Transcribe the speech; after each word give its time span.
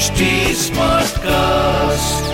HD 0.00 0.26
Smartcast. 0.58 2.28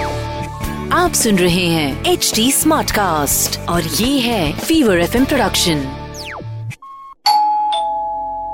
आप 0.92 1.12
सुन 1.12 1.38
रहे 1.38 1.65
हैं 1.67 2.04
एच 2.07 2.31
डी 2.34 2.50
स्मार्ट 2.52 2.91
कास्ट 2.91 3.58
और 3.68 3.83
ये 3.83 4.18
है 4.20 4.52
फीवर 4.58 4.99
एफ़ 4.99 5.17
प्रोडक्शन 5.25 5.81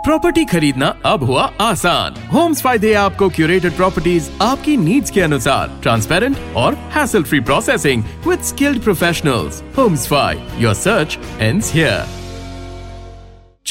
प्रॉपर्टी 0.05 0.45
खरीदना 0.45 0.87
अब 1.05 1.25
हुआ 1.25 1.43
आसान। 1.61 2.17
होम्स 2.29 2.63
फ़ायदे 2.63 2.95
आपको 2.95 3.29
क्यूरेटेड 3.29 3.77
प्रॉपर्टीज़ 3.77 4.31
आपकी 4.43 4.77
नीड्स 4.77 5.11
के 5.11 5.21
अनुसार। 5.21 5.79
ट्रांसपेरेंट 5.83 6.39
और 6.57 6.75
hassle 6.95 7.23
free 7.25 7.41
processing 7.41 8.05
with 8.27 8.43
skilled 8.45 8.83
professionals 8.83 9.63
Homesfy 10.07 10.39
your 10.63 10.75
search 10.75 11.19
end 11.41 11.63
here 11.65 12.22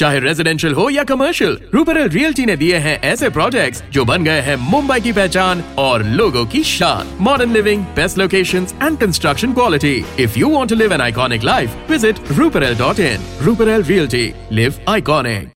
चाहे 0.02 0.18
रेजिडेंशियल 0.20 0.72
हो 0.74 0.88
या 0.90 1.02
कमर्शियल 1.04 1.56
रूपरल 1.74 2.08
रियल्टी 2.10 2.44
ने 2.46 2.56
दिए 2.56 2.76
हैं 2.86 2.94
ऐसे 3.02 3.28
प्रोजेक्ट्स 3.30 3.82
जो 3.92 4.04
बन 4.04 4.24
गए 4.24 4.40
हैं 4.40 4.56
मुंबई 4.70 5.00
की 5.00 5.12
पहचान 5.12 5.62
और 5.78 6.02
लोगों 6.04 6.44
की 6.46 6.62
शान। 6.64 7.16
Modern 7.20 7.52
living 7.52 7.84
best 7.96 8.18
locations 8.18 8.74
and 8.82 8.98
construction 8.98 9.52
quality 9.52 9.94
if 10.20 10.38
you 10.38 10.48
want 10.48 10.68
to 10.68 10.74
live 10.74 10.92
an 10.94 11.00
iconic 11.00 11.44
life 11.44 11.90
visit 11.90 12.18
Ruparel 12.32 12.74
dot 12.78 13.00
in 13.00 13.26
Ruparel 13.42 13.82
realty 13.82 14.32
live 14.52 14.84
iconic 14.88 15.50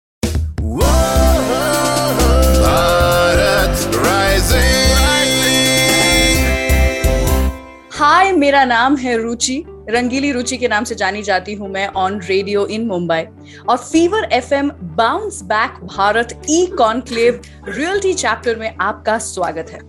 hi 7.93 8.33
मेरा 8.33 8.65
नाम 8.65 8.97
है 8.97 9.23
रुचि। 9.23 9.65
रंगीली 9.91 10.31
रुचि 10.33 10.57
के 10.57 10.69
नाम 10.69 10.85
से 10.85 10.95
जानी 10.95 11.23
जाती 11.23 11.55
हूँ 11.55 11.69
मैं 11.69 11.87
ऑन 11.97 12.21
रेडियो 12.21 12.67
इन 12.67 12.87
मुंबई 12.87 13.23
और 13.69 13.77
fever 13.77 14.29
FM 14.33 14.71
bounce 14.97 15.43
back 15.43 15.79
Bharat 15.87 16.41
e 16.51 16.65
conclave 16.79 17.41
reality 17.69 18.15
chapter 18.15 18.57
में 18.57 18.77
आपका 18.81 19.19
स्वागत 19.19 19.71
है। 19.71 19.81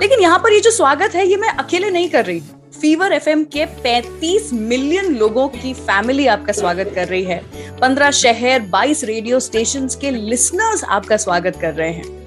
लेकिन 0.00 0.20
यहाँ 0.20 0.38
पर 0.38 0.52
ये 0.52 0.60
जो 0.60 0.70
स्वागत 0.70 1.14
है, 1.14 1.26
ये 1.26 1.36
मैं 1.36 1.48
अकेले 1.48 1.90
नहीं 1.90 2.08
कर 2.08 2.24
रही। 2.24 2.38
हूँ 2.38 2.62
फीवर 2.80 3.12
एफएम 3.12 3.44
के 3.56 3.66
35 3.82 4.52
मिलियन 4.52 5.14
लोगों 5.16 5.48
की 5.48 5.72
फैमिली 5.74 6.26
आपका 6.26 6.52
स्वागत 6.52 6.92
कर 6.94 7.08
रही 7.08 7.24
है। 7.24 7.40
15 7.80 8.10
शहर 8.12 8.68
22 8.70 9.04
रेडियो 9.04 9.40
स्टेशंस 9.40 9.96
के 9.96 10.10
लिसनर्स 10.10 10.84
आपका 10.84 11.16
स्वागत 11.16 11.58
कर 11.60 11.74
रहे 11.74 11.92
हैं। 11.92 12.23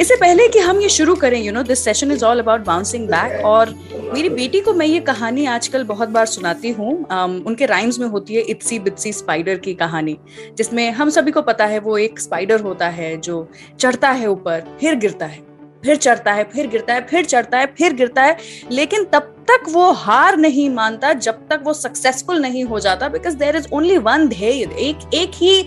इससे 0.00 0.16
पहले 0.16 0.46
कि 0.48 0.58
हम 0.58 0.80
ये 0.80 0.88
शुरू 0.88 1.14
करें 1.14 1.38
you 1.40 1.52
know 1.52 1.62
this 1.62 1.84
session 1.84 2.10
is 2.12 2.24
all 2.24 2.38
about 2.38 2.60
bouncing 2.60 3.06
back 3.08 3.44
और 3.46 3.70
मेरी 4.14 4.28
बेटी 4.28 4.60
को 4.60 4.72
मैं 4.74 4.86
ये 4.86 5.00
कहानी 5.00 5.46
आजकल 5.46 5.84
बहुत 5.84 6.08
बार 6.08 6.26
सुनाती 6.26 6.70
हूँ। 6.70 6.92
um, 7.04 7.46
उनके 7.46 7.66
राइम्स 7.66 7.98
में 7.98 8.06
होती 8.06 8.34
है 8.34 8.42
इत्सी 8.42 8.78
बित्सी 8.78 9.12
स्पाइडर 9.12 9.56
की 9.56 9.74
कहानी 9.74 10.16
जिसमें 10.56 10.90
हम 10.90 11.10
सभी 11.10 11.30
को 11.30 11.42
पता 11.42 11.66
है 11.66 11.78
वो 11.78 11.98
एक 11.98 12.20
स्पाइडर 12.20 12.60
होता 12.60 12.88
है 12.90 13.16
जो 13.16 13.48
चढ़ता 13.80 14.10
है 14.10 14.26
ऊपर 14.26 14.76
फिर 14.80 14.94
गिरता 14.94 15.26
है। 15.26 15.55
फिर 15.86 15.96
चढ़ता 15.98 16.32
है, 16.32 16.44
फिर 16.44 16.66
गिरता 16.66 16.94
है, 16.94 17.06
फिर 17.06 17.24
चढ़ता 17.24 17.58
है, 17.58 17.66
फिर 17.78 17.92
गिरता 17.94 18.22
है, 18.22 18.36
लेकिन 18.72 19.04
तब 19.04 19.32
तक 19.48 19.68
वो 19.70 19.90
हार 19.94 20.36
नहीं 20.36 20.68
मानता, 20.70 21.12
जब 21.12 21.46
तक 21.50 21.60
वो 21.64 21.72
सक्सेसफुल 21.74 22.40
नहीं 22.40 22.64
हो 22.64 22.80
जाता 22.80 23.08
because 23.08 23.36
there 23.36 23.56
is 23.56 23.68
only 23.72 23.98
one 24.00 24.28
ध्येय 24.28 24.62
एक 24.80 25.14
एक 25.14 25.30
ही 25.34 25.58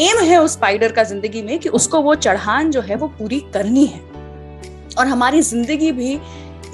एम 0.00 0.18
है 0.20 0.38
उस 0.38 0.52
स्पाइडर 0.52 0.92
का 0.92 1.02
ज़िंदगी 1.04 1.42
में 1.42 1.58
कि 1.58 1.68
उसको 1.70 2.00
वो 2.02 2.14
चढ़ान 2.16 2.70
जो 2.70 2.80
है 2.80 2.96
वो 2.96 3.08
पूरी 3.18 3.40
करनी 3.54 3.84
है। 3.86 4.00
और 4.98 5.06
हमारी 5.06 5.40
ज़िंदगी 5.42 5.92
भी 5.92 6.18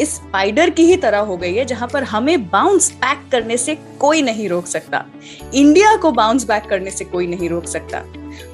इस 0.01 0.15
स्पाइडर 0.15 0.71
की 0.71 0.85
ही 0.85 0.97
तरह 0.97 1.19
हो 1.21 1.37
गई 1.37 1.55
है, 1.55 1.65
जहाँ 1.65 1.89
पर 1.89 2.05
हमें 2.05 2.49
बाउंस 2.49 2.91
बैक 2.95 3.29
करने 3.33 3.57
से 3.57 3.75
कोई 4.01 4.23
नहीं 4.23 4.49
रोक 4.49 4.67
सकता। 4.67 5.05
इंडिया 5.55 5.97
को 5.97 6.13
बाउंस 6.13 6.47
बैक 6.49 6.69
करने 6.71 6.91
से 6.91 7.05
कोई 7.05 7.27
नहीं 7.27 7.49
रोक 7.49 7.67
सकता। 7.67 8.03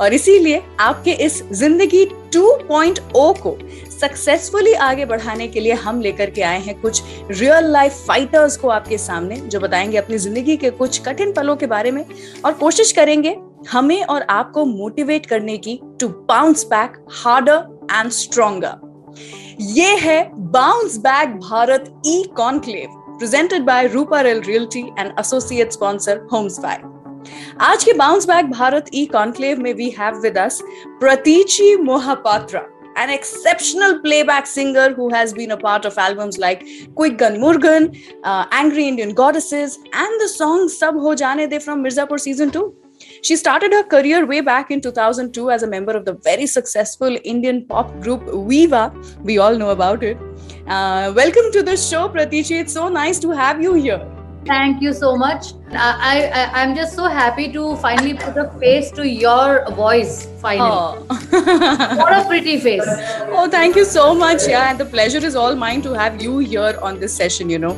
और 0.00 0.14
इसीलिए 0.14 0.62
आपके 0.80 1.12
इस 1.12 1.42
ज़िंदगी 1.52 2.04
2.0 2.06 3.00
को 3.14 3.56
सक्सेसफुली 4.00 4.72
आगे 4.72 5.04
बढ़ाने 5.04 5.48
के 5.48 5.60
लिए 5.60 5.72
हम 5.72 6.00
लेकर 6.00 6.30
के 6.30 6.42
आए 6.42 6.60
हैं 6.60 6.80
कुछ 6.80 7.02
रियल 7.30 7.64
लाइफ 7.64 7.92
फाइटर्स 8.06 8.56
को 8.56 8.68
आपके 8.68 8.98
सामने, 8.98 9.36
जो 9.36 9.60
बताएँगे 9.60 9.98
अपनी 9.98 10.18
ज़िंदगी 10.18 10.56
के 10.56 10.70
कुछ 10.70 10.98
कठिन 10.98 11.32
पलों 11.32 11.56
के 11.56 11.66
बारे 11.66 11.90
में 11.90 12.04
और 12.44 12.52
कोशिश 12.52 12.92
करेंगे 12.92 13.36
हमें 13.70 14.04
और 14.04 14.22
आपको 14.22 14.64
मोटिवेट 14.64 15.26
करने 15.26 15.56
की 15.58 15.80
to 16.00 16.08
bounce 16.08 16.64
back 16.64 17.04
harder 17.10 17.78
and 17.92 18.10
stronger 18.10 18.86
ये 19.60 19.96
है 19.96 20.30
bounce 20.34 20.96
back 20.96 21.28
Bharat 21.28 22.02
e 22.06 22.22
conclave 22.36 23.02
presented 23.18 23.62
by 23.62 23.86
Ruparel 23.86 24.40
realty 24.40 24.80
and 24.98 25.12
associate 25.20 25.72
sponsor 25.72 26.26
Homesfy 26.60 26.95
आज 27.61 27.83
के 27.83 27.93
bounce 27.93 28.25
back 28.27 28.49
Bharat 28.51 28.85
E 28.93 29.05
conclave 29.13 29.59
में 29.61 29.73
we 29.73 29.89
have 29.99 30.19
with 30.21 30.37
us 30.37 30.61
Pratichi 30.99 31.75
Mohapatra 31.83 32.67
an 33.01 33.09
exceptional 33.09 33.93
playback 34.05 34.45
singer 34.45 34.93
who 34.95 35.05
has 35.13 35.33
been 35.33 35.51
a 35.51 35.57
part 35.57 35.85
of 35.85 35.97
albums 35.97 36.37
like 36.37 36.65
Quick 36.95 37.17
Gun 37.17 37.39
Murgan, 37.39 37.87
uh, 38.23 38.45
Angry 38.51 38.87
Indian 38.87 39.13
Goddesses, 39.13 39.77
and 39.93 40.21
the 40.23 40.27
song 40.27 40.67
Sab 40.67 40.95
Ho 40.95 41.15
Jane 41.15 41.47
De 41.49 41.59
from 41.59 41.83
Mirzapur 41.85 42.19
Season 42.19 42.51
2. 42.51 42.75
She 43.23 43.35
started 43.35 43.71
her 43.71 43.83
career 43.83 44.25
way 44.25 44.41
back 44.41 44.71
in 44.71 44.81
2002 44.81 45.49
as 45.49 45.63
a 45.63 45.67
member 45.67 45.93
of 45.93 46.05
the 46.05 46.13
very 46.13 46.45
successful 46.45 47.17
Indian 47.23 47.65
pop 47.65 47.99
group 48.01 48.29
Viva. 48.49 48.93
We 49.23 49.37
all 49.37 49.57
know 49.57 49.69
about 49.69 50.03
it. 50.03 50.17
Uh, 50.67 51.13
welcome 51.15 51.51
to 51.53 51.63
the 51.63 51.77
show, 51.77 52.07
Pratichi. 52.09 52.59
It's 52.59 52.73
so 52.73 52.89
nice 52.89 53.19
to 53.19 53.29
have 53.31 53.61
you 53.61 53.73
here. 53.73 54.14
Thank 54.46 54.80
you 54.80 54.92
so 54.92 55.16
much. 55.16 55.52
Uh, 55.72 55.94
I, 56.10 56.30
I 56.32 56.62
I'm 56.62 56.74
just 56.76 56.94
so 56.94 57.04
happy 57.06 57.52
to 57.52 57.76
finally 57.78 58.14
put 58.14 58.36
a 58.36 58.48
face 58.60 58.90
to 58.92 59.06
your 59.08 59.68
voice. 59.72 60.26
Finally, 60.40 60.70
Oh. 60.70 61.06
what 62.00 62.12
a 62.18 62.24
pretty 62.28 62.58
face. 62.60 62.84
oh, 62.86 63.48
thank 63.50 63.74
you 63.76 63.84
so 63.84 64.14
much. 64.14 64.46
Yeah, 64.48 64.70
and 64.70 64.78
the 64.78 64.84
pleasure 64.84 65.18
is 65.30 65.34
all 65.34 65.56
mine 65.56 65.82
to 65.82 65.92
have 65.94 66.22
you 66.22 66.38
here 66.38 66.78
on 66.80 67.00
this 67.00 67.12
session, 67.14 67.50
you 67.50 67.58
know. 67.58 67.74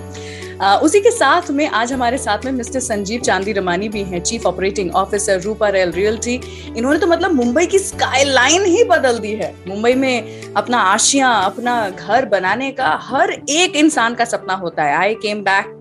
उसी 0.58 1.00
के 1.00 1.10
साथ 1.10 1.50
में 1.50 1.69
आज 1.69 1.92
हमारे 1.92 2.19
साथ 2.19 2.44
में 2.44 2.52
mister 2.52 2.80
Sanjeev 2.80 3.20
चांदी 3.20 3.52
रमानी 3.52 3.88
भी 3.88 4.02
हैं 4.02 4.22
chief 4.22 4.46
operating 4.46 4.94
officer 4.96 5.41
Ruparel 5.69 5.92
realty 5.92 6.41
इन्होंने 6.76 6.98
तो 6.98 7.06
मतलब 7.06 7.34
मुंबई 7.34 7.66
की 7.66 7.78
स्काईलाइन 7.78 8.64
ही 8.64 8.84
बदल 8.84 9.19
दी 9.19 9.32
है। 9.32 9.54
मुंबई 9.69 9.94
में 9.94 10.52
अपना 10.56 10.82
आशिया 10.82 11.30
अपना 11.30 11.91
घर 11.91 12.26
बनाने 12.26 12.70
का 12.70 12.98
हर 13.02 13.42
एक 13.50 13.76
इंसान 13.76 14.14
का 14.14 14.24
सपना 14.24 14.54
होता 14.54 14.82
है। 14.82 14.96
I 14.96 15.14
came 15.14 15.42
back 15.42 15.74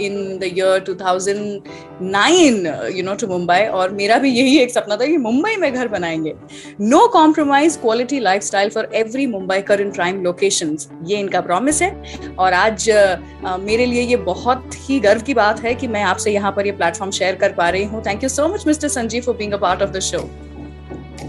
in 0.00 0.38
the 0.38 0.44
year 0.44 0.84
2009 0.84 2.96
you 2.96 3.04
know 3.04 3.14
to 3.14 3.26
Mumbai 3.26 3.66
और 3.66 3.90
मेरा 3.92 4.18
भी 4.18 4.30
यही 4.30 4.58
एक 4.58 4.70
सपना 4.70 4.96
था 4.96 5.06
कि 5.06 5.16
मुंबई 5.18 5.56
में 5.56 5.72
घर 5.72 5.88
बनाएँगे। 5.88 6.34
No 6.80 7.06
compromise 7.12 7.76
quality 7.82 8.18
lifestyle 8.20 8.70
for 8.70 8.88
every 8.94 9.26
Mumbaikar 9.60 9.80
in 9.80 9.90
prime 9.92 10.22
location 10.24 10.76
ये 11.06 11.18
इनका 11.18 11.40
प्रॉमिस 11.40 11.82
है। 11.82 11.90
और 12.38 12.52
आज 12.52 12.90
uh, 12.90 13.58
मेरे 13.60 13.86
लिए 13.86 14.02
ये 14.02 14.16
बहुत 14.24 14.70
ही 14.88 14.98
गर्व 15.00 15.22
की 15.22 15.34
बात 15.34 15.62
है 15.64 15.74
कि 15.74 15.86
मैं 15.88 16.02
आपसे 16.04 16.32
यहाँ 16.32 16.52
पर 16.52 16.66
ये 16.66 16.72
प्लेटफॉर्म 16.72 17.10
शेयर 17.12 17.34
कर 17.36 17.52
पा 17.52 17.68
रही 17.68 17.84
हूँ 17.84 18.02
thank 18.06 18.22
you 18.22 18.28
so 18.28 18.48
much 18.48 18.66
mister 18.66 18.88
Sanjeev 18.88 19.22
for 19.22 19.36
being 19.36 19.52
a 19.52 19.56
part 19.66 19.82
of 19.82 19.90
the 19.90 20.00
show 20.10 20.28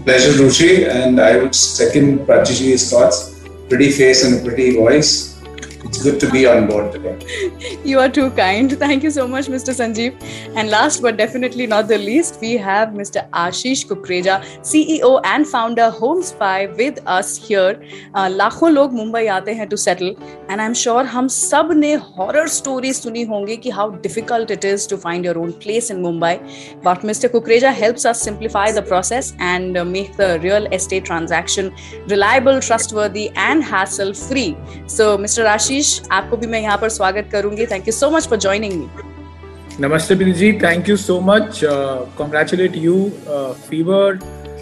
Pleasure, 0.06 0.32
Ruchi, 0.32 0.88
and 0.88 1.20
I 1.20 1.36
would 1.36 1.54
second 1.54 2.18
Prachiji's 2.26 2.82
thoughts. 2.90 3.16
Pretty 3.70 3.90
face 3.90 4.20
and 4.24 4.36
a 4.36 4.42
pretty 4.44 4.76
voice. 4.76 5.35
It's 5.86 6.02
good 6.02 6.18
to 6.18 6.28
be 6.30 6.46
on 6.46 6.66
board 6.66 6.90
today. 6.90 7.16
You 7.84 8.00
are 8.00 8.08
too 8.08 8.30
kind. 8.30 8.72
Thank 8.76 9.04
you 9.04 9.10
so 9.10 9.28
much, 9.28 9.46
Mr. 9.46 9.72
Sanjeev. 9.80 10.14
And 10.56 10.68
last 10.68 11.00
but 11.00 11.16
definitely 11.16 11.66
not 11.68 11.86
the 11.86 11.98
least, 11.98 12.40
we 12.40 12.56
have 12.56 12.88
Mr. 12.88 13.22
Ashish 13.30 13.86
Kukreja, 13.86 14.40
CEO 14.70 15.20
and 15.22 15.46
founder 15.46 15.92
HomeSpy 15.98 16.76
with 16.76 16.98
us 17.06 17.36
here. 17.36 17.80
Uh, 18.14 18.28
लाखों 18.30 18.70
लोग 18.72 18.92
मुंबई 18.92 19.26
आते 19.36 19.54
हैं 19.60 19.68
to 19.68 19.76
settle 19.76 20.10
and 20.48 20.60
I'm 20.60 20.74
sure 20.74 21.04
हम 21.14 21.28
सबने 21.36 21.94
horror 22.16 22.46
stories 22.56 23.00
सुनी 23.04 23.22
होंगी 23.30 23.56
कि 23.66 23.72
how 23.78 23.88
difficult 24.08 24.50
it 24.56 24.64
is 24.64 24.88
to 24.88 24.98
find 25.06 25.24
your 25.30 25.38
own 25.38 25.52
place 25.52 25.90
in 25.90 26.02
Mumbai. 26.02 26.34
But 26.82 27.06
Mr. 27.12 27.32
Kukreja 27.36 27.72
helps 27.82 28.04
us 28.04 28.20
simplify 28.30 28.72
the 28.72 28.82
process 28.82 29.32
and 29.38 29.76
uh, 29.76 29.84
make 29.84 30.16
the 30.16 30.40
real 30.40 30.66
estate 30.80 31.04
transaction 31.04 31.72
reliable, 32.08 32.60
trustworthy 32.60 33.30
and 33.36 33.62
hassle 33.62 34.12
free. 34.14 34.56
So, 34.86 35.16
Mr. 35.16 35.44
आशीष 35.76 36.08
आपको 36.12 36.36
भी 36.36 36.46
मैं 36.46 36.60
यहाँ 36.60 36.76
पर 36.78 36.88
स्वागत 36.88 37.28
करूँगी। 37.32 37.66
Thank 37.66 37.88
you 37.88 37.92
so 37.92 38.10
much 38.10 38.26
for 38.28 38.38
joining 38.38 38.72
me 38.74 38.86
नमस्ते 39.80 40.32
जी 40.32 40.52
thank 40.62 40.88
you 40.88 40.96
so 40.96 41.18
much 41.20 41.60
congratulate 41.64 42.76
you 42.76 42.94
fever 43.68 44.18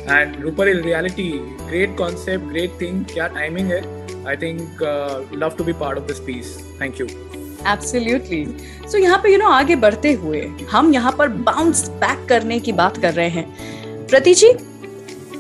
and 0.09 0.41
Ruparel 0.69 0.81
realty 0.85 1.31
great 1.69 1.97
concept 1.99 2.49
great 2.49 2.81
thing 2.81 3.05
क्या 3.13 3.27
timing 3.37 3.71
है 3.73 3.81
I 4.29 4.37
think 4.37 4.83
love 5.35 5.55
to 5.59 5.65
be 5.65 5.73
part 5.83 5.99
of 5.99 6.07
this 6.07 6.19
piece 6.27 6.57
thank 6.81 7.01
you 7.01 7.07
absolutely 7.73 8.45
so 8.91 8.99
यहाँ 8.99 9.19
पे 9.23 9.33
you 9.33 9.39
know 9.39 9.49
आगे 9.51 9.77
बढ़ते 9.87 10.13
हुए 10.25 10.45
हम 10.71 10.93
यहाँ 10.95 11.15
पर 11.19 11.29
बाउंस 11.47 11.89
बैक 12.03 12.27
करने 12.29 12.59
की 12.61 12.73
बात 12.83 13.01
कर 13.03 13.15
रहे 13.15 13.29
हैं। 13.29 13.47
Prati 14.07 14.35
ji 14.35 14.49
you 14.49 14.55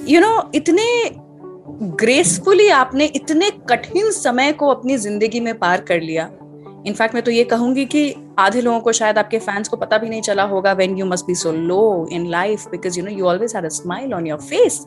you 0.09 0.21
know 0.21 0.29
know, 0.29 0.55
इतने 0.55 0.85
ग्रेसफुली 1.83 2.69
आपने 2.69 3.05
इतने 3.07 3.51
कठिन 3.71 4.11
समय 4.13 4.53
को 4.53 4.69
अपनी 4.69 4.97
ज़िंदगी 4.97 5.41
में 5.41 5.59
पार 5.59 5.81
कर 5.81 6.01
लिया। 6.01 6.25
इनफैक्ट 6.87 7.15
मैं 7.15 7.23
तो 7.25 7.31
ये 7.31 7.45
कहूँगी 7.45 7.85
कि 7.85 8.15
आधे 8.39 8.61
लोगों 8.61 8.81
को 8.81 8.93
शायद 8.93 9.19
आपके 9.19 9.39
फैंस 9.39 9.69
को 9.69 9.77
पता 9.77 9.99
भी 9.99 10.09
नहीं 10.09 10.21
चला 10.23 10.43
होगा 10.43 10.73
when 10.73 10.97
you 10.99 11.07
must 11.07 11.27
be 11.27 11.35
so 11.35 11.53
low 11.53 12.07
in 12.13 12.27
life 12.31 12.67
because 12.71 12.99
you 12.99 13.05
know 13.05 13.11
you 13.11 13.27
always 13.27 13.55
had 13.57 13.65
a 13.65 13.69
smile 13.71 14.15
on 14.15 14.27
your 14.27 14.41
face 14.41 14.85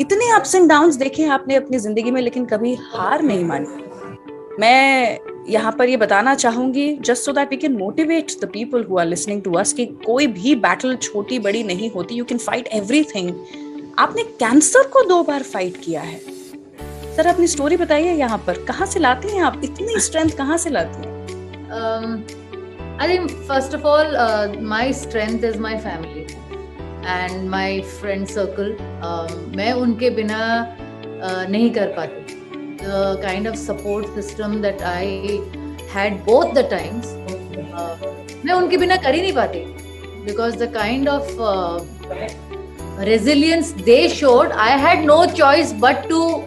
इतने 0.00 0.32
अप्स 0.34 0.54
एंड 0.54 0.68
डाउन 0.68 0.96
देखे 0.98 1.26
आपने 1.28 1.54
अपनी 1.54 1.78
ज़िंदगी 1.78 2.10
में, 2.10 2.20
लेकिन 2.22 2.44
कभी 2.46 2.74
हार 2.84 3.22
नहीं 3.22 3.44
मानी। 3.44 3.82
मैं 4.60 5.18
यहाँ 5.48 5.72
पर 5.78 5.88
ये 5.88 5.96
बताना 5.96 6.34
चाहूँगी 6.34 6.92
just 6.96 7.24
so 7.24 7.32
that 7.32 7.50
we 7.50 7.56
can 7.56 7.76
motivate 7.76 8.32
the 8.42 8.48
people 8.52 8.84
who 8.84 8.98
are 8.98 9.06
listening 9.06 9.42
to 9.42 9.52
us 9.54 9.72
कि 9.72 9.86
कोई 10.06 10.26
भी 10.28 10.54
बैटल 10.56 10.96
छोटी 10.96 11.38
बड़ी 11.38 11.62
नहीं 11.64 11.90
होती। 11.90 12.14
यू 12.14 12.24
कैन 12.24 12.38
फाइट 12.38 12.68
एवरीथिंग 12.72 13.32
आपने 13.98 14.22
कैंसर 14.40 14.88
को 14.92 15.02
दो 15.08 15.22
बार 15.22 15.42
फाइट 15.42 15.76
किया 15.84 16.00
है। 16.02 16.18
सर 17.16 17.26
अपनी 17.26 17.46
स्टोरी 17.46 17.76
बताइए 17.76 18.12
यहाँ 18.12 18.38
पर। 18.46 18.64
कहाँ 18.66 18.86
से 18.86 19.00
लाती 19.00 19.28
हैं 19.28 19.42
आप? 19.44 19.60
इतनी 19.64 20.00
स्ट्रेंथ 20.00 20.30
कहाँ 20.38 20.56
से 20.58 20.70
लाती 20.70 21.06
हैं? 21.06 21.12
I 23.00 23.08
think 23.08 23.30
first 23.48 23.74
of 23.74 23.82
all 23.86 24.58
my 24.62 24.92
strength 24.92 25.44
is 25.44 25.58
my 25.58 25.76
family 25.84 26.26
and 27.06 27.48
my 27.50 27.80
friend 28.00 28.26
circle 28.28 28.76
मैं 29.56 29.72
उनके 29.72 30.10
बिना 30.10 30.40
uh, 31.24 31.48
नहीं 31.50 31.70
कर 31.70 31.94
पाती। 31.98 32.42
Kind 33.20 33.46
of 33.46 33.54
support 33.58 34.08
system 34.16 34.54
that 34.62 34.82
I 34.84 35.04
had 35.92 36.16
both 36.24 36.50
the 36.56 36.64
times, 36.72 37.12
uh, 37.74 37.94
मैं 38.44 38.52
उनके 38.52 38.76
बिना 38.76 38.96
कर 38.96 39.14
ही 39.14 39.20
नहीं 39.20 39.32
पाती। 39.32 39.60
Because 40.24 40.56
the 40.56 40.72
kind 40.74 41.08
uh, 41.08 41.20
resilience 42.99 43.71
they 43.71 44.09
showed, 44.09 44.51
I 44.51 44.69
had 44.69 45.05
no 45.05 45.25
choice 45.25 45.73
but 45.73 46.09
to 46.09 46.43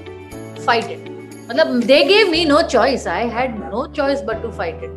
fight 0.65 0.91
it. 0.91 1.05
मतलब 1.49 1.87
they 1.87 2.06
gave 2.09 2.31
me 2.31 2.44
no 2.44 2.62
choice. 2.62 3.06
I 3.06 3.21
had 3.37 3.59
no 3.59 3.87
choice 4.00 4.21
but 4.21 4.43
to 4.43 4.53
fight 4.53 4.83
it. 4.83 4.91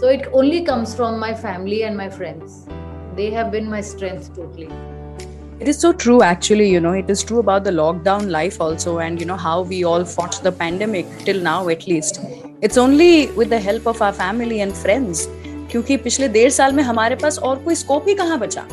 So 0.00 0.08
it 0.08 0.28
only 0.32 0.62
comes 0.64 0.94
from 0.94 1.18
my 1.18 1.34
family 1.34 1.82
and 1.84 1.96
my 1.96 2.08
friends. 2.08 2.66
They 3.16 3.30
have 3.30 3.50
been 3.50 3.68
my 3.68 3.80
strength 3.80 4.34
totally. 4.34 4.68
It 5.60 5.68
is 5.68 5.78
so 5.78 5.92
true, 5.92 6.22
actually. 6.22 6.70
You 6.70 6.80
know, 6.80 6.92
it 6.92 7.10
is 7.10 7.22
true 7.22 7.38
about 7.38 7.64
the 7.64 7.70
lockdown 7.70 8.30
life 8.30 8.60
also, 8.60 8.98
and 8.98 9.20
you 9.20 9.26
know, 9.26 9.36
how 9.36 9.60
we 9.62 9.84
all 9.84 10.04
fought 10.04 10.40
the 10.42 10.52
pandemic 10.52 11.06
till 11.24 11.40
now, 11.40 11.68
at 11.68 11.86
least. 11.86 12.20
It's 12.62 12.78
only 12.78 13.30
with 13.32 13.50
the 13.50 13.60
help 13.60 13.86
of 13.86 14.00
our 14.00 14.12
family 14.12 14.60
and 14.60 14.74
friends. 14.84 15.28
क्योंकि 15.70 15.96
पिछले 16.04 16.28
डेढ़ 16.28 16.50
साल 16.50 16.72
में 16.72 16.82
हमारे 16.82 17.16
पास 17.16 17.38
और 17.38 17.58
कोई 17.64 17.74
scope 17.74 18.08
ही 18.08 18.14
कहाँ 18.14 18.38
बचा 18.38 18.66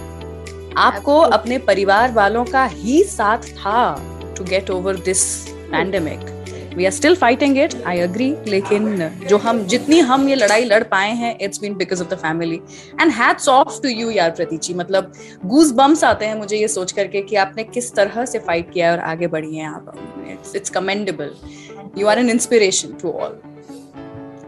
आपको 0.77 1.19
अपने 1.19 1.59
परिवार 1.59 2.13
वालों 2.13 2.45
का 2.45 2.65
ही 2.65 3.03
साथ 3.05 3.49
था 3.55 3.81
to 4.39 4.45
get 4.45 4.71
over 4.71 4.97
this 4.97 5.25
pandemic 5.49 6.31
we 6.77 6.85
are 6.85 6.91
still 6.91 7.17
fighting 7.17 7.59
it 7.59 7.75
I 7.87 7.99
agree 8.01 8.35
लेकिन 8.49 8.97
जो 9.29 9.39
हम 9.39 9.63
जितनी 9.65 9.99
हम 10.01 10.29
ये 10.29 10.35
लड़ाई 10.35 10.65
लड़ 10.65 10.83
पाए 10.85 11.11
हैं 11.13 11.37
it's 11.41 11.61
been 11.61 11.75
because 11.75 12.03
of 12.03 12.09
the 12.09 12.19
family 12.19 12.61
and 13.01 13.13
hats 13.13 13.49
off 13.49 13.81
to 13.83 13.89
you 13.89 14.11
यार 14.11 14.31
प्रतीची 14.31 14.75
मतलब 14.75 15.13
गूज 15.47 15.73
बम्स 15.73 16.05
आते 16.05 16.27
हैं 16.27 16.35
मुझे 16.35 16.57
ये 16.57 16.69
सोच 16.69 16.93
करके 16.93 17.23
कि 17.23 17.37
आपने 17.37 17.65
किस 17.65 17.93
तरह 17.95 18.25
से 18.25 18.39
फाइट 18.39 18.73
किया 18.73 18.91
है 18.91 18.97
और 18.97 19.05
आगे 19.05 19.27
बढ़ी 19.27 19.57
हैं 19.57 19.69
आप 19.69 19.93
it's 20.57 20.71
commendable 20.71 21.35
you 21.99 22.07
are 22.07 22.19
an 22.19 22.31
inspiration 22.31 22.97
to 23.03 23.13
all 23.13 23.41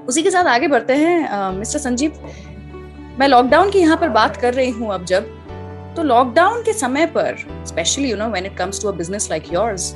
उसी 0.09 0.23
के 0.23 0.31
साथ 0.31 0.45
आगे 0.45 0.69
बढ़ते 0.69 0.95
हैं 0.95 1.51
मिस्टर 1.51 1.79
uh, 1.79 1.85
संजीव 1.85 2.21
मैं 3.19 3.29
लॉकडाउन 3.29 3.71
की 3.71 3.79
यहाँ 3.79 3.97
पर 3.97 4.09
बात 4.09 4.37
कर 4.37 4.55
रही 4.55 4.71
हूँ 4.71 4.93
अब 4.95 5.05
जब। 5.05 5.44
तो 5.97 6.03
लॉकडाउन 6.03 6.63
के 6.63 6.73
समय 6.73 7.07
पर 7.07 7.37
specially 7.67 8.11
you 8.11 8.17
know 8.17 8.29
when 8.31 8.47
it 8.47 8.57
comes 8.57 8.83
to 8.83 8.89
a 8.89 8.93
business 8.93 9.29
like 9.31 9.53
yours 9.53 9.95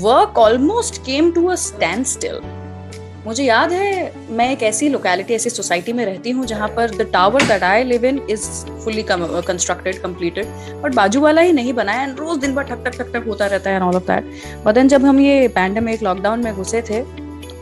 work 0.00 0.38
almost 0.38 1.02
came 1.02 1.32
to 1.32 1.46
a 1.46 1.54
stand 1.54 2.06
still 2.06 2.40
मुझे 3.26 3.44
याद 3.44 3.72
है, 3.72 4.12
मैं 4.30 4.50
एक 4.52 4.62
ऐसी 4.62 4.88
लोकेलिटी 4.88 5.34
ऐसी 5.34 5.50
सोसाइटी 5.50 5.92
में 5.92 6.04
रहती 6.04 6.30
हूँ 6.30 6.44
जहाँ 6.46 6.68
पर 6.68 6.90
the 6.90 7.08
tower 7.12 7.42
that 7.42 7.62
I 7.62 7.84
live 7.84 8.04
in 8.04 8.20
is 8.30 8.42
fully 8.84 9.02
constructed 9.08 10.00
completed 10.02 10.46
but 10.82 10.94
बाजू 10.94 11.20
वाला 11.20 11.40
ही 11.40 11.52
नहीं 11.52 11.72
बनाया 11.72 12.02
एंड 12.02 12.18
रोज 12.18 12.38
दिन 12.38 12.54
भर 12.54 12.62
ठक 12.62 12.84
ठक 12.86 12.98
ठक 12.98 13.12
ठक 13.14 13.26
होता 13.28 13.46
रहता 13.46 13.70
है 13.70 13.76
and 13.76 13.84
all 13.84 13.96
of 13.96 14.10
that 14.10 14.64
but 14.66 14.78
जब 14.86 15.04
हम 15.04 15.20
ये 15.20 15.48
पैंडमिक 15.48 16.02
लॉकडाउन 16.02 16.44
में 16.44 16.54
घुसे 16.54 16.82
थे, 16.82 17.02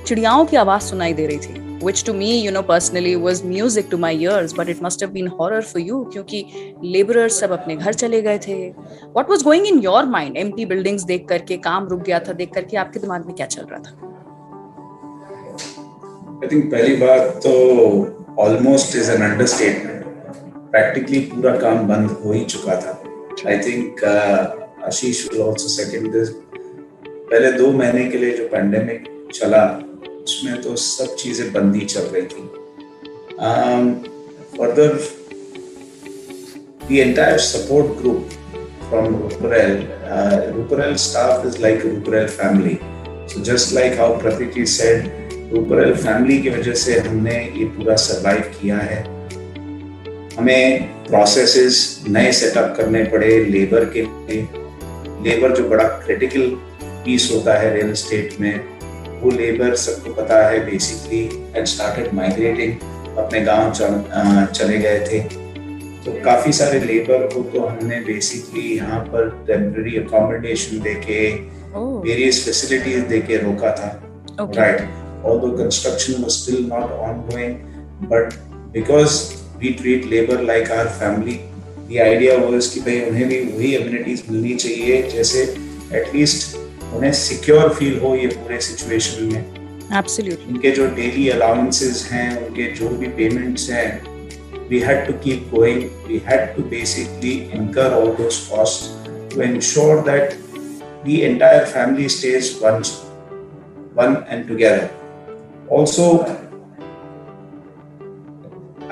चिड़ियाओं 0.07 0.45
की 0.45 0.57
आवाज़ 0.57 0.83
सुनाई 0.83 1.13
दे 1.13 1.27
रही 1.27 1.39
थी। 1.39 1.66
Which 1.81 2.05
to 2.05 2.13
me 2.13 2.41
you 2.41 2.51
know 2.51 2.63
personally 2.63 3.17
was 3.17 3.43
music 3.45 3.91
to 3.91 3.97
my 3.99 4.13
ears 4.13 4.53
but 4.53 4.69
it 4.69 4.81
must 4.81 5.01
have 5.01 5.13
been 5.13 5.27
horror 5.27 5.61
for 5.63 5.79
you 5.79 6.05
क्योंकि 6.13 6.45
laborers 6.95 7.39
सब 7.41 7.53
अपने 7.53 7.77
घर 7.77 7.93
चले 7.93 8.21
गए 8.23 8.39
थे 8.47 8.57
what 9.17 9.29
was 9.29 9.43
going 9.43 9.67
in 9.67 9.83
your 9.83 10.03
mind 10.15 10.39
empty 10.45 10.67
buildings 10.73 11.05
देख 11.07 11.27
करके 11.29 11.57
काम 11.69 11.89
रुक 11.89 12.03
गया 12.03 12.21
था 12.29 12.33
देख 12.33 12.53
करके 12.55 12.77
आपके 12.77 13.01
दिमाग 13.01 13.27
में 13.27 13.35
क्या 13.37 13.47
चल 13.47 13.67
रहा 13.71 13.81
था 13.81 13.95
I 16.45 16.49
think 16.49 16.71
पहली 16.73 16.97
बात 16.97 17.41
तो 17.47 17.53
almost 18.37 18.95
is 18.95 19.09
an 19.09 19.23
understatement 19.31 20.05
practically 20.75 21.21
पूरा 21.35 21.57
काम 21.59 21.87
बंद 21.89 22.11
हो 22.25 22.33
ही 22.33 22.45
चुका 22.45 22.81
था 22.81 23.03
I 23.47 23.59
think 23.67 24.03
uh, 24.03 24.87
Ashish 24.87 25.29
will 25.29 25.43
also 25.43 25.69
second 25.79 26.13
this 26.17 26.31
पहले 27.31 27.53
दो 27.53 27.71
महीने 27.73 28.05
के 28.11 28.19
लिए 28.19 28.37
जो 28.37 28.49
पैंडेमिक 28.49 29.09
चला 29.35 29.65
उसमें 30.27 30.61
तो 30.63 30.75
सब 30.77 31.15
चीज़ें 31.17 31.53
बंदी 31.53 31.85
चल 31.87 32.07
रही 32.13 32.23
थी। 32.23 32.43
Further 34.57 34.95
the 36.89 36.99
support 37.43 37.87
group 37.99 38.29
from 38.89 39.07
Ruparel 39.23 39.73
Ruparel 40.57 40.95
staff 41.05 41.47
is 41.47 41.61
like 41.63 41.87
Ruparel 41.87 42.27
family 42.31 42.79
so 43.33 43.41
just 43.45 43.75
like 43.75 43.99
how 44.01 44.19
Prateek 44.21 44.53
ji 44.55 44.67
said 44.75 44.99
Ruparel 45.53 45.95
family 45.97 46.39
की 46.43 46.51
वजह 46.51 46.75
से 46.85 46.99
हमने 47.01 47.35
ये 47.59 47.65
पूरा 47.77 47.97
सर्वाइव 48.03 48.53
किया 48.61 48.79
है। 48.79 49.03
हमें 50.37 50.63
प्रोसेसेस 51.09 52.05
नए 52.09 52.33
सेटअप 52.33 52.75
करने 52.77 53.05
पड़े 53.13 53.29
लेबर 53.45 53.85
के 53.97 54.03
लिए। 54.03 54.41
लेबर 55.25 55.57
जो 55.57 55.69
बड़ा 55.69 55.85
क्रिटिकल 55.85 56.49
पीस 57.05 57.31
होता 57.35 57.55
है 57.59 57.75
रियल 57.75 57.93
स्टेट 58.01 58.41
में 58.41 58.76
वो 59.27 59.31
लेबर 59.33 59.75
सबको 59.83 60.13
पता 60.15 60.37
है 60.49 60.65
बेसिकली 60.65 61.23
एंड 61.57 61.67
स्टार्टेड 61.67 62.13
माइग्रेटिंग 62.15 62.73
अपने 63.19 63.41
गाँव 63.45 63.73
चल, 63.73 64.69
गए 64.69 64.99
थे। 65.07 65.21
तो 66.05 66.13
काफ़ी 66.25 66.53
सारे 66.53 66.79
लेबर 66.81 67.27
को 67.33 67.43
तो 67.53 67.61
हमने 67.67 68.01
बेसिकली 68.01 68.67
यहाँ 68.77 69.01
पर 69.13 69.31
टेम्पररी 69.47 69.97
अकोमोडेशन 69.99 70.81
देके 70.83 71.19
वेरियस 72.05 72.45
फैसिलिटीज़ 72.45 73.05
देके 73.09 73.37
रोका 73.37 73.71
था। 73.81 73.91
Right 74.41 75.05
although 75.29 75.55
construction 75.59 76.25
was 76.25 76.35
still 76.41 76.61
not 76.67 76.93
ongoing 77.05 77.55
but 78.11 78.35
because 78.75 79.15
we 79.63 79.73
treat 79.81 80.05
labor 80.13 80.37
like 80.51 80.71
our 80.75 80.93
family 81.01 81.35
the 81.89 81.99
idea 82.05 82.37
was 82.45 82.69
कि 82.75 82.81
भाई 82.81 83.01
उन्हें 83.09 83.27
भी 83.29 83.41
वही 83.47 83.75
अम्यूनिटीज 83.77 84.23
मिलनी 84.31 84.55
चाहिए। 84.65 85.03
जैसे 85.11 85.43
एटलीस्ट 85.95 86.57
उन्हें 86.97 87.13
सिक्योर 87.13 87.69
फील 87.75 87.99
हो 88.01 88.15
ये 88.17 88.27
पूरे 88.41 88.61
सिचुएशन 88.71 89.33
में 89.33 89.55
Absolutely. 89.93 90.49
उनके 90.49 90.71
जो 90.77 90.87
डेली 90.95 91.29
अलाउंसेस 91.31 92.09
हैं 92.13 92.47
उनके 92.47 92.71
जो 92.79 92.89
भी 92.99 93.09
पेमेंट्स 93.19 93.69
हैं 93.71 93.89
we 94.71 94.81
had 94.81 95.07
to 95.07 95.13
keep 95.25 95.51
going 95.51 95.83
we 96.09 96.19
had 96.29 96.57
to 96.57 96.63
basically 96.63 97.35
incur 97.53 97.87
all 97.99 98.13
those 98.21 98.39
costs 98.49 98.89
to 99.35 99.41
ensure 99.41 100.03
that 100.09 100.35
the 101.05 101.23
entire 101.25 101.65
family 101.75 102.09
stays 102.09 102.49
one 102.65 102.83
one 104.01 104.17
and 104.29 104.49
together 104.49 104.91
also 105.69 106.09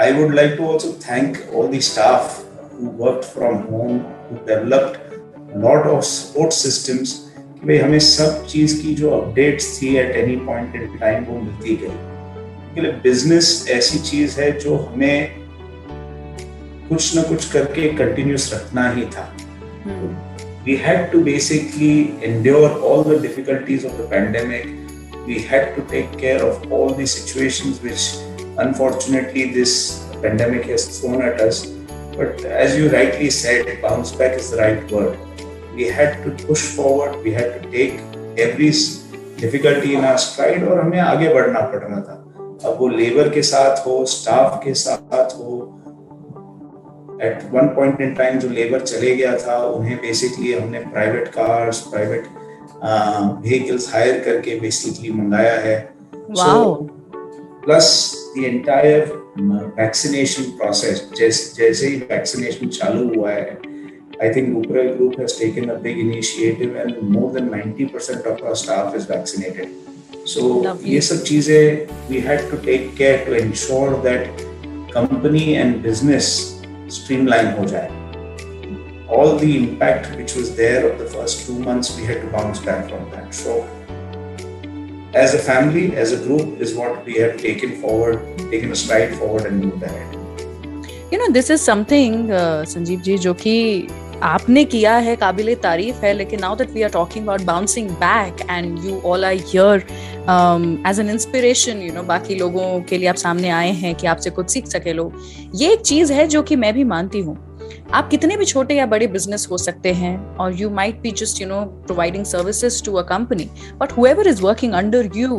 i 0.06 0.12
would 0.12 0.32
like 0.40 0.56
to 0.60 0.70
also 0.74 0.92
thank 1.08 1.42
all 1.52 1.68
the 1.74 1.80
staff 1.90 2.44
who 2.70 2.94
worked 3.04 3.24
from 3.24 3.60
home 3.72 3.98
who 4.28 4.38
developed 4.46 5.00
a 5.54 5.58
lot 5.66 5.86
of 5.86 6.04
support 6.04 6.52
systems 6.52 7.16
में 7.66 7.80
हमें 7.80 7.98
सब 7.98 8.46
चीज़ 8.46 8.80
की 8.82 8.94
जो 8.94 9.10
updates 9.10 9.66
थी 9.80 9.94
at 9.96 10.16
any 10.16 10.36
point 10.46 10.74
in 10.76 10.96
time 10.98 11.24
वो 11.24 11.38
मिलती 11.40 11.76
गई। 11.76 11.96
क्योंकि 12.74 12.90
बिज़नेस 13.02 13.66
ऐसी 13.70 13.98
चीज़ 14.10 14.40
है 14.40 14.50
जो 14.60 14.76
हमें 14.76 15.44
कुछ 16.88 17.14
ना 17.16 17.22
कुछ 17.22 17.50
करके 17.52 17.88
कंटिन्यूस 17.96 18.52
रखना 18.54 18.90
ही 18.92 19.04
था। 19.16 19.32
We 20.64 20.76
had 20.84 21.10
to 21.12 21.20
basically 21.24 21.96
endure 22.22 22.70
all 22.90 23.04
the 23.04 23.20
difficulties 23.22 23.84
of 23.86 23.92
the 23.92 24.08
pandemic 24.10 24.66
we 25.26 25.44
had 25.50 25.74
to 25.76 25.82
take 25.90 26.16
care 26.20 26.42
of 26.42 26.68
all 26.72 26.94
the 26.94 27.06
situations 27.08 27.80
which 27.84 28.58
unfortunately 28.58 29.44
this 29.54 29.78
pandemic 30.22 30.66
has 30.70 30.88
thrown 30.90 31.22
at 31.28 31.40
us 31.40 31.64
but 32.16 32.44
as 32.46 32.78
you 32.80 32.88
rightly 32.90 33.30
said 33.36 33.78
bounce 33.82 34.14
back 34.18 34.38
is 34.40 34.54
the 34.54 34.58
right 34.60 34.92
word 34.92 35.23
we 35.76 35.86
had 35.98 36.12
to 36.24 36.30
push 36.46 36.62
forward 36.76 37.16
we 37.24 37.32
had 37.36 37.50
to 37.54 37.70
take 37.70 37.94
every 38.44 38.70
difficulty 39.40 39.94
in 39.94 40.04
our 40.10 40.18
stride 40.24 40.62
और 40.68 40.80
हमें 40.80 40.98
आगे 41.00 41.28
बढ़ना 41.34 41.60
पड़ 41.72 41.82
रहा 41.84 42.00
था। 42.00 42.20
अब 42.64 42.76
वो 42.80 42.88
labour 42.88 43.28
के 43.28 43.42
साथ 43.42 43.86
हो 43.86 44.04
स्टाफ 44.06 44.60
के 44.64 44.74
साथ 44.74 45.34
हो 45.38 45.56
at 47.22 47.42
one 47.52 47.68
point 47.76 48.00
in 48.00 48.14
time 48.14 48.38
जो 48.38 48.48
लेबर 48.48 48.80
चले 48.80 49.14
गया 49.16 49.36
था 49.38 49.56
उन्हें 49.66 49.96
बेसिकली 50.02 50.52
हमने 50.52 50.80
private 50.94 51.28
cars 51.28 51.80
private 51.90 52.24
vehicles 53.42 53.92
hire 53.94 54.20
करके 54.24 54.58
बेसिकली 54.60 55.10
मंगाया 55.12 55.58
है। 55.60 55.76
Plus 57.64 57.86
the 58.36 58.44
entire 58.44 59.12
vaccination 59.78 60.42
process 60.58 61.08
जैसे 61.16 61.86
ही 61.86 61.96
वैक्सीनेशन 62.10 62.68
चालू 62.68 63.04
हुआ 63.14 63.30
है 63.30 63.73
I 64.21 64.33
think 64.33 64.49
Ruparel 64.49 64.97
Group 64.97 65.17
has 65.19 65.37
taken 65.37 65.69
a 65.69 65.75
big 65.75 65.97
initiative 65.97 66.75
and 66.75 67.01
more 67.09 67.31
than 67.31 67.49
90% 67.49 68.25
of 68.25 68.43
our 68.43 68.55
staff 68.55 68.93
is 68.93 69.05
vaccinated. 69.05 69.69
So 70.25 70.63
ये 70.83 71.01
सब 71.01 71.23
चीजें 71.23 72.09
we 72.09 72.19
had 72.19 72.41
to 72.51 72.57
take 72.57 72.95
care 72.97 73.25
to 73.25 73.37
ensure 73.37 74.01
that 74.01 74.27
company 74.91 75.55
and 75.55 75.81
business 75.81 76.27
streamline 76.97 77.55
हो 77.57 77.65
जाए. 77.65 77.89
All 79.09 79.37
the 79.37 79.57
impact 79.57 80.15
which 80.17 80.35
was 80.35 80.55
there 80.55 80.89
of 80.89 80.99
the 80.99 81.05
first 81.05 81.47
two 81.47 81.57
months, 81.59 81.97
we 81.97 82.05
had 82.05 82.21
to 82.21 82.27
bounce 82.27 82.59
back 82.59 82.89
from 82.89 83.09
that. 83.11 83.33
So 83.33 83.65
as 85.13 85.33
a 85.33 85.39
family, 85.39 85.95
as 85.95 86.11
a 86.11 86.17
group, 86.17 86.61
is 86.61 86.75
what 86.75 87.03
we 87.05 87.15
have 87.15 87.37
taken 87.37 87.81
forward, 87.81 88.21
taken 88.51 88.71
a 88.71 88.75
stride 88.75 89.15
forward 89.15 89.45
and 89.45 89.65
moved 89.65 89.81
ahead. 89.81 90.15
You 91.11 91.17
know, 91.17 91.31
this 91.31 91.49
is 91.49 91.61
something, 91.61 92.31
uh, 92.31 92.65
Sanjeev 92.65 93.01
ji, 93.01 93.17
जो 93.17 93.33
कि 93.33 93.89
आपने 94.24 94.64
किया 94.64 94.94
है 94.96 95.14
काबिल 95.16 95.54
तारीफ़ 95.62 96.04
है, 96.04 96.12
लेकिन 96.14 96.40
now 96.40 96.56
that 96.56 96.70
we 96.70 96.82
are 96.82 96.90
talking 96.90 97.24
about 97.24 97.40
bouncing 97.42 97.90
back 98.02 98.40
and 98.50 98.84
you 98.84 99.00
all 99.06 99.24
are 99.24 99.32
here 99.32 99.86
as 100.88 101.00
an 101.00 101.10
inspiration 101.10 101.82
you 101.82 101.92
know 101.94 102.02
बाकी 102.04 102.34
लोगों 102.34 102.80
के 102.82 102.98
लिए 102.98 103.08
आप 103.08 103.16
सामने 103.16 103.48
आए 103.52 103.70
हैं 103.72 103.94
कि 103.94 104.06
आपसे 104.06 104.30
कुछ 104.30 104.50
सीख 104.50 104.66
सके 104.66 104.92
लोग। 104.92 105.20
ये 105.54 105.72
एक 105.72 105.80
चीज़ 105.82 106.12
है 106.12 106.26
जो 106.26 106.42
कि 106.42 106.56
मैं 106.56 106.72
भी 106.74 106.84
मानती 106.84 107.20
हूँ। 107.20 107.36
आप 107.94 108.08
कितने 108.10 108.36
भी 108.36 108.44
छोटे 108.44 108.74
या 108.74 108.86
बड़े 108.86 109.06
बिज़नेस 109.06 109.46
हो 109.50 109.58
सकते 109.58 109.92
हैं, 109.92 110.36
और 110.36 110.54
you 110.60 110.70
might 110.70 111.00
be 111.00 111.10
just 111.12 111.40
you 111.40 111.48
know 111.48 111.60
providing 111.86 112.24
services 112.24 112.82
to 112.84 112.94
a 112.94 113.02
company 113.08 113.48
but 113.80 113.92
whoever 113.92 114.28
is 114.28 114.42
working 114.42 114.72
under 114.74 115.10
you 115.16 115.38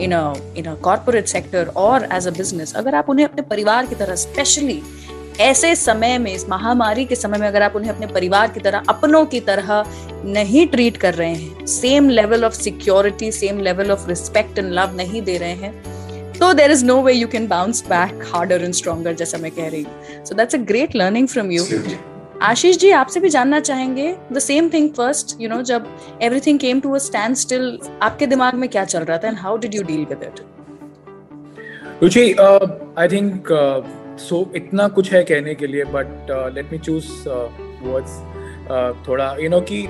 in 0.00 0.12
in 0.56 0.64
a 0.66 0.74
corporate 0.84 1.26
sector 1.28 1.72
और 1.76 2.08
एज 2.12 2.26
अ 2.28 2.30
बिज़नेस 2.30 2.74
अगर 2.76 2.94
आप 2.94 3.10
उन्हें 3.10 3.26
अपने 3.26 3.42
परिवार 3.50 3.86
की 3.86 3.94
तरह 3.94 4.14
स्पेशली 4.16 4.80
ऐसे 5.40 5.74
समय 5.76 6.16
में 6.18 6.32
इस 6.32 6.48
महामारी 6.48 7.04
के 7.04 7.14
समय 7.14 7.38
में 7.38 7.46
अगर 7.48 7.62
आप 7.62 7.76
उन्हें 7.76 7.90
अपने 7.90 8.06
परिवार 8.06 8.50
की 8.50 8.60
तरह 8.60 8.82
अपनों 8.88 9.24
की 9.26 9.40
तरह 9.40 9.84
नहीं 10.24 10.66
ट्रीट 10.66 10.96
कर 10.96 11.14
रहे 11.14 11.34
हैं 11.34 11.66
same 11.66 12.08
level 12.08 12.44
of 12.44 12.52
security 12.52 13.30
same 13.32 13.60
level 13.60 13.90
of 13.90 14.08
respect 14.08 14.58
and 14.58 14.72
love 14.72 14.96
नहीं 14.96 15.22
दे 15.22 15.36
रहे 15.38 15.54
हैं 15.54 16.32
तो 16.38 16.52
there 16.52 16.70
is 16.70 16.84
no 16.84 17.00
way 17.02 17.12
you 17.12 17.28
can 17.28 17.46
bounce 17.48 17.82
back 17.88 18.22
harder 18.34 18.64
and 18.64 18.74
stronger 18.74 19.14
जैसा 19.14 19.38
मैं 19.38 19.50
कह 19.50 19.68
रही 19.68 19.82
हूँ। 19.82 20.24
So 20.24 20.34
that's 20.34 20.54
a 20.54 20.58
great 20.70 20.96
learning 20.96 21.28
from 21.28 21.50
you 21.52 21.64
Ashish 22.42 22.76
ji 22.78 22.90
आपसे 22.90 23.20
भी 23.20 23.28
जानना 23.28 23.60
चाहेंगे 23.60 24.14
the 24.32 24.38
same 24.38 24.68
thing 24.68 24.90
first 24.94 25.36
you 25.40 25.48
know 25.48 25.60
जब 25.70 25.86
everything 26.22 26.58
came 26.58 26.80
to 26.80 26.92
a 26.92 26.98
stand 26.98 27.36
still 27.36 27.78
आपके 28.02 28.26
दिमाग 28.26 28.54
में 28.54 28.68
क्या 28.68 28.84
चल 28.84 29.00
रहा 29.00 29.18
था 29.18 29.28
and 29.28 29.38
how 29.38 29.56
did 29.56 29.74
you 29.74 29.82
deal 29.82 30.04
with 30.10 30.22
it 30.22 30.40
Ruchi 32.02 32.32
I 32.98 33.08
think 33.08 33.52
so 34.20 34.36
so, 34.36 34.56
इतना 34.56 34.88
कुछ 34.88 35.12
है 35.12 35.22
कहने 35.24 35.54
के 35.54 35.66
लिए 35.66 35.84
but 35.94 36.30
let 36.54 36.72
me 36.72 36.78
choose 36.78 37.06
words 37.82 38.18
थोड़ा 39.08 39.34
यू 39.40 39.48
नो 39.50 39.60
कि 39.70 39.86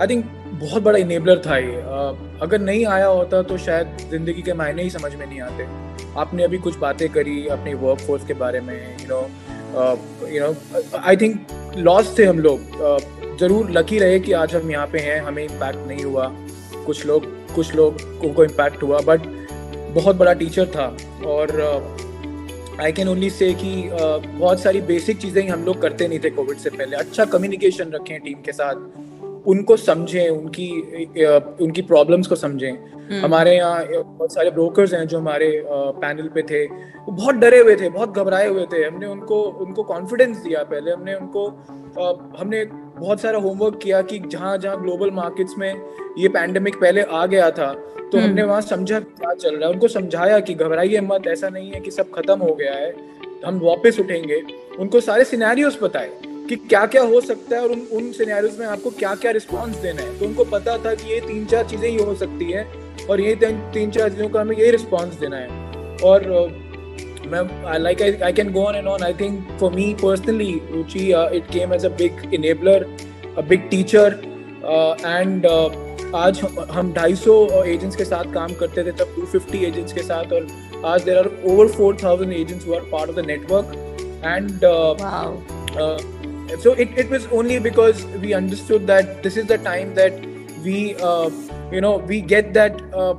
आई 0.00 0.06
थिंक 0.06 0.24
बहुत 0.54 0.82
बड़ा 0.82 0.98
इनेबलर 0.98 1.38
था 1.46 1.56
ये। 1.58 1.72
Uh, 1.72 2.42
अगर 2.42 2.60
नहीं 2.60 2.84
आया 2.86 3.06
होता 3.06 3.42
तो 3.42 3.58
शायद 3.58 3.96
ज़िंदगी 4.10 4.42
के 4.42 4.52
मायने 4.52 4.82
ही 4.82 4.90
समझ 4.90 5.14
में 5.14 5.26
नहीं 5.26 5.40
आते। 5.40 5.66
आपने 6.20 6.44
अभी 6.44 6.58
कुछ 6.58 6.76
बातें 6.78 7.08
करी 7.12 7.46
अपने 7.48 7.74
वर्क 7.74 8.00
फोर्स 8.00 8.26
के 8.26 8.34
बारे 8.34 8.60
में 8.60 8.74
you 8.74 9.08
know 9.08 9.20
you 10.28 10.40
know 10.40 10.82
I 10.98 11.16
think 11.16 11.74
loss 11.78 12.18
थे 12.18 12.24
हम 12.24 12.38
लोग। 12.38 12.58
Uh, 12.80 13.38
ज़रूर 13.40 13.70
लकी 13.70 13.98
रहे 13.98 14.18
कि 14.20 14.32
आज 14.32 14.54
हम 14.54 14.70
यहाँ 14.70 14.86
पे 14.86 14.98
हैं 15.00 15.20
हमें 15.22 15.42
इम्पैक्ट 15.44 15.86
नहीं 15.88 16.04
हुआ। 16.04 16.30
कुछ 16.86 17.04
लोग 17.06 17.24
कुछ 17.54 17.74
लोग 17.74 18.02
को 18.34 18.44
इम्पैक्ट 18.44 18.82
हुआ 18.82 19.00
बट 19.06 19.26
बहुत 19.94 20.16
बड़ा 20.16 20.32
टीचर 20.34 20.66
था। 20.66 20.86
और 21.26 21.50
आई 22.80 22.92
कैन 22.92 23.08
ओनली 23.08 23.28
से 23.30 23.52
कि 23.54 23.88
बहुत 23.92 24.60
सारी 24.60 24.80
बेसिक 24.82 25.18
चीज़ें 25.18 25.48
हम 25.48 25.64
लोग 25.64 25.80
करते 25.82 26.06
नहीं 26.08 26.18
थे 26.18 26.30
कोविड 26.30 26.58
से 26.58 26.70
पहले। 26.70 26.96
अच्छा 26.96 27.24
कम्युनिकेशन 27.24 27.90
रखें 27.90 28.18
टीम 28.20 28.38
के 28.44 28.52
साथ। 28.52 29.46
उनको 29.48 29.76
समझें 29.76 30.28
उनकी 30.28 30.68
उनकी 31.64 31.82
प्रॉब्लम्स 31.82 32.26
को 32.26 32.36
समझें। 32.36 32.70
हम्म। 32.70 33.24
हमारे 33.24 33.54
यहाँ 33.56 33.84
बहुत 33.92 34.34
सारे 34.34 34.50
ब्रोकर्स 34.50 34.94
हैं 34.94 35.06
जो 35.08 35.18
हमारे 35.18 35.50
पैनल 35.66 36.28
पे 36.34 36.42
थे। 36.42 36.64
वो 36.66 37.12
बहुत 37.12 37.34
डरे 37.34 37.58
हुए 37.60 37.76
थे 37.76 37.88
बहुत 37.88 38.16
घबराए 38.18 38.48
हुए 38.48 38.64
थे। 38.72 38.84
हमने 38.84 39.06
उनको 39.06 39.42
उनको 39.64 39.82
कॉन्फिडेंस 39.82 40.36
दिया 40.36 40.62
पहले। 40.64 40.90
हमने 40.90 41.14
उनको 41.14 41.46
हमने 42.38 42.64
बहुत 42.96 43.20
सारा 43.20 43.38
होमवर्क 43.38 43.78
किया 43.82 44.00
कि 44.02 44.18
जहाँ 44.26 44.56
जहाँ 44.58 44.80
ग्लोबल 44.82 45.10
मार्केट्स 45.10 45.54
में 45.58 45.72
ये 46.18 46.28
पैंडेमिक 46.28 46.76
पहले 46.80 47.02
आ 47.02 47.24
गया 47.26 47.50
था 47.50 47.72
तो 48.04 48.18
हमने 48.18 48.40
हम्म। 48.40 48.50
वहाँ 48.50 48.60
समझा 48.62 49.00
क्या 49.00 49.32
चल 49.34 49.56
रहा 49.56 49.68
है। 49.68 49.72
उनको 49.74 49.88
समझाया 49.88 50.38
कि 50.40 50.54
घबराइए 50.54 51.00
मत 51.00 51.26
ऐसा 51.26 51.48
नहीं 51.48 51.70
है 51.72 51.80
कि 51.80 51.90
सब 51.90 52.10
खत्म 52.12 52.38
हो 52.40 52.54
गया 52.54 52.74
है 52.74 52.92
हम 53.46 53.58
वापस 53.60 53.98
उठेंगे। 54.00 54.40
उनको 54.80 55.00
सारे 55.00 55.24
सिनेरियोस 55.24 55.78
बताए 55.82 56.10
कि 56.48 56.56
क्या 56.58 56.84
क्या 56.86 57.02
हो 57.02 57.20
सकता 57.20 57.56
है 57.56 57.62
और 57.62 57.70
उन 57.70 57.80
उन 57.92 58.10
सिनेरियोस 58.12 58.58
में 58.58 58.66
आपको 58.66 58.90
क्या 58.90 59.14
क्या 59.14 59.30
रिस्पॉन्स 59.30 59.76
देना 59.78 60.02
है। 60.02 60.18
तो 60.18 60.26
उनको 60.26 60.44
पता 60.46 60.76
था 60.84 60.94
कि 60.94 61.12
ये 61.12 61.20
तीन 61.20 61.44
चार 61.46 61.64
चीज़ें 61.66 61.88
ही 61.88 61.96
हो 61.96 62.14
सकती 62.14 62.50
है 62.50 62.66
और 63.10 63.20
ये 63.20 63.34
तीन 63.44 63.90
चार 63.90 64.08
चीज़ों 64.08 64.28
का 64.28 64.40
हमें 64.40 64.56
यही 64.56 64.70
रिस्पॉन्स 64.70 65.14
देना 65.20 65.36
है। 65.36 65.48
और 66.04 66.22
मैं 67.33 67.81
like 67.83 68.01
I, 68.01 68.09
I 68.29 68.31
can 68.31 68.51
go 68.51 68.65
on 68.67 68.75
and 68.75 68.87
on. 68.87 69.03
I 69.03 69.13
think 69.13 69.51
for 69.59 69.69
me 69.71 69.93
personally, 69.95 70.61
Ruchi, 70.71 71.05
uh, 71.13 71.27
it 71.39 71.47
came 71.47 71.71
as 71.71 71.83
a 71.83 71.89
big 71.89 72.23
enabler, 72.39 72.79
a 73.37 73.43
big 73.43 73.69
teacher, 73.69 74.07
uh, 74.63 74.93
and 75.17 75.45
uh, 75.45 75.69
आज 76.15 76.39
हम 76.71 76.91
250 76.93 77.65
एजेंट्स 77.67 77.95
के 77.95 78.05
साथ 78.05 78.31
काम 78.33 78.53
करते 78.59 78.83
थे 78.83 78.91
तब 79.01 79.15
250 79.15 79.63
एजेंट्स 79.65 79.93
के 79.93 80.03
साथ 80.03 80.31
और 80.33 80.47
आज 80.91 81.03
there 81.03 81.17
are 81.17 81.27
over 81.51 81.67
4000 81.73 82.31
agents 82.33 82.67
who 82.67 82.73
are 82.75 82.89
part 82.91 83.09
of 83.09 83.15
the 83.15 83.25
network 83.25 83.67
and 84.25 84.59
so 86.61 86.71
it, 86.73 86.97
it 86.97 87.09
was 87.09 87.25
only 87.39 87.59
because 87.59 87.99
we 88.21 88.33
understood 88.33 88.87
that 88.87 89.21
this 89.25 89.35
is 89.37 89.45
the 89.45 89.57
time 89.65 89.93
that 89.93 90.15
we 90.63 90.95
uh, 91.09 91.29
you 91.71 91.81
know 91.85 91.97
we 92.11 92.21
get 92.21 92.53
that 92.53 92.81
uh, 92.93 93.13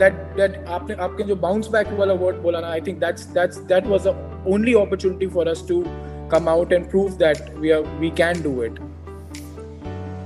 that 0.00 0.14
that 0.38 0.68
आपने 0.68 0.94
आपके 0.94 1.22
जो 1.22 1.36
bounce 1.36 1.66
back 1.66 1.88
वाला 1.92 2.14
word 2.14 2.36
बोला 2.36 2.60
ना 2.60 2.70
I 2.70 2.80
think 2.80 2.98
that's 2.98 3.22
that's 3.22 3.56
that 3.56 3.86
was 3.86 4.00
the 4.06 4.44
only 4.48 4.74
opportunity 4.74 5.26
for 5.26 5.48
us 5.48 5.64
to 5.68 5.84
come 6.32 6.48
out 6.48 6.72
and 6.72 6.90
prove 6.90 7.10
that 7.10 7.54
we 7.58 7.70
are 7.70 7.80
we 7.80 8.10
can 8.10 8.42
do 8.42 8.62
it 8.62 8.78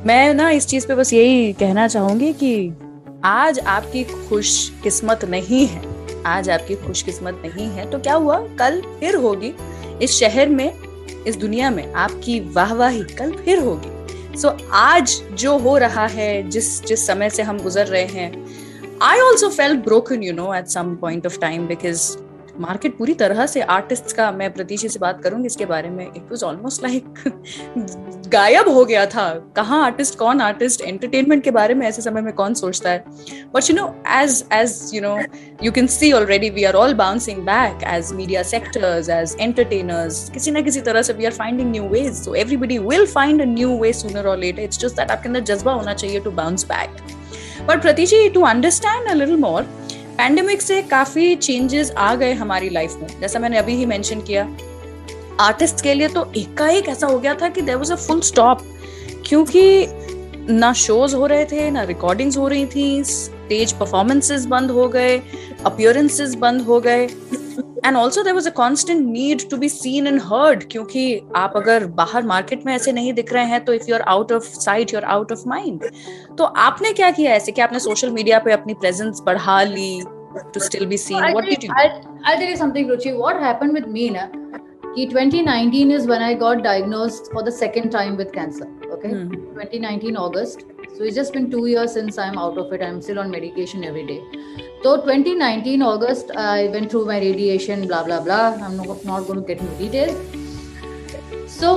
मैं 0.06 0.34
ना 0.34 0.50
इस 0.50 0.66
चीज़ 0.66 0.86
पे 0.86 0.94
बस 0.94 1.12
यही 1.12 1.52
कहना 1.52 1.88
चाहूँगी 1.88 2.32
कि 2.32 2.72
आज 3.24 3.58
आपकी 3.58 4.04
खुश 4.04 4.72
किस्मत 4.82 5.24
नहीं 5.24 5.66
है। 5.66 5.82
आज 6.26 6.50
आपकी 6.50 6.74
खुश 6.74 7.02
किस्मत 7.02 7.42
नहीं 7.44 7.66
है। 7.66 7.90
तो 7.90 7.98
क्या 7.98 8.14
हुआ? 8.14 8.38
कल 8.58 8.82
फिर 9.00 9.16
होगी। 9.16 9.54
इस 10.02 10.10
शहर 10.10 10.48
में 10.48 10.72
इस 11.26 11.36
दुनिया 11.36 11.70
में 11.70 11.92
आपकी 11.92 12.40
वाहवाही 12.40 13.02
कल 13.02 13.32
फिर 13.32 13.58
होगी। 13.58 13.90
सो 14.38 14.48
so, 14.48 14.58
आज 14.72 15.22
जो 15.32 15.58
हो 15.58 15.78
रहा 15.78 16.06
है 16.06 16.50
जिस 16.50 16.84
जिस 16.84 17.06
समय 17.06 17.30
से 17.30 17.42
हम 17.42 17.58
गुजर 17.58 17.86
रहे 17.86 18.04
हैं 18.04 18.43
I 19.00 19.20
also 19.20 19.50
felt 19.50 19.84
broken, 19.84 20.22
you 20.22 20.32
know, 20.32 20.52
at 20.52 20.70
some 20.70 20.96
point 20.96 21.26
of 21.26 21.40
time 21.40 21.66
because 21.66 22.16
market 22.60 22.96
पूरी 22.96 23.14
तरह 23.20 23.46
से 23.46 23.60
आर्टिस्ट 23.60 24.12
का 24.16 24.30
मैं 24.32 24.52
प्रतीशी 24.54 24.88
से 24.88 24.98
बात 24.98 25.22
करूँगी 25.22 25.46
इसके 25.46 25.66
बारे 25.66 25.88
में 25.90 26.04
इट 26.06 26.30
वाज 26.30 26.42
ऑलमोस्ट 26.44 26.82
लाइक 26.82 28.28
गायब 28.32 28.68
हो 28.68 28.84
गया 28.84 29.04
था। 29.06 29.28
कहाँ 29.56 29.82
आर्टिस्ट 29.84 30.18
कौन 30.18 30.40
आर्टिस्ट 30.40 30.80
एंटरटेनमेंट 30.80 31.42
के 31.44 31.50
बारे 31.50 31.74
में 31.74 31.86
ऐसे 31.86 32.02
समय 32.02 32.20
में 32.20 32.32
कौन 32.32 32.54
सोचता 32.54 32.90
है? 32.90 33.04
But 33.54 33.70
you 33.70 33.76
know 33.76 33.86
as 34.20 34.44
as 34.52 34.90
you 34.94 35.00
know 35.02 35.16
you 35.62 35.72
can 35.72 35.86
see 35.86 36.12
already 36.12 36.50
we 36.50 36.64
are 36.64 36.74
all 36.74 36.94
bouncing 36.94 37.42
back 37.46 37.82
as 37.94 38.12
media 38.12 38.42
sectors 38.52 39.08
as 39.08 39.36
entertainers 39.40 40.28
किसी 40.34 40.50
ना 40.50 40.60
किसी 40.60 40.80
तरह 40.80 41.02
से 41.02 41.12
we 41.12 41.24
are 41.24 41.32
finding 41.32 41.70
new 41.70 41.88
ways 41.88 42.12
so 42.22 42.34
everybody 42.34 42.78
will 42.78 43.06
find 43.06 43.42
a 43.42 43.46
new 43.54 43.76
way 43.80 43.92
sooner 43.92 44.28
or 44.28 44.38
later 44.38 44.62
it's 44.62 44.78
just 44.78 44.96
that 44.96 45.10
आपके 45.10 45.28
अंदर 45.28 45.40
जज्बा 45.54 45.72
होना 45.72 45.94
चाहिए 45.94 46.20
to 46.20 46.30
bounce 46.30 46.64
back 46.66 46.96
but 47.60 47.82
Pratichi 47.82 48.28
to 48.28 48.40
understand 48.42 49.08
a 49.08 49.14
little 49.14 49.36
more 49.36 49.62
pandemic 50.18 50.62
से 50.62 50.80
काफ़ी 50.82 51.34
चेंजेस 51.36 51.90
आ 51.90 52.14
गए 52.14 52.32
हमारी 52.32 52.68
लाइफ 52.70 52.96
में। 53.02 53.08
जैसा 53.20 53.38
मैंने 53.38 53.58
अभी 53.58 53.74
ही 53.76 53.86
मेंशन 53.86 54.20
किया 54.20 54.48
आर्टिस्ट 55.40 55.82
के 55.82 55.94
लिए 55.94 56.08
तो 56.08 56.30
एकाएक 56.36 56.88
ऐसा 56.88 57.06
हो 57.06 57.18
गया 57.18 57.34
था 57.34 57.48
कि 57.48 57.62
there 57.62 57.76
was 57.76 57.92
a 57.92 57.96
full 57.96 58.20
stop 58.20 58.62
क्योंकि 59.26 59.86
ना 60.50 60.72
शोज़ 60.72 61.14
हो 61.16 61.26
रहे 61.26 61.44
थे, 61.44 61.70
ना 61.70 61.82
रिकॉर्डिंग्स 61.82 62.36
हो 62.36 62.48
रही 62.48 62.66
थी 62.66 63.02
स्टेज 63.44 63.72
परफॉर्मेंसेस 63.78 64.46
बंद 64.46 64.70
हो 64.70 64.88
गए 64.88 65.16
अपियरेंसेस 65.66 66.34
बंद 66.34 66.62
हो 66.62 66.80
गए। 66.80 67.08
And 67.86 67.96
also 67.96 68.22
there 68.22 68.34
was 68.34 68.48
a 68.48 68.52
constant 68.52 69.06
need 69.06 69.48
to 69.50 69.56
be 69.56 69.68
seen 69.68 70.06
and 70.06 70.20
heard 70.24 70.64
क्योंकि 70.70 71.20
आप 71.36 71.52
अगर 71.56 71.86
बाहर 72.00 72.22
मार्केट 72.26 72.66
में 72.66 72.74
ऐसे 72.74 72.92
नहीं 72.92 73.12
दिख 73.12 73.32
रहे 73.32 73.44
हैं 73.44 73.64
तो 73.64 73.72
if 73.72 73.84
you 73.88 73.94
are 73.94 74.02
out 74.14 74.32
of 74.32 74.44
sight 74.60 74.94
you 74.94 74.98
are 75.00 75.04
out 75.14 75.32
of 75.32 75.48
mind 75.48 75.88
तो 76.38 76.44
आपने 76.68 76.92
क्या 76.92 77.10
किया 77.10 77.32
ऐसे 77.34 77.52
कि 77.52 77.60
आपने 77.60 77.78
सोशल 77.80 78.10
मीडिया 78.10 78.38
पे 78.38 78.52
अपनी 78.52 78.74
प्रेजेंस 78.74 79.22
बढ़ा 79.26 79.62
ली 79.62 80.02
to 80.54 80.60
still 80.60 80.86
be 80.86 80.96
seen? 80.96 81.20
What 81.34 81.44
did 81.44 81.64
you? 81.64 81.70
I'll, 81.80 81.98
I'll 82.24 82.38
tell 82.38 82.48
you 82.48 82.56
something 82.56 82.88
ruchi. 82.88 83.10
What 83.16 83.36
happened 83.40 83.72
with 83.72 83.86
me 83.86 84.06
na 84.10 84.24
कि 84.96 85.06
2019 85.10 85.90
is 85.90 86.06
when 86.06 86.22
I 86.22 86.34
got 86.34 86.62
diagnosed 86.64 87.30
for 87.32 87.42
the 87.42 87.52
second 87.52 87.90
time 87.90 88.16
with 88.16 88.32
cancer. 88.32 88.68
Okay, 88.96 89.10
hmm. 89.10 89.32
2019 89.54 90.16
August. 90.16 90.64
So 90.96 91.02
it's 91.02 91.16
just 91.16 91.32
been 91.32 91.50
two 91.50 91.66
years 91.66 91.92
since 91.92 92.18
I'm 92.18 92.38
out 92.38 92.58
of 92.58 92.72
it. 92.72 92.82
I'm 92.82 93.00
still 93.02 93.18
on 93.18 93.30
medication 93.30 93.82
every 93.82 94.06
day. 94.06 94.20
So 94.84 94.96
2019 95.00 95.82
August, 95.82 96.30
I 96.36 96.68
went 96.68 96.92
through 96.92 97.06
my 97.06 97.18
radiation, 97.18 97.86
blah 97.88 98.04
blah 98.04 98.20
blah. 98.20 98.54
I'm 98.68 98.76
not, 98.76 99.04
not 99.04 99.26
going 99.26 99.40
to 99.40 99.46
get 99.46 99.60
into 99.60 99.76
details. 99.82 100.16
So 101.58 101.74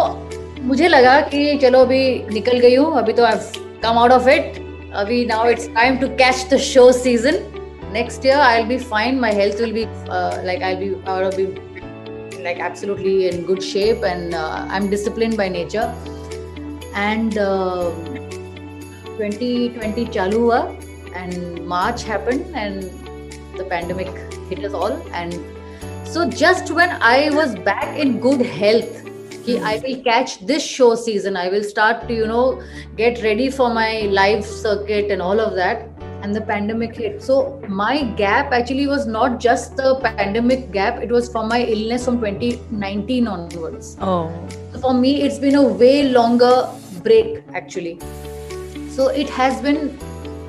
मुझे 0.69 0.87
लगा 0.87 1.19
कि 1.33 1.57
चलो 1.61 1.79
अभी 1.85 2.01
निकल 2.33 2.59
गई 2.59 2.75
हूँ 2.75 2.97
अभी 2.97 3.13
तो 3.13 3.23
I 3.25 3.37
come 3.83 3.97
out 3.97 4.11
of 4.11 4.29
it 4.29 4.57
अभी 5.03 5.25
now 5.25 5.49
it's 5.49 5.67
time 5.75 5.97
to 5.99 6.07
catch 6.21 6.47
the 6.53 6.57
show 6.71 6.91
season 7.03 7.45
next 7.91 8.25
year 8.27 8.37
I'll 8.37 8.65
be 8.69 8.77
fine. 8.77 9.19
My 9.19 9.31
health 9.31 9.61
will 9.61 9.73
be 9.73 9.85
uh, 10.09 10.41
like 10.43 10.61
I'll 10.61 10.79
be 10.79 10.89
I'll 11.05 11.31
be 11.35 11.45
like 12.39 12.59
absolutely 12.59 13.27
in 13.27 13.45
good 13.45 13.61
shape, 13.63 14.03
and 14.03 14.33
uh, 14.33 14.65
I'm 14.69 14.89
disciplined 14.89 15.37
by 15.37 15.49
nature. 15.49 15.93
And 16.93 17.37
uh, 17.37 17.91
2020 19.17 20.05
chalu 20.05 20.83
and 21.13 21.65
March 21.65 22.03
happened, 22.03 22.55
and 22.55 22.83
the 23.57 23.65
pandemic 23.65 24.07
hit 24.49 24.63
us 24.63 24.73
all. 24.73 24.93
And 25.11 25.33
so 26.07 26.29
just 26.29 26.71
when 26.71 26.89
I 27.01 27.29
was 27.31 27.55
back 27.55 27.97
in 27.97 28.19
good 28.19 28.45
health, 28.45 29.03
I 29.47 29.81
will 29.83 30.03
catch 30.03 30.39
this 30.45 30.61
show 30.61 30.95
season. 30.95 31.37
I 31.37 31.47
will 31.47 31.63
start 31.63 32.07
to, 32.09 32.13
you 32.13 32.27
know, 32.27 32.61
get 32.97 33.23
ready 33.23 33.49
for 33.49 33.73
my 33.73 34.01
live 34.11 34.45
circuit 34.45 35.09
and 35.09 35.21
all 35.21 35.39
of 35.39 35.55
that 35.55 35.96
And 36.22 36.34
the 36.34 36.40
pandemic 36.40 36.96
hit. 36.96 37.22
So 37.22 37.60
my 37.68 38.02
gap 38.20 38.52
actually 38.52 38.86
was 38.86 39.06
not 39.06 39.40
just 39.40 39.76
the 39.76 39.98
pandemic 40.02 40.70
gap, 40.70 41.02
it 41.02 41.10
was 41.10 41.28
from 41.28 41.48
my 41.48 41.62
illness 41.62 42.04
from 42.04 42.18
2019 42.20 43.26
onwards. 43.26 43.96
Oh. 44.00 44.30
So 44.72 44.78
for 44.78 44.94
me, 44.94 45.22
it's 45.22 45.38
been 45.38 45.56
a 45.56 45.62
way 45.62 46.08
longer 46.08 46.68
break 47.02 47.42
actually. 47.54 47.98
So 48.90 49.08
it 49.08 49.28
has 49.30 49.60
been 49.60 49.98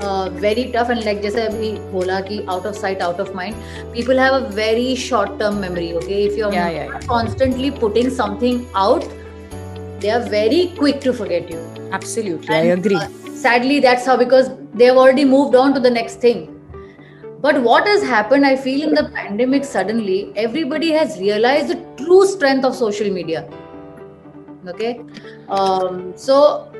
very 0.04 0.64
tough 0.76 0.90
and 0.92 1.04
like 1.04 1.22
जैसे 1.22 1.42
अभी 1.42 1.72
बोला 1.92 2.20
कि 2.22 2.42
out 2.50 2.66
of 2.66 2.76
sight 2.76 3.02
out 3.02 3.20
of 3.22 3.36
mind 3.36 3.56
people 3.94 4.20
have 4.20 4.34
a 4.34 4.50
very 4.56 4.96
short 5.04 5.38
term 5.40 5.58
memory 5.62 5.92
okay 5.98 6.24
if 6.24 6.38
you 6.40 6.46
are 6.46 7.06
constantly 7.08 7.70
putting 7.82 8.12
something 8.18 8.66
out 8.86 9.12
they 10.04 10.10
are 10.14 10.24
very 10.32 10.58
quick 10.78 10.98
to 11.04 11.12
forget 11.18 11.52
you 11.52 11.60
absolutely 11.98 12.56
and, 12.56 12.56
i 12.56 12.72
agree 12.72 12.98
uh, 13.02 13.27
sadly 13.43 13.81
that's 13.81 14.07
how 14.07 14.17
because 14.17 14.51
they 14.75 14.87
have 14.87 14.97
already 14.97 15.25
moved 15.25 15.55
on 15.55 15.75
to 15.75 15.81
the 15.81 15.91
next 15.91 16.17
thing. 16.17 16.55
But 17.41 17.63
what 17.63 17.87
has 17.87 18.03
happened 18.03 18.45
i 18.45 18.57
feel 18.57 18.83
in 18.89 18.95
the 18.95 19.05
pandemic 19.17 19.65
suddenly 19.65 20.33
everybody 20.45 20.91
has 20.91 21.19
realized 21.21 21.69
the 21.69 21.79
true 22.03 22.27
strength 22.27 22.65
of 22.65 22.75
social 22.75 23.11
media. 23.11 23.49
Okay? 24.67 25.01
Um, 25.49 26.13
so 26.17 26.73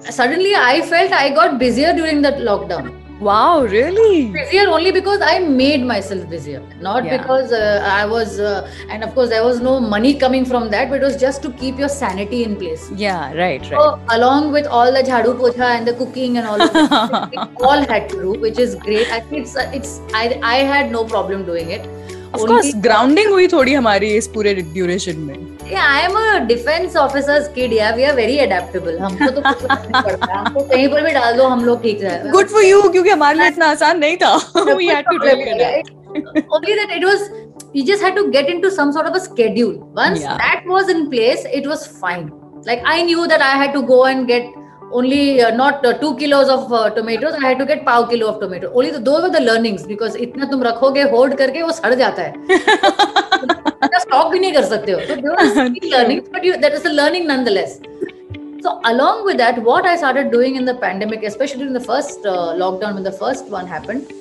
suddenly 0.00 0.54
I 0.54 0.82
felt 0.82 1.12
I 1.12 1.30
got 1.30 1.58
busier 1.58 1.92
during 1.92 2.22
that 2.22 2.38
lockdown. 2.38 3.05
Wow, 3.21 3.65
really? 3.65 4.31
Busier 4.31 4.67
only 4.67 4.91
because 4.91 5.21
I 5.21 5.37
made 5.37 5.83
myself 5.85 6.27
busier, 6.27 6.61
not 6.81 7.05
yeah. 7.05 7.17
because 7.17 7.51
uh, 7.51 7.87
I 7.87 8.03
was, 8.03 8.39
uh, 8.39 8.67
and 8.89 9.03
of 9.03 9.13
course, 9.13 9.29
there 9.29 9.43
was 9.43 9.59
no 9.61 9.79
money 9.79 10.15
coming 10.15 10.43
from 10.43 10.71
that, 10.71 10.89
but 10.89 11.03
it 11.03 11.05
was 11.05 11.17
just 11.17 11.43
to 11.43 11.51
keep 11.51 11.77
your 11.77 11.87
sanity 11.87 12.43
in 12.43 12.55
place. 12.55 12.89
Yeah, 12.95 13.31
right, 13.33 13.61
right. 13.61 13.69
So, 13.69 13.99
along 14.09 14.51
with 14.53 14.65
all 14.65 14.91
the 14.91 15.03
jhadu 15.03 15.37
pocha 15.37 15.69
and 15.75 15.87
the 15.87 15.93
cooking 15.93 16.39
and 16.39 16.47
all 16.47 16.59
of 16.59 16.73
that, 16.73 17.29
we 17.29 17.37
all 17.63 17.85
had 17.93 18.09
to 18.09 18.15
do, 18.23 18.31
which 18.39 18.57
is 18.57 18.73
great. 18.73 19.11
I 19.11 19.19
think 19.19 19.45
it's, 19.45 19.55
it's 19.55 19.99
I, 20.15 20.39
I 20.41 20.55
had 20.73 20.91
no 20.91 21.05
problem 21.05 21.45
doing 21.45 21.69
it. 21.69 21.85
Of 22.33 22.41
only 22.41 22.47
course, 22.47 22.73
grounding 22.87 23.27
हुई 23.37 23.47
थोड़ी 23.53 23.73
हमारी 23.73 24.13
इस 24.17 24.27
पूरे 24.33 24.53
duration 24.73 25.17
में 25.29 25.54
yeah 25.69 25.85
i 25.87 26.01
am 26.05 26.15
a 26.21 26.45
defense 26.47 26.95
officer's 26.95 27.47
kid 27.57 27.71
yeah 27.71 27.95
we 27.95 28.05
are 28.09 28.15
very 28.19 28.37
adaptable 28.45 28.97
हमको 29.01 29.29
तो 29.37 29.41
कुछ 29.41 29.63
नहीं 29.71 30.03
पड़ता 30.03 30.31
है 30.31 30.37
हमको 30.37 30.63
कहीं 30.73 30.87
पर 30.93 31.03
भी 31.05 31.11
डाल 31.19 31.37
दो 31.37 31.47
हम 31.53 31.63
लोग 31.65 31.81
ठीक 31.83 32.01
है 32.03 32.17
good 32.35 32.53
for 32.55 32.63
you 32.67 32.81
क्योंकि 32.91 33.09
हमारे 33.09 33.37
लिए 33.39 33.47
इतना 33.55 33.69
आसान 33.77 33.99
नहीं 34.05 34.17
था 34.23 34.33
we 34.81 34.89
had 34.95 35.09
to 35.11 35.17
really 35.25 35.49
adapt 35.55 35.91
only 36.57 36.75
that 36.81 36.95
it 36.99 37.05
was 37.09 37.29
you 37.73 37.85
just 37.91 38.03
had 38.07 38.15
to 38.15 38.29
get 38.31 38.49
into 38.53 38.71
some 38.77 38.91
sort 38.91 39.07
of 39.11 39.15
a 39.15 39.23
schedule 39.25 39.75
once 39.99 40.21
yeah. 40.21 40.37
that 40.45 40.65
was 40.75 40.89
in 40.95 41.09
place 41.13 41.45
it 41.59 41.69
was 41.73 41.85
fine 42.01 42.25
like 42.71 42.81
i 42.95 43.01
knew 43.01 43.27
that 43.33 43.41
i 43.41 43.53
had 43.63 43.73
to 43.77 43.81
go 43.93 43.99
and 44.05 44.27
get 44.27 44.49
only 44.92 45.40
uh, 45.42 45.50
not 45.50 45.84
uh, 45.84 45.92
two 45.98 46.16
kilos 46.16 46.48
of 46.48 46.72
uh, 46.72 46.90
tomatoes 46.90 47.34
i 47.34 47.46
had 47.46 47.58
to 47.58 47.66
get 47.66 47.84
pav 47.84 48.08
kilo 48.10 48.28
of 48.28 48.40
tomato 48.40 48.72
only 48.72 48.90
the, 48.90 49.00
those 49.00 49.22
were 49.22 49.32
the 49.38 49.40
learnings 49.40 49.86
because 49.86 50.16
इतना 50.26 50.50
तुम 50.50 50.62
रखोगे 50.62 51.02
hold 51.14 51.36
करके 51.38 51.62
वो 51.62 51.72
सड़ 51.80 51.94
जाता 51.94 52.22
है 52.22 52.34
stock 54.00 54.32
भी 54.32 54.38
नहीं 54.38 54.52
कर 54.52 54.64
सकते 54.64 54.92
हो 54.92 55.00
तो 55.14 55.14
learning 55.88 56.20
but 56.34 56.44
you 56.44 56.56
that 56.56 56.74
is 56.74 56.88
a 56.88 56.92
learning 56.92 57.26
nonetheless 57.28 57.80
So 58.64 58.80
along 58.88 59.24
with 59.24 59.36
that, 59.38 59.58
what 59.62 59.86
I 59.86 59.96
started 59.96 60.30
doing 60.32 60.56
in 60.56 60.64
the 60.64 60.74
pandemic, 60.74 61.22
especially 61.22 61.66
in 61.66 61.72
the 61.72 61.82
first 61.88 62.24
uh, 62.26 62.54
lockdown 62.62 62.94
when 62.94 63.04
the 63.04 63.12
first 63.12 63.44
one 63.48 63.66
happened, 63.66 64.12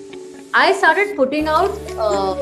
I 0.54 0.72
started 0.74 1.16
putting 1.16 1.48
out 1.48 1.72
um, 2.08 2.40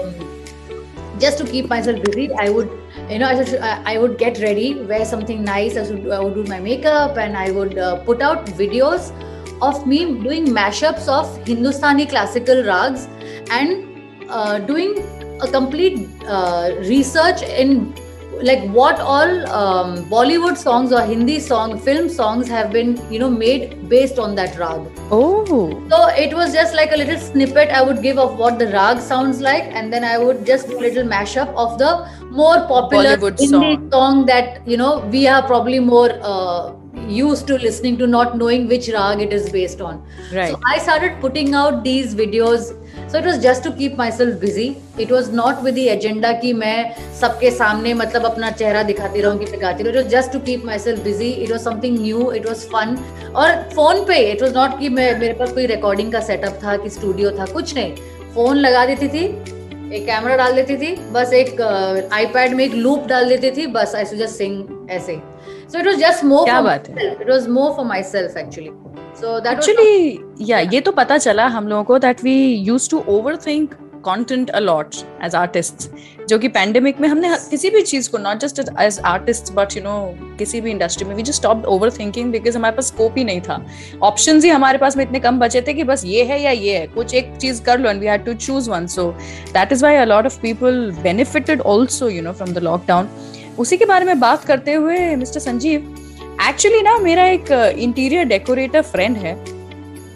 just 1.18 1.38
to 1.38 1.46
keep 1.46 1.70
myself 1.70 2.04
busy. 2.04 2.26
I 2.34 2.50
would, 2.50 2.70
you 3.14 3.20
know, 3.20 3.28
I, 3.28 3.46
should, 3.46 3.60
I 3.62 4.00
would 4.00 4.18
get 4.18 4.40
ready, 4.40 4.74
wear 4.74 5.06
something 5.06 5.44
nice. 5.44 5.78
I 5.78 5.82
would, 5.82 6.12
I 6.12 6.20
would 6.20 6.34
do 6.34 6.44
my 6.46 6.60
makeup, 6.60 7.18
and 7.18 7.38
I 7.38 7.52
would 7.52 7.78
uh, 7.78 7.98
put 8.04 8.22
out 8.24 8.48
videos 8.48 9.12
of 9.62 9.86
me 9.86 10.06
doing 10.22 10.48
mashups 10.48 11.08
of 11.08 11.38
Hindustani 11.46 12.08
classical 12.08 12.64
rags 12.64 13.08
and 13.52 13.86
uh, 14.30 14.58
doing 14.58 14.98
a 15.42 15.48
complete 15.48 16.10
uh, 16.26 16.72
research 16.80 17.44
in 17.44 17.94
like 18.42 18.64
what 18.70 19.00
all 19.00 19.48
um, 19.52 20.06
Bollywood 20.06 20.58
songs 20.58 20.92
or 20.92 21.02
Hindi 21.02 21.40
song, 21.40 21.80
film 21.80 22.10
songs 22.10 22.48
have 22.48 22.72
been, 22.72 23.00
you 23.12 23.20
know, 23.20 23.30
made 23.30 23.90
based 23.90 24.20
on 24.20 24.36
that 24.36 24.58
rag. 24.58 24.82
Oh. 25.12 25.70
So 25.90 26.08
it 26.10 26.34
was 26.34 26.54
just 26.54 26.74
like 26.76 26.92
a 26.92 26.98
little 26.98 27.20
snippet 27.20 27.70
I 27.70 27.82
would 27.82 28.02
give 28.02 28.18
of 28.18 28.38
what 28.38 28.60
the 28.60 28.68
rag 28.68 29.00
sounds 29.00 29.42
like, 29.42 29.64
and 29.64 29.92
then 29.92 30.04
I 30.04 30.18
would 30.18 30.46
just 30.46 30.68
do 30.68 30.80
a 30.80 30.82
little 30.82 31.04
mashup 31.04 31.54
of 31.56 31.78
the 31.78 32.10
more 32.30 32.68
popular 32.68 33.18
Bollywood 33.18 33.40
Hindi 33.40 33.76
song. 33.76 33.92
song 33.92 34.26
that 34.26 34.68
you 34.68 34.78
know 34.78 35.00
we 35.12 35.28
are 35.28 35.44
probably 35.44 35.80
more. 35.80 36.12
Uh, 36.22 36.74
used 37.08 37.48
to 37.48 37.58
listening 37.58 37.98
to 37.98 38.08
not 38.08 38.38
knowing 38.38 38.68
which 38.68 38.88
rag 38.90 39.20
it 39.20 39.34
is 39.34 39.50
based 39.52 39.82
on 39.82 40.02
right 40.32 40.52
so 40.52 40.60
i 40.66 40.78
started 40.78 41.20
putting 41.20 41.54
out 41.54 41.84
these 41.84 42.16
videos 42.16 42.72
so 43.14 43.20
it 43.20 43.26
was 43.26 43.38
to 43.46 43.64
to 43.64 43.72
keep 43.78 43.98
myself 43.98 44.40
busy. 44.44 44.76
It 44.98 45.12
was 45.12 45.28
not 45.40 45.60
with 45.66 45.76
the 45.76 45.88
agenda 45.90 46.32
कि 46.42 46.54
मैं 46.54 46.78
सबके 47.20 47.52
सामने 47.52 47.94
मतलब 47.94 48.26
अपना 48.26 48.50
चेहरा 48.52 48.84
दिखाती 48.84 49.22
रहूँ 49.22 49.40
कि 49.40 49.46
दिखाती 49.52 49.84
रहूँ। 49.84 49.94
It 49.94 50.04
was 50.04 50.14
just 50.14 50.32
to 50.36 50.40
keep 50.48 50.64
myself 50.70 51.04
busy. 51.04 51.30
It 51.44 51.52
was 51.56 51.64
something 51.68 52.00
new. 52.06 52.32
It 52.40 52.48
was 52.50 52.64
fun. 52.72 52.96
और 53.36 53.52
फ़ोन 53.76 54.04
पे 54.06 54.18
इट 54.32 54.42
वॉज़ 54.42 54.54
नॉट 54.56 54.80
कि 54.80 54.90
मैं 54.90 55.20
मेरे 55.20 55.34
पास 55.34 55.52
कोई 55.52 55.66
रिकॉर्डिंग 55.66 56.12
का 56.12 56.20
सेटअप 56.20 56.60
था 56.64 56.78
कि 56.78 56.90
स्टूडियो 56.90 57.32
था 57.40 57.46
कुछ 57.54 57.76
नहीं। 57.76 57.96
फ़ोन 58.34 58.58
लगा 58.58 58.86
देती 58.86 59.08
थी 59.08 59.26
एक 59.96 60.06
कैमरा 60.06 60.36
डाल 60.36 60.54
देती 60.56 60.78
थी 60.78 60.96
बस 61.12 61.34
एक 61.34 61.62
आईपैड 61.62 62.50
uh, 62.50 62.56
में 62.58 62.64
एक 62.66 62.74
लूप 62.74 63.06
डाल 63.08 63.30
देती 63.30 63.52
थी 63.58 63.68
बस 63.68 63.96
आई 63.96 64.06
जस्ट 64.06 64.36
सिंग 64.36 64.90
ऐसे। 64.92 65.20
So 65.72 65.80
it 65.80 65.86
was 65.86 66.00
just 66.00 66.24
more 66.24 66.44
क्या 66.46 66.62
बात 66.62 66.90
है? 66.90 67.12
It 67.12 67.30
was 67.30 67.48
more 67.50 67.72
for 67.76 67.86
myself 68.04 68.38
actually 68.38 68.70
so 69.22 69.40
that 69.40 69.54
actually 69.54 70.20
या 70.52 70.60
ये 70.60 70.82
तो 70.82 70.92
पता 70.92 71.18
चला 71.18 71.48
हम 71.48 71.68
लोगों 71.68 71.84
को 71.84 72.00
that 72.00 72.24
we 72.24 72.36
used 72.46 72.92
to 72.92 73.04
overthink 73.08 73.74
content 74.06 74.50
a lot 74.50 74.96
as 75.24 75.36
artist 75.36 75.90
जो 76.30 76.38
कि 76.40 76.48
पैंडेमिक 76.48 77.00
में 77.02 77.08
हमने 77.10 77.30
किसी 77.50 77.70
भी 77.70 77.82
चीज़ 77.82 78.10
को 78.10 78.18
not 78.18 78.38
just 78.38 78.60
as 78.80 79.00
artist 79.06 79.52
but 79.54 79.76
you 79.78 79.84
know 79.84 79.94
किसी 80.38 80.62
भी 80.62 80.72
इंडस्ट्री 80.72 81.08
में 81.08 81.16
we 81.16 81.24
just 81.24 81.40
stop 81.40 81.66
over 81.66 81.92
thinking 81.92 82.32
because 82.32 82.58
हमारे 82.58 82.76
पास 82.76 82.88
स्कोप 82.88 83.18
ही 83.18 83.24
नहीं 83.24 83.42
था। 83.42 83.60
ऑप्शन 84.04 84.42
ही 84.44 84.50
हमारे 84.50 84.78
पास 84.78 84.98
में 84.98 85.04
इतने 85.06 85.20
कम 85.20 85.40
बचे 85.40 85.62
थे 85.62 85.74
कि 85.74 85.84
बस 85.84 86.06
ये 86.06 86.24
है 86.24 86.42
या 86.42 86.52
ये 86.52 86.78
है 86.78 86.88
कुछ 86.88 87.14
एक 87.14 87.36
चीज़ 87.38 87.62
कर 87.64 87.80
लो 87.80 87.90
and 87.90 88.00
we 88.00 88.08
had 88.08 88.26
to 88.26 88.34
choose 88.34 88.70
one 88.70 88.88
so 88.88 89.12
that 89.54 89.72
is 89.72 89.84
why 89.86 89.96
a 89.96 90.06
lot 90.06 90.26
of 90.26 90.40
people 90.42 90.92
benefited 91.04 91.62
also 91.62 92.10
you 92.10 92.22
know 92.22 92.32
from 92.32 92.54
the 92.54 92.64
lockdown 92.64 93.10
उसी 93.60 93.78
के 93.78 93.86
बारे 93.86 94.06
में 94.06 94.20
बात 94.20 94.46
करते 94.46 94.74
हुए 94.74 95.16
मिस्टर 95.16 95.40
संजीव 95.40 95.96
एक्चुअली 96.50 96.82
ना 96.82 96.98
मेरा 96.98 97.26
एक 97.26 97.52
इंटीरियर 97.80 98.26
डेकोरेटर 98.26 98.82
फ्रेंड 98.82 99.18
है 99.18 99.34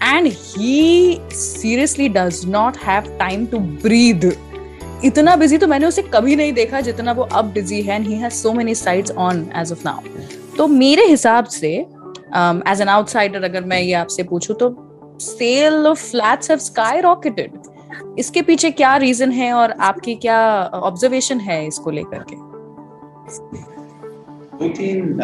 and 0.03 0.27
he 0.27 1.19
seriously 1.31 2.09
does 2.09 2.41
not 2.45 2.77
have 2.77 3.17
time 3.19 3.45
to 3.45 3.59
breathe 3.83 4.31
इतना 5.05 5.35
बिज़ी 5.35 5.57
तो 5.57 5.67
मैंने 5.67 5.87
उसे 5.87 6.01
कभी 6.13 6.35
नहीं 6.35 6.53
देखा 6.53 6.81
जितना 6.81 7.11
वो 7.11 7.23
अब 7.23 7.51
बिज़ी 7.53 7.81
है 7.81 7.95
and 7.95 8.07
he 8.07 8.13
has 8.13 8.33
so 8.33 8.53
many 8.53 8.75
sites 8.75 9.11
on 9.11 9.47
as 9.55 9.71
of 9.71 9.81
now 9.85 10.01
तो 10.57 10.67
मेरे 10.67 11.05
हिसाब 11.05 11.45
से 11.45 11.73
एज 12.67 12.81
एन 12.81 12.87
आउटसाइडर 12.87 13.43
अगर 13.43 13.63
मैं 13.63 13.81
ये 13.81 13.93
आपसे 13.93 14.23
पूछूँ 14.23 14.55
तो 14.55 14.75
sale 15.19 15.87
of 15.87 16.03
flats 16.11 16.49
have 16.51 16.59
skyrocketed 17.01 17.59
इसके 18.19 18.41
पीछे 18.41 18.71
क्या 18.71 18.95
रीजन 18.97 19.31
है 19.31 19.53
और 19.53 19.71
आपकी 19.81 20.15
क्या 20.15 20.41
ऑब्जर्वेशन 20.73 21.39
है 21.39 21.65
इसको 21.67 21.91
लेकर 21.91 22.23
के? 22.23 22.46
दो 23.29 24.67
तीन 24.69 25.19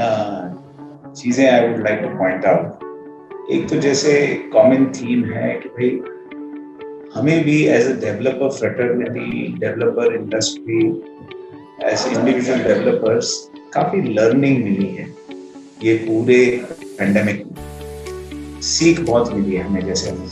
चीज़ें 1.18 1.46
I 1.50 1.68
would 1.68 1.84
like 1.84 2.00
to 2.00 2.08
point 2.18 2.46
out 2.46 3.52
एक 3.52 3.70
तो 3.70 3.76
जैसे 3.76 4.14
कॉमन 4.54 4.86
थीम 4.96 5.24
है 5.26 5.54
कि 5.60 5.70
भाई, 5.70 5.90
हमें 7.16 7.44
भी 7.44 7.64
as 7.68 7.88
a 7.88 7.94
developer 8.02 8.50
fraternity 8.50 9.48
developer 9.60 10.16
industry 10.16 10.80
as 11.84 12.06
individual 12.18 12.60
developers 12.60 13.32
काफ़ी 13.74 14.02
लर्निंग 14.14 14.64
मिली 14.64 14.88
है। 14.88 15.08
ये 15.84 15.96
पूरे 15.98 16.46
पेंडेमिक 17.00 17.46
में। 17.46 18.62
सीख 18.62 19.00
बहुत 19.02 19.34
मिली 19.34 19.56
है 19.56 19.64
हमें 19.64 19.86
जैसे 19.86 20.10
हम 20.10 20.28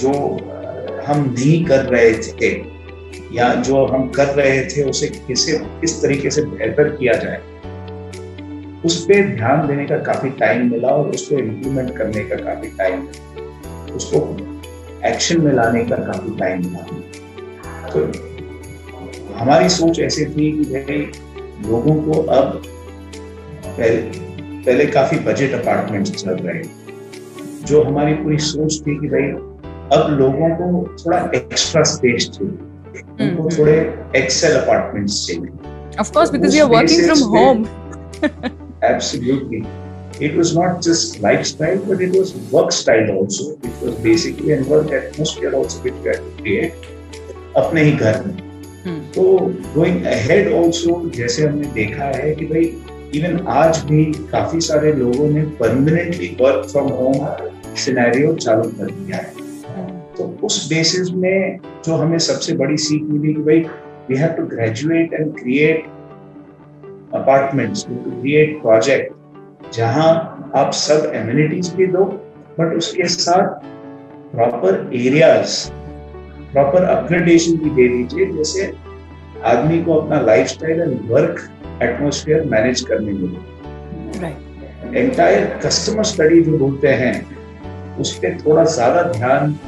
जो 0.00 0.12
हम 1.06 1.24
नहीं 1.38 1.64
कर 1.64 1.84
रहे 1.84 2.12
थे 2.14 2.79
या 3.32 3.54
जो 3.54 3.84
हम 3.86 4.08
कर 4.08 4.26
रहे 4.26 4.62
थे, 4.66 4.82
उसे 4.82 5.08
किसे, 5.08 5.58
किस 5.80 6.02
तरीके 6.02 6.30
से 6.30 6.42
बेहतर 6.42 6.88
किया 6.88 7.12
जाए, 7.12 7.40
उस 8.84 9.04
पर 9.04 9.34
ध्यान 9.36 9.66
देने 9.66 9.84
का 9.86 9.96
काफ़ी 9.98 10.30
टाइम 10.30 10.70
मिला 10.70 10.88
और 10.88 11.08
उसको 11.08 11.38
इम्प्लीमेंट 11.38 11.96
करने 11.96 12.24
का 12.24 12.36
काफ़ी 12.36 12.68
टाइम 12.78 13.06
उसको 13.94 14.18
एक्शन 15.06 15.40
में 15.40 15.52
लाने 15.52 15.84
का 15.84 15.96
काफ़ी 15.96 16.36
टाइम 16.36 16.64
मिला। 16.64 17.88
तो 17.88 18.00
हमारी 19.34 19.68
सोच 19.68 20.00
ऐसी 20.00 20.24
थी 20.24 20.50
कि 20.52 20.64
भाई, 20.70 20.98
लोगों 21.70 21.94
को 22.02 22.22
अब 22.22 22.62
पहले 23.66 24.00
पहले 24.64 24.86
काफ़ी 24.86 25.18
बजट 25.18 25.52
अपार्टमेंट 25.60 26.06
चल 26.06 26.30
रहे 26.30 26.62
जो 27.66 27.82
हमारी 27.82 28.14
पूरी 28.14 28.38
सोच 28.38 28.80
थी 28.80 28.98
कि 29.00 29.08
भाई, 29.08 29.30
अब 29.92 30.16
लोगों 30.20 30.50
को 30.50 30.96
थोड़ा 30.96 31.18
एक्स्ट्रा 31.34 31.82
स्पेस 31.82 32.28
चाहिए। 32.28 32.69
थोड़े 33.58 33.94
अपने 47.56 47.82
ही 47.82 47.92
घर 47.92 48.24
में। 48.26 48.50
तो 49.12 49.38
गोइंग 49.74 50.06
जैसे 51.16 51.46
हमने 51.46 51.64
देखा 51.64 52.04
है 52.04 52.34
कि 52.34 52.44
भाई 52.44 52.82
इवन 53.14 53.46
आज 53.48 53.78
भी 53.78 54.04
काफ़ी 54.04 54.60
सारे 54.60 54.92
लोगों 54.92 55.30
ने 55.30 55.42
permanently 55.42 56.36
work 56.40 56.68
from 56.68 56.88
home 56.88 57.28
scenario 57.76 58.34
चालू 58.34 58.62
कर 58.62 58.90
दिया 58.90 59.16
है। 59.16 59.39
तो 60.20 60.46
उस 60.46 60.68
बेसिस 60.68 61.10
में 61.10 61.58
जो 61.84 61.94
हमें 61.96 62.18
सबसे 62.18 62.52
बड़ी 62.52 62.76
सीख 62.76 63.02
मिली 63.02 63.32
कि 63.34 63.42
भाई 63.42 63.60
we 64.08 64.16
have 64.16 64.32
to 64.32 64.42
graduate 64.46 65.12
and 65.12 65.32
create 65.38 65.84
apartments 67.14 67.86
to 67.86 67.94
create 68.10 68.60
project 68.62 69.72
जहाँ 69.74 70.10
आप 70.56 70.72
सब 70.72 71.10
एम्यूनिटीज 71.14 71.72
भी 71.74 71.86
दो 71.86 72.04
बट 72.58 72.76
उसके 72.76 73.08
साथ 73.08 73.64
प्रॉपर 74.34 74.90
एरियाज़ 74.94 75.56
प्रॉपर 76.52 76.84
अपग्रेडेशन 76.84 77.56
भी 77.56 77.70
दे 77.70 77.88
दीजिए 77.88 78.26
जैसे 78.32 78.72
आदमी 79.44 79.82
को 79.84 79.94
अपना 79.94 80.20
lifestyle 80.20 80.80
and 80.80 81.10
work 81.10 81.48
atmosphere 81.82 82.44
manage 82.44 82.80
करने 82.80 83.18
Right. 84.20 84.38
एंटायर 84.94 85.44
कस्टमर 85.64 86.04
स्टडी 86.04 86.40
जो 86.42 86.58
बोलते 86.58 86.88
हैं 86.94 87.14
उस 88.00 88.12
पर 88.18 88.36
थोड़ा 88.40 88.64
ज़्यादा 88.64 89.02
ध्यान 89.02 89.58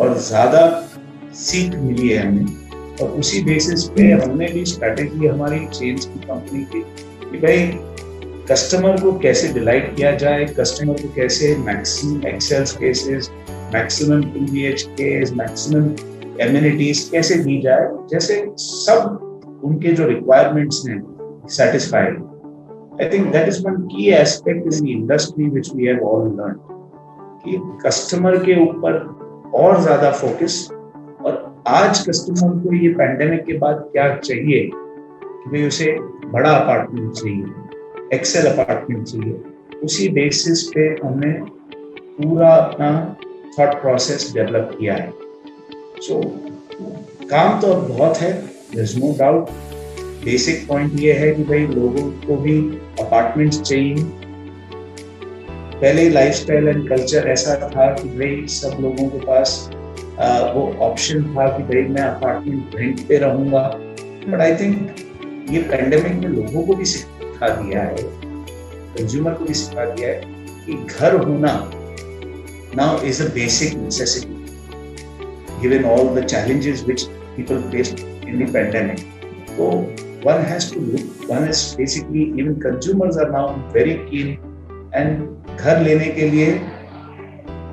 और 0.00 0.18
ज़्यादा 0.18 0.62
सीख 1.34 1.74
मिली 1.74 2.08
है 2.08 2.26
हमें। 2.26 2.98
और 3.02 3.08
उसी 3.10 3.42
बेसिस 3.44 3.84
पे 3.84 4.10
हमने 4.12 4.46
भी 4.46 4.64
स्ट्रेटेजी 4.64 5.26
हमारी 5.26 5.66
चेंज 5.66 6.04
की 6.04 6.18
कंपनी 6.18 6.64
की 6.64 6.80
कि 7.30 7.38
भाई 7.38 7.66
कस्टमर 8.50 9.00
को 9.00 9.12
कैसे 9.18 9.48
डिलाइट 9.52 9.94
किया 9.96 10.10
जाए 10.16 10.44
कस्टमर 10.58 10.94
को 10.94 11.08
कैसे 11.14 11.56
maximum 11.56 12.26
XL 12.26 12.64
spaces 12.64 13.30
maximum 13.74 14.22
two 14.22 14.40
B 14.52 14.64
H 14.66 14.82
K 14.82 15.08
maximum 15.34 15.88
amenities 16.40 17.08
कैसे 17.12 17.34
दी 17.34 17.60
जाए, 17.60 17.88
जैसे 18.10 18.44
सब 18.58 19.60
उनके 19.64 19.92
जो 19.92 20.06
रिक्वायरमेंट्स 20.06 20.84
हैं 20.88 21.02
satisfied 21.50 22.22
think 23.12 23.32
that 23.32 23.48
is 23.48 23.56
one 23.62 23.88
key 23.88 24.14
aspect 24.14 24.66
in 24.66 24.84
the 24.84 24.92
industry 24.92 25.48
which 25.48 25.68
we 25.74 25.86
have 25.86 26.02
all 26.02 26.28
learned, 26.36 26.60
कि 27.44 27.58
कस्टमर 27.86 28.36
के 28.44 28.54
ऊपर 28.62 28.98
और 29.54 29.80
ज़्यादा 29.80 30.10
फोकस 30.10 30.68
और 31.24 31.62
आज 31.68 32.08
कस्टमर 32.08 32.58
को 32.58 32.74
ये 32.74 32.88
पैंडेमिक 32.88 33.44
के 33.44 33.52
बाद 33.58 33.88
क्या 33.92 34.16
चाहिए? 34.16 34.70
कि 35.50 35.66
उसे 35.66 35.98
बड़ा 36.26 36.50
अपार्टमेंट 36.50 37.12
चाहिए 37.12 37.44
एक्सेल 38.16 38.46
अपार्टमेंट 38.46 39.06
चाहिए। 39.06 39.42
उसी 39.84 40.08
बेसिस 40.08 40.62
पे 40.62 40.80
हमने 40.80 41.32
पूरा 42.18 42.54
अपना 42.54 43.16
थॉट 43.58 43.74
प्रोसेस 43.74 44.32
डेवलप 44.34 44.76
किया 44.80 44.94
है। 44.94 45.12
सो 46.00 46.20
so, 46.20 46.28
काम 47.30 47.60
तो 47.60 47.66
अब 47.66 47.88
बहुत 47.88 48.16
है 48.16 48.54
नो 48.76 49.16
डाउट 49.18 49.50
बेसिक 50.24 50.68
पॉइंट 50.68 50.92
ये 50.94 51.12
है 51.12 51.34
कि 51.34 51.44
भाई 51.44 51.66
लोगों 51.66 52.10
को 52.26 52.36
भी 52.36 52.58
अपार्टमेंट्स 53.00 53.60
चाहिए। 53.60 53.94
पहले 55.84 56.08
लाइफ 56.08 56.34
स्टाइल 56.34 56.68
एंड 56.68 56.88
कल्चर 56.88 57.26
ऐसा 57.28 57.54
था 57.70 57.86
कि 57.94 58.08
भाई 58.08 58.46
सब 58.48 58.76
लोगों 58.80 59.08
के 59.08 59.18
पास 59.18 59.50
वो 60.54 60.62
ऑप्शन 60.82 61.22
था 61.34 61.46
कि 61.56 61.62
भाई 61.62 61.82
मैं 61.94 62.02
अपार्टमेंट 62.02 62.76
रेंट 62.76 63.00
पे 63.08 63.16
रहूँगा। 63.16 63.60
बट 64.28 64.40
आई 64.40 64.54
थिंक 64.54 65.50
ये 65.50 65.60
पेंडेमिक 65.62 66.14
में 66.14 66.28
लोगों 66.28 66.62
को 66.62 66.74
भी 66.74 66.84
सिखा 66.84 67.48
दिया 67.48 67.82
है 67.82 67.96
कंज्यूमर 68.96 69.34
को 69.34 69.44
भी 69.44 69.54
सिखा 69.54 69.84
दिया 69.84 70.08
है 70.08 70.20
कि 70.66 70.74
घर 70.74 71.16
होना 71.16 71.52
now 72.76 73.04
is 73.06 73.22
a 73.22 73.28
basic 73.34 73.76
necessity 73.76 75.62
given 75.62 75.84
all 75.90 76.14
the 76.20 76.24
challenges 76.26 76.82
which 76.86 77.02
people 77.36 77.62
face 77.70 77.94
in 78.00 78.44
the 78.44 78.96
तो 79.50 79.70
one 80.26 80.44
has 80.48 80.74
look 80.74 81.30
one 81.30 81.48
is 81.48 81.64
basically 81.76 82.24
even 82.42 82.54
consumers 82.60 83.18
are 83.18 83.30
now 83.30 83.56
very 83.72 83.94
keen 84.10 84.36
and 84.94 85.43
घर 85.64 85.80
लेने 85.80 86.08
के 86.16 86.28
लिए 86.30 86.52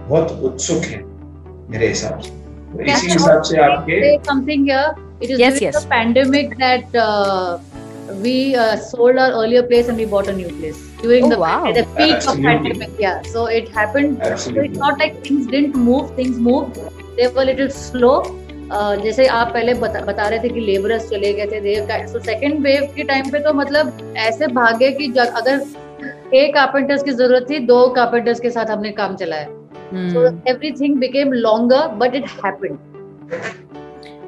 बहुत 0.09 0.31
उत्सुक 0.49 0.83
हैं 0.91 1.01
मेरे 1.71 1.87
हिसाब 1.87 2.19
से 2.19 2.29
तो 2.71 2.83
इसी 2.83 3.11
हिसाब 3.11 3.41
से 3.49 3.57
आपके 3.63 3.99
here? 4.69 4.85
It 5.25 5.31
is 5.33 5.39
Yes, 5.39 5.85
pandemic 5.85 6.53
that 6.59 6.95
uh, 6.95 7.59
we 8.21 8.55
uh, 8.55 8.75
sold 8.77 9.17
our 9.17 9.33
earlier 9.41 9.63
place 9.63 9.89
and 9.89 9.97
we 9.97 10.05
bought 10.05 10.27
a 10.27 10.35
new 10.37 10.53
place 10.59 10.79
during 11.01 11.25
Oh, 11.25 11.29
the, 11.29 11.37
wow. 11.37 11.71
the 11.71 11.83
peak 11.97 12.15
Absolutely. 12.15 12.45
of 12.45 12.63
pandemic. 12.63 12.95
Yeah, 12.99 13.21
so 13.33 13.45
it 13.57 13.69
happened. 13.69 14.23
So 14.37 14.53
it's 14.61 14.79
not 14.79 14.97
like 14.97 15.19
things 15.27 15.45
didn't 15.47 15.75
move; 15.75 16.15
things 16.15 16.39
moved. 16.47 16.79
They 17.19 17.27
were 17.27 17.43
a 17.43 17.45
little 17.51 17.69
slow. 17.69 18.15
Uh, 18.71 18.95
जैसे 19.03 19.27
आप 19.27 19.53
पहले 19.53 19.73
बता, 19.83 20.01
बता 20.05 20.27
रहे 20.27 20.39
थे 20.39 20.49
कि 20.49 20.59
labourers 20.59 21.09
चले 21.09 21.33
गए 21.39 21.61
थे 21.61 22.07
सो 22.07 22.19
सेकेंड 22.19 22.59
वेव 22.63 22.91
के 22.95 23.03
टाइम 23.03 23.31
पे 23.31 23.39
तो 23.39 23.53
मतलब 23.53 24.13
ऐसे 24.17 24.47
भागे 24.59 24.91
कि 24.99 25.07
अगर 25.19 25.63
एक 26.33 26.53
कारपेंटर्स 26.53 27.03
की 27.03 27.11
ज़रूरत 27.11 27.45
थी 27.49 27.59
दो 27.65 27.87
कारपेंटर्स 27.95 28.39
के 28.39 28.49
साथ 28.49 28.65
हमने 28.65 28.91
काम 28.91 29.15
चलाया 29.15 29.47
so. 30.13 30.25
Everything 30.49 30.95
became 30.99 31.33
longer 31.33 31.87
but 31.97 32.15
it 32.15 32.25
happened 32.45 32.77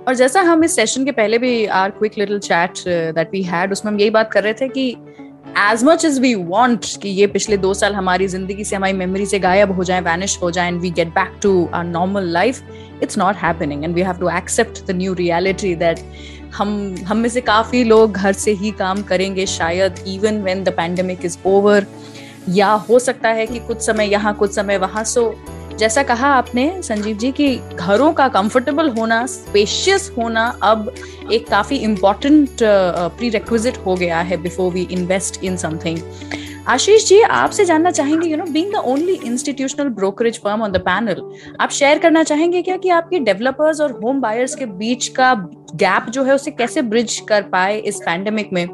और 0.07 0.15
जैसा 0.15 0.41
हम 0.41 0.63
इस 0.63 0.75
सेशन 0.75 1.05
के 1.05 1.11
पहले 1.11 1.37
भी 1.37 1.65
our 1.81 1.89
quick 1.89 2.17
little 2.17 2.39
chat 2.39 2.83
that 3.15 3.29
we 3.31 3.41
had 3.43 3.71
उसमें 3.71 3.91
हम 3.91 3.99
यही 3.99 4.09
बात 4.09 4.31
कर 4.31 4.43
रहे 4.43 4.53
थे 4.53 4.67
कि 4.67 4.89
as 5.59 5.83
much 5.83 6.05
as 6.05 6.19
we 6.19 6.33
want 6.35 6.85
कि 7.01 7.09
ये 7.09 7.27
पिछले 7.27 7.57
दो 7.57 7.73
साल 7.73 7.93
हमारी 7.95 8.27
ज़िंदगी 8.27 8.63
से 8.63 8.75
हमारी 8.75 8.93
मेमोरी 8.93 9.25
से 9.25 9.39
गायब 9.39 9.71
हो 9.71 9.83
जाए 9.83 10.01
वैनिश 10.01 10.37
हो 10.41 10.51
जाए 10.51 10.67
and 10.67 10.81
we 10.81 10.89
get 10.91 11.07
back 11.15 11.39
to 11.43 11.51
our 11.73 11.83
normal 11.85 12.27
life 12.33 13.01
it's 13.03 13.17
not 13.17 13.35
happening 13.35 13.83
and 13.83 13.95
we 13.95 14.01
have 14.01 14.19
to 14.19 14.29
accept 14.37 14.85
the 14.87 14.95
new 14.95 15.13
reality 15.13 15.75
that 15.75 15.99
हम 16.57 16.95
हम 17.07 17.17
में 17.17 17.29
से 17.29 17.41
काफ़ी 17.41 17.83
लोग 17.83 18.11
घर 18.11 18.33
से 18.33 18.51
ही 18.53 18.71
काम 18.71 19.01
करेंगे 19.03 19.45
शायद 19.45 20.03
even 20.07 20.41
when 20.43 20.63
the 20.63 20.69
pandemic 20.69 21.25
is 21.25 21.37
over 21.45 21.85
या 22.49 22.71
हो 22.89 22.99
सकता 22.99 23.29
है 23.29 23.45
कि 23.47 23.59
कुछ 23.59 23.81
समय 23.81 24.05
यहाँ, 24.05 24.33
कुछ 24.33 24.55
समय 24.55 24.77
वहाँ. 24.77 25.03
सो 25.03 25.33
जैसा 25.79 26.03
कहा 26.03 26.27
आपने 26.27 26.81
संजीव 26.83 27.17
जी 27.17 27.31
कि 27.31 27.55
घरों 27.75 28.11
का 28.13 28.27
कंफर्टेबल 28.27 28.89
होना 28.89 29.25
स्पेशियस 29.25 30.11
होना 30.17 30.45
अब 30.63 30.93
एक 31.31 31.47
काफ़ी 31.49 31.77
इम्पोर्टेंट 31.77 32.63
प्री 33.17 33.29
रिक्विजिट 33.29 33.77
हो 33.85 33.95
गया 33.95 34.19
है 34.21 34.37
before 34.37 34.71
we 34.73 34.87
invest 34.91 35.43
in 35.43 35.57
something 35.57 35.99
Ashish 36.67 37.05
ji, 37.05 37.19
आपसे 37.21 37.65
जानना 37.65 37.91
चाहेंगे 37.91 38.27
you 38.29 38.37
know 38.37 38.43
being 38.45 38.71
the 38.73 38.75
only 38.75 39.13
institutional 39.25 39.87
brokerage 39.89 40.39
firm 40.39 40.61
on 40.61 40.71
the 40.71 40.77
panel 40.77 41.21
आप 41.61 41.69
शेयर 41.69 41.99
करना 41.99 42.23
चाहेंगे 42.23 42.61
क्या 42.61 42.77
कि 42.77 42.89
आपके 42.89 43.19
डेवलपर्स 43.19 43.81
और 43.81 43.91
होम 44.03 44.21
बायर्स 44.21 44.55
के 44.55 44.65
बीच 44.65 45.07
का 45.07 45.33
गैप 45.75 46.09
जो 46.09 46.23
है, 46.23 46.35
उसे 46.35 46.51
कैसे 46.51 46.81
ब्रिज 46.81 47.19
कर 47.19 47.41
पाए 47.41 47.77
इस 47.79 47.99
पैंडेमिक 47.99 48.49
में? 48.53 48.67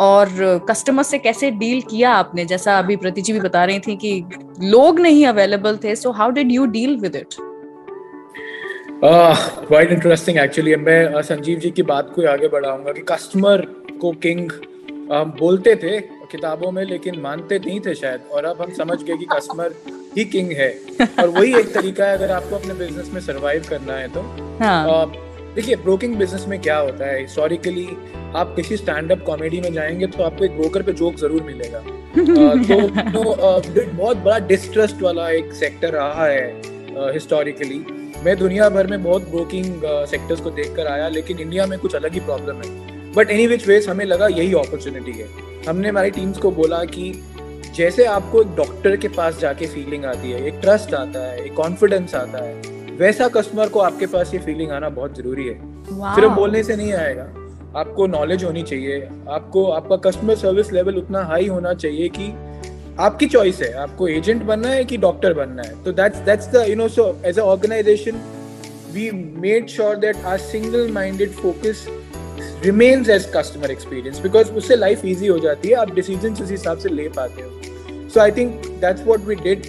और 0.00 0.28
कस्टमर 0.68 1.02
से 1.02 1.18
कैसे 1.18 1.50
डील 1.50 1.80
किया 1.90 2.12
आपने? 2.12 2.44
जैसा 2.44 2.78
अभी 2.78 2.96
प्रति 2.96 3.22
जी 3.22 3.32
भी 3.32 3.40
बता 3.40 3.64
रही 3.64 3.78
थी 3.78 3.96
कि 3.96 4.24
लोग 4.62 5.00
नहीं 5.00 5.26
अवेलेबल 5.26 5.76
थे 5.84 5.96
so 5.96 6.10
how 6.10 6.30
did 6.30 6.52
you 6.52 6.66
deal 6.66 6.96
with 6.96 7.16
it 7.16 7.34
quite 9.04 9.92
interesting 9.92 10.38
actually 10.38 10.76
मैं, 10.76 11.22
संजीव 11.22 11.58
जी 11.58 11.70
की 11.70 11.82
बात 11.82 12.12
को 12.14 12.28
आगे 12.28 12.48
बढ़ाऊँगा 12.48 12.92
कि 12.92 13.00
कस्टमर 13.08 13.66
को 14.00 14.10
किंग 14.22 14.50
बोलते 15.38 15.74
थे 15.76 16.19
किताबों 16.30 16.70
में 16.72 16.84
लेकिन 16.84 17.20
मानते 17.20 17.58
नहीं 17.58 17.80
थे 17.80 17.94
शायद। 17.94 18.28
और 18.32 18.44
अब 18.44 18.62
हम 18.62 18.72
समझ 18.74 19.02
गए 19.02 19.16
कि 19.16 19.26
कस्टमर 19.32 19.74
ही 20.16 20.24
किंग 20.26 20.52
है। 20.52 20.70
और 21.20 21.28
वही 21.28 21.54
एक 21.58 21.72
तरीका 21.74 22.06
है 22.06 22.16
अगर 22.16 22.30
आपको 22.32 22.56
अपने 22.56 22.74
बिज़नेस 22.74 23.10
में 23.14 23.20
सरवाइव 23.20 23.66
करना 23.70 23.94
है 23.94 24.08
तो। 24.08 24.20
हाँ। 24.60 25.12
देखिए 25.54 25.76
ब्रोकिंग 25.76 26.14
बिज़नेस 26.16 26.44
में 26.48 26.60
क्या 26.62 26.76
होता 26.78 27.06
है? 27.06 27.20
हिस्टोरिकली 27.20 27.86
आप 28.36 28.52
किसी 28.56 28.76
स्टैंड 28.76 29.12
अप 29.12 29.22
कॉमेडी 29.26 29.60
में 29.60 29.72
जाएँगे 29.72 30.06
तो 30.06 30.22
आपको 30.22 30.44
एक 30.44 30.56
ब्रोकर 30.56 30.82
पे 30.82 30.92
जोक 30.92 31.14
ज़रूर 31.16 31.42
मिलेगा। 31.42 31.78
तो, 31.78 32.82
तो 33.12 33.86
बहुत 33.96 34.16
बड़ा 34.16 34.38
डिस्ट्रस्ट 34.38 35.02
वाला 35.02 35.28
एक 35.30 35.52
सेक्टर 35.54 35.92
रहा 35.92 36.26
है 36.26 37.12
हिस्टोरिकली 37.12 37.84
मैं 38.24 38.36
दुनिया 38.36 38.68
भर 38.68 38.86
में 38.86 39.02
बहुत 39.02 39.28
ब्रोकिंग 39.30 39.82
सेक्टर्स 40.08 40.40
को 40.40 40.50
देखकर 40.50 40.86
आया 40.86 41.08
लेकिन 41.08 41.38
इंडिया 41.38 41.66
में 41.66 41.78
कुछ 41.78 41.94
अलग 41.94 42.12
ही 42.12 42.20
प्रॉब्लम 42.20 42.56
है। 42.56 42.68
बट 43.16 43.30
एनी 43.30 43.46
विच 43.46 43.66
वेज 43.68 43.88
हमें 43.88 44.04
लगा 44.04 44.26
यही 44.28 44.52
अपॉर्चुनिटी 44.54 45.12
है। 45.12 45.28
हमने 45.68 45.88
हमारी 45.88 46.10
टीम्स 46.10 46.38
को 46.38 46.50
बोला 46.50 46.82
कि 46.86 47.12
जैसे 47.76 48.04
आपको 48.06 48.40
एक 48.42 48.54
डॉक्टर 48.56 48.96
के 48.96 49.08
पास 49.08 49.38
जाके 49.40 49.66
फीलिंग 49.66 50.04
आती 50.04 50.30
है 50.30 50.46
एक 50.46 50.54
ट्रस्ट 50.60 50.94
आता 50.94 51.20
है 51.20 51.44
एक 51.44 51.54
कॉन्फिडेंस 51.54 52.14
आता 52.14 52.44
है 52.44 52.78
वैसा 52.98 53.28
कस्टमर 53.28 53.68
को 53.68 53.80
आपके 53.80 54.06
पास 54.06 54.34
ये 54.34 54.40
फीलिंग 54.40 54.70
आना 54.70 54.88
बहुत 54.88 55.16
ज़रूरी 55.18 55.46
है। 55.48 55.58
Wow. 55.90 56.14
सिर्फ़ 56.14 56.32
बोलने 56.32 56.62
से 56.62 56.76
नहीं 56.76 56.92
आएगा। 56.92 57.22
आपको 57.76 58.06
नॉलेज 58.06 58.44
होनी 58.44 58.62
चाहिए। 58.62 59.00
आपको 59.28 59.64
आपका 59.70 59.96
कस्टमर 60.08 60.34
सर्विस 60.36 60.72
लेवल 60.72 60.96
उतना 60.96 61.22
हाई 61.24 61.46
होना 61.46 61.72
चाहिए 61.74 62.08
कि 62.08 62.28
आपकी 63.00 63.26
चॉइस 63.26 63.60
है। 63.62 63.72
आपको 63.82 64.08
एजेंट 64.08 64.42
बनना 64.42 64.68
है 64.68 64.84
कि 64.84 64.96
डॉक्टर 64.96 65.34
बनना 65.34 65.62
है। 65.62 65.82
तो 65.84 65.92
that's 65.92 66.18
that's 66.18 66.48
the 66.48 66.64
you 66.68 66.76
know 66.76 66.88
so 66.88 67.06
as 67.26 67.38
a 67.38 67.42
organisation 67.42 68.20
we 68.94 69.10
made 69.40 69.68
sure 69.68 69.96
that 69.96 70.24
our 70.24 70.38
single 70.38 70.90
minded 70.92 71.30
focus 71.32 71.86
remains 72.64 73.08
as 73.08 73.30
customer 73.36 73.70
experience 73.70 74.20
because 74.20 74.52
उससे 74.52 74.76
लाइफ 74.76 75.04
ईजी 75.04 75.26
हो 75.26 75.38
जाती 75.38 75.68
है 75.68 75.74
आप 75.74 75.94
डिसीज़न 75.94 76.32
उस 76.42 76.50
हिसाब 76.50 76.78
से 76.78 76.88
ले 76.88 77.08
पाते 77.08 77.42
हो। 77.42 78.08
So 78.08 78.20
I 78.20 78.30
think 78.30 78.66
that's 78.80 79.06
what 79.06 79.20
we 79.20 79.34
did 79.34 79.66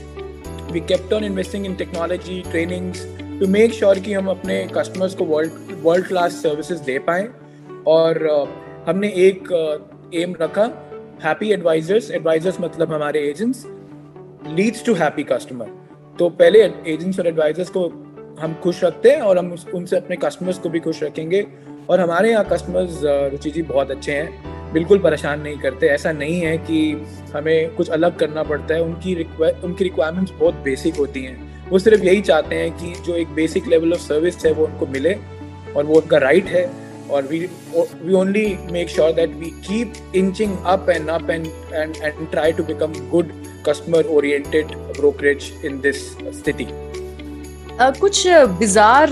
we 0.72 0.80
kept 0.80 1.14
on 1.14 1.24
investing 1.24 1.66
in 1.66 1.76
technology 1.76 2.42
trainings 2.50 3.06
to 3.40 3.48
make 3.48 3.74
sure 3.74 4.00
कि 4.00 4.14
हम 4.14 4.28
अपने 4.30 4.64
कस्टमर्स 4.78 5.16
को 5.16 5.26
वर्ल्ड 5.26 5.52
वर्ल्ड 5.84 6.08
क्लास 6.08 6.42
सर्विसेज़ 6.44 6.82
दे 6.82 6.98
पाएँ। 7.00 7.28
और 7.88 8.18
uh, 8.32 8.90
हमने 8.90 9.08
एक 9.18 9.52
एम 10.14 10.34
uh, 10.34 10.42
रखा 10.42 10.64
हैप्पी 11.24 11.52
एडवाइजर्स 11.52 12.12
एडवाइजर्स 12.12 12.60
मतलब 12.62 12.94
हमारे 12.94 13.20
agents 13.30 13.64
leads 14.58 14.86
to 14.86 14.94
happy 14.94 15.24
customer 15.24 15.70
तो 16.20 16.30
पहले 16.30 16.60
एजेंट्स 16.88 17.20
और 17.20 17.28
एडवाइजर्स 17.28 17.70
को 17.70 17.88
हम 18.40 18.54
खुश 18.64 18.84
रखते 18.84 19.10
हैं 19.10 19.22
और 19.22 19.38
हम 19.38 19.56
उनसे 19.74 19.98
अपने 19.98 20.16
कस्टमर्स 20.16 20.58
को 20.60 20.70
भी 20.70 20.80
खुश 20.80 21.04
रखेंगे। 21.04 21.42
और 21.90 22.00
हमारे 22.00 22.32
यहाँ 22.32 22.46
कस्टमर्स 22.52 23.02
रुचि 23.04 23.52
जी 23.52 23.62
बहुत 23.62 23.92
अच्छे 23.92 24.12
हैं। 24.12 24.52
बिल्कुल 24.74 25.00
परेशान 25.00 25.42
नहीं 25.42 25.58
करते। 25.58 25.88
ऐसा 25.88 26.12
नहीं 26.12 26.42
है 26.42 26.58
कि 26.58 27.08
हमें 27.36 27.76
कुछ 27.76 27.90
अलग 27.90 28.18
करना 28.18 28.44
पड़ता 28.44 28.74
है। 28.74 28.82
उनकी 28.84 29.16
रिक्वा- 29.16 29.64
उनकी 29.64 29.84
रिक्वायरमेंट्स 29.84 30.32
बहुत 30.32 30.54
बेसिक 30.54 30.96
होती 30.96 31.24
हैं। 31.24 31.70
वो 31.70 31.80
सिर्फ़ 31.80 32.04
यही 32.04 32.22
चाहते 32.22 32.56
हैं 32.56 32.72
कि 32.72 32.94
जो 33.02 33.16
एक 33.16 33.28
बेसिक 33.28 33.68
लेवल 33.68 33.94
ऑफ़ 33.94 34.00
सर्विस 34.00 34.46
है 34.46 34.52
वो 34.52 34.66
उनको 34.66 34.88
मिले 34.88 35.18
और 35.76 35.84
वो 35.84 35.96
उनका 35.96 36.18
राइट 36.18 36.46
है 36.46 36.72
और 37.12 37.24
we 37.24 37.40
we 38.04 38.14
only 38.14 38.58
make 38.72 38.90
sure 38.90 39.12
that 39.12 39.28
we 39.28 39.46
keep 39.46 39.94
inching 40.16 40.58
up 40.66 40.90
and 40.90 41.10
up 41.10 41.22
and 41.22 41.46
and 41.76 42.02
and 42.02 42.36
try 42.36 42.60
to 42.60 42.70
become 42.70 43.02
good 43.16 43.28
customer 43.70 44.12
oriented 44.12 44.76
brokerage 45.00 45.44
in 45.66 45.82
this 45.82 46.26
city 46.46 46.91
uh, 47.82 47.90
कुछ 47.92 48.28
बिजार 48.60 49.10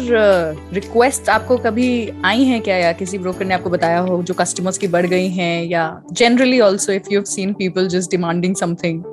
रिक्वेस्ट 0.73 1.29
आपको 1.29 1.55
कभी 1.58 1.88
आई 2.25 2.43
हैं 2.43 2.62
क्या? 2.62 2.75
या 2.77 2.91
किसी 2.91 3.17
ब्रोकर 3.17 3.45
ने 3.45 3.53
आपको 3.53 3.69
बताया 3.69 3.99
हो 3.99 4.21
जो 4.23 4.34
कस्टमर्स 4.34 4.77
की 4.77 4.88
बढ़ 4.88 5.05
गई 5.05 5.29
हैं? 5.29 5.63
या 5.65 5.86
generally 6.12 6.60
also 6.60 6.91
if 6.91 7.08
you 7.12 7.19
have 7.19 7.23
seen 7.25 7.53
people 7.53 7.88
just 7.88 8.12
demanding 8.12 8.55
something 8.55 9.03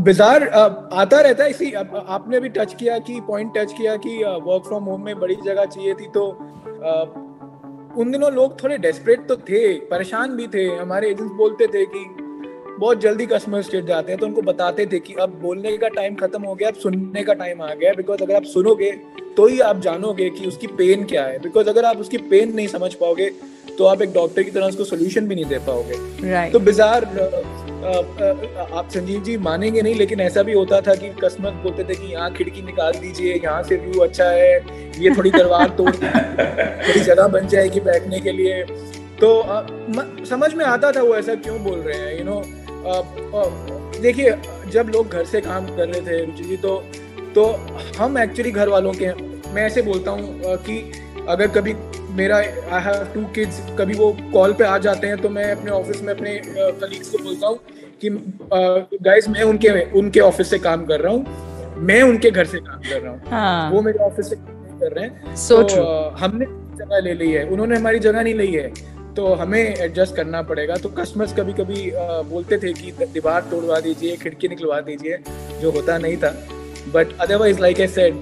bizarre 0.00 0.48
आता 0.48 1.20
रहता 1.20 1.44
है। 1.44 1.50
इसी 1.50 1.72
आपने 1.72 2.40
भी 2.40 2.48
टच 2.48 2.74
किया 2.74 2.98
कि 2.98 3.20
पॉइंट 3.20 3.52
टच 3.56 3.72
किया 3.72 3.96
कि 3.96 4.16
वर्क 4.44 4.64
फ्रॉम 4.68 4.84
होम 4.84 5.04
में 5.04 5.18
बड़ी 5.20 5.36
जगह 5.44 5.64
चाहिए 5.64 5.94
थी 5.94 6.08
तो 6.08 6.26
uh, 6.84 7.04
उन 7.98 8.10
दिनों 8.10 8.32
लोग 8.32 8.62
थोड़े 8.62 8.78
डेस्परेट 8.78 9.28
तो 9.28 9.36
थे 9.36 9.74
परेशान 9.86 10.36
भी 10.36 10.46
थे। 10.46 10.66
हमारे 10.76 11.10
एजेंट्स 11.10 11.34
बोलते 11.36 11.66
थे 11.66 11.84
कि 11.86 12.04
बहुत 12.80 13.00
जल्दी 13.00 13.26
कस्टमर 13.26 13.62
स्टेट 13.62 13.84
जाते 13.84 14.12
हैं 14.12 14.20
तो 14.20 14.26
उनको 14.26 14.42
बताते 14.42 14.86
थे 14.86 14.98
कि 14.98 15.14
अब 15.20 15.38
बोलने 15.42 15.76
का 15.76 15.88
टाइम 15.88 16.14
खत्म 16.14 16.42
हो 16.42 16.54
गया 16.54 16.68
अब 16.68 16.74
सुनने 16.74 17.22
का 17.22 17.32
टाइम 17.34 17.62
आ 17.62 17.72
गया 17.74 17.92
बिकॉज़ 17.92 18.22
अगर 18.22 18.34
आप 18.36 18.44
सुनोगे 18.44 18.90
तो 19.36 19.46
ही 19.46 19.58
आप 19.60 19.80
जानोगे 19.80 20.28
कि 20.30 20.46
उसकी 20.46 20.66
पेन 20.78 21.04
क्या 21.04 21.24
है। 21.24 21.38
बिकॉज़ 21.38 21.68
अगर 21.68 21.84
आप 21.84 21.96
उसकी 21.96 22.16
पेन 22.30 22.54
नहीं 22.54 22.66
समझ 22.66 22.92
पाओगे 22.94 23.28
तो 23.78 23.84
आप 23.84 24.02
एक 24.02 24.12
डॉक्टर 24.12 24.42
की 24.42 24.50
तरह 24.50 24.66
उसको 24.66 24.84
सोल्यूशन 24.84 25.28
भी 25.28 25.34
नहीं 25.34 25.44
दे 25.44 25.58
पाओगे। 25.66 26.30
राइट 26.30 26.52
तो 26.52 26.58
बिजार 26.60 27.04
आप 28.72 28.88
संजीव 28.94 29.22
जी 29.22 29.36
मानेंगे 29.38 29.82
नहीं 29.82 29.94
लेकिन 29.94 30.20
ऐसा 30.20 30.42
भी 30.42 30.52
होता 30.52 30.80
था 30.80 30.94
कि 30.94 31.08
कस्टमर 31.22 31.50
बोलते 31.62 31.84
थे 31.84 31.94
कि 31.94 32.12
यहाँ 32.12 32.30
खिड़की 32.34 32.62
निकाल 32.62 32.92
दीजिए 32.92 33.34
यहाँ 33.34 33.62
से 33.62 33.76
व्यू 33.76 34.00
अच्छा 34.00 34.24
है 34.24 34.54
ये 35.02 35.10
थोड़ी 35.16 35.30
दरबार 35.30 35.68
तोड़ 35.78 35.94
थोड़ी 35.96 37.00
जगह 37.00 37.28
बन 37.28 37.46
जाएगी 37.48 37.80
बैठने 37.80 38.20
के 38.20 38.32
लिए। 38.32 38.62
तो 39.20 39.28
अ, 39.38 39.60
म- 39.90 40.24
समझ 40.24 40.52
में 40.54 40.64
आता 40.64 40.90
था 40.92 41.02
वो 41.02 41.14
ऐसा 41.16 41.34
क्यों 41.34 41.62
बोल 41.64 41.78
रहे 41.78 41.98
हैं 41.98 42.18
यू 42.18 42.24
नो 42.24 42.42
देखिए 44.02 44.34
जब 44.72 44.88
लोग 44.94 45.08
घर 45.08 45.24
से 45.24 45.40
काम 45.40 45.66
कर 45.66 45.88
रहे 45.88 46.00
थे 46.00 46.24
रुचि 46.24 46.44
जी 46.44 46.56
तो 46.56 46.76
तो 47.34 47.44
हम 47.98 48.18
एक्चुअली 48.18 48.50
घर 48.50 48.68
वालों 48.68 48.92
के 48.92 49.12
मैं 49.54 49.62
ऐसे 49.62 49.82
बोलता 49.82 50.10
हूँ 50.10 50.56
कि 50.56 50.80
अगर 51.28 51.46
कभी 51.46 51.74
मेरा 52.14 52.36
आई 52.36 52.82
हैव 52.82 53.04
टू 53.14 53.24
किड्स 53.34 53.60
कभी 53.78 53.94
वो 53.94 54.16
कॉल 54.32 54.52
पे 54.52 54.64
आ 54.64 54.78
जाते 54.78 55.06
हैं 55.06 55.16
तो 55.22 55.28
मैं 55.28 55.50
अपने 55.52 55.70
ऑफ़िस 55.70 56.02
में 56.02 56.14
अपने 56.14 56.40
कलीग्स 56.80 57.10
को 57.10 57.18
बोलता 57.18 57.46
हूँ 57.46 57.58
कि 58.04 58.10
गाइस 59.02 59.28
मैं 59.28 59.42
उनके 59.42 59.90
उनके 59.98 60.20
ऑफ़िस 60.20 60.50
से 60.50 60.58
काम 60.58 60.84
कर 60.86 61.00
रहा 61.00 61.12
हूँ 61.12 61.48
मैं 61.78 62.02
उनके 62.02 62.30
घर 62.30 62.44
से 62.44 62.58
काम 62.58 62.80
कर 62.80 63.00
रहा 63.00 63.12
हूँ। 63.12 63.20
हाँ। 63.30 63.70
वो 63.70 63.82
मेरे 63.82 63.98
ऑफ़िस 63.98 64.28
से 64.30 64.36
काम 64.36 64.78
कर 64.78 64.92
रहे 64.92 65.04
हैं। 65.04 65.34
So 65.34 65.62
तो 65.70 65.84
हमने 66.18 66.46
जगह 66.76 67.00
ले 67.00 67.14
ली 67.14 67.30
है। 67.32 67.44
उन्होंने 67.48 67.76
हमारी 67.76 67.98
जगह 67.98 68.22
नहीं 68.22 68.34
ली 68.34 68.52
है। 68.52 68.72
तो 69.16 69.32
हमें 69.34 69.60
एडजस्ट 69.60 70.14
करना 70.16 70.42
पड़ेगा। 70.42 70.76
तो 70.76 70.88
कस्टमर्स 70.88 71.32
कभी 71.36 71.52
कभी 71.52 71.90
बोलते 72.30 72.58
थे 72.58 72.72
कि 72.72 72.92
दीवार 73.04 73.40
तोड़वा 73.50 73.80
दीजिए, 73.80 74.16
खिड़की 74.16 74.48
निकलवा 74.48 74.80
दीजिए, 74.80 75.18
जो 75.60 75.70
होता 75.70 75.98
नहीं 75.98 76.16
था। 76.16 76.30
But 76.88 77.18
otherwise 77.20 77.60
like 77.60 77.80
I 77.80 77.88
said 77.88 78.14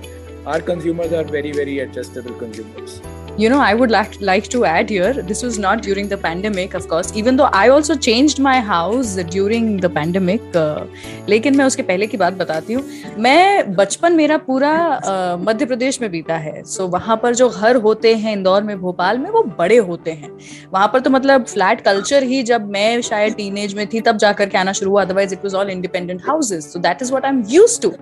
our 0.47 0.61
consumers 0.71 1.13
are 1.13 1.31
very 1.33 1.53
very 1.53 1.79
adjustable 1.79 2.41
consumers 2.41 3.01
you 3.41 3.49
know 3.51 3.59
i 3.65 3.75
would 3.81 3.93
like 3.95 4.15
like 4.29 4.47
to 4.53 4.61
add 4.69 4.89
here 4.93 5.11
this 5.27 5.43
was 5.47 5.59
not 5.65 5.83
during 5.83 6.09
the 6.13 6.17
pandemic 6.23 6.73
of 6.79 6.87
course 6.93 7.11
even 7.21 7.37
though 7.41 7.51
i 7.59 7.69
also 7.75 7.97
changed 8.07 8.41
my 8.47 8.55
house 8.71 9.13
during 9.35 9.69
the 9.85 9.91
pandemic 9.99 10.57
uh, 10.63 10.81
लेकिन 11.29 11.57
मैं 11.57 11.65
उसके 11.65 11.83
पहले 11.83 12.07
की 12.07 12.17
बात 12.17 12.33
बताती 12.33 12.73
हूँ। 12.73 12.83
मैं 13.19 13.75
बचपन 13.75 14.13
मेरा 14.13 14.37
पूरा 14.37 15.01
uh, 15.01 15.67
प्रदेश 15.67 16.01
में 16.01 16.11
बीता 16.11 16.37
है। 16.37 16.63
सो 16.63 16.83
so, 16.83 16.93
वहाँ 16.93 17.17
पर 17.23 17.35
जो 17.35 17.49
घर 17.49 17.77
होते 17.77 18.15
हैं 18.15 18.33
इंदौर 18.33 18.63
में 18.63 18.81
भोपाल 18.81 19.19
में 19.19 19.31
वो 19.31 19.43
बड़े 19.59 19.77
होते 19.77 20.11
हैं। 20.11 20.31
वहाँ 20.73 20.89
पर 20.89 21.01
तो 21.01 21.11
मतलब 21.11 21.45
फ्लैट 21.45 21.81
कल्चर 21.81 22.23
ही 22.23 22.43
जब 22.43 22.69
मैं 22.71 23.01
शायद 23.01 23.35
टीनेज 23.35 23.75
में 23.75 23.87
थी 23.87 24.01
तब 24.01 24.17
जाकर 24.17 24.49
के 24.49 24.59
आना 24.59 24.73
शुरू 24.73 24.91
हुआ। 24.91 25.03
Otherwise 25.03 25.33
it 25.35 25.45
was 25.45 25.55
all 25.55 25.71
independent 25.71 26.23
houses 26.27 26.73
so 26.73 26.79
that 26.79 27.03
is 27.03 27.11
what 27.11 27.25
I 27.25 27.31
am 27.31 27.45
used 27.49 27.83
to 27.83 27.93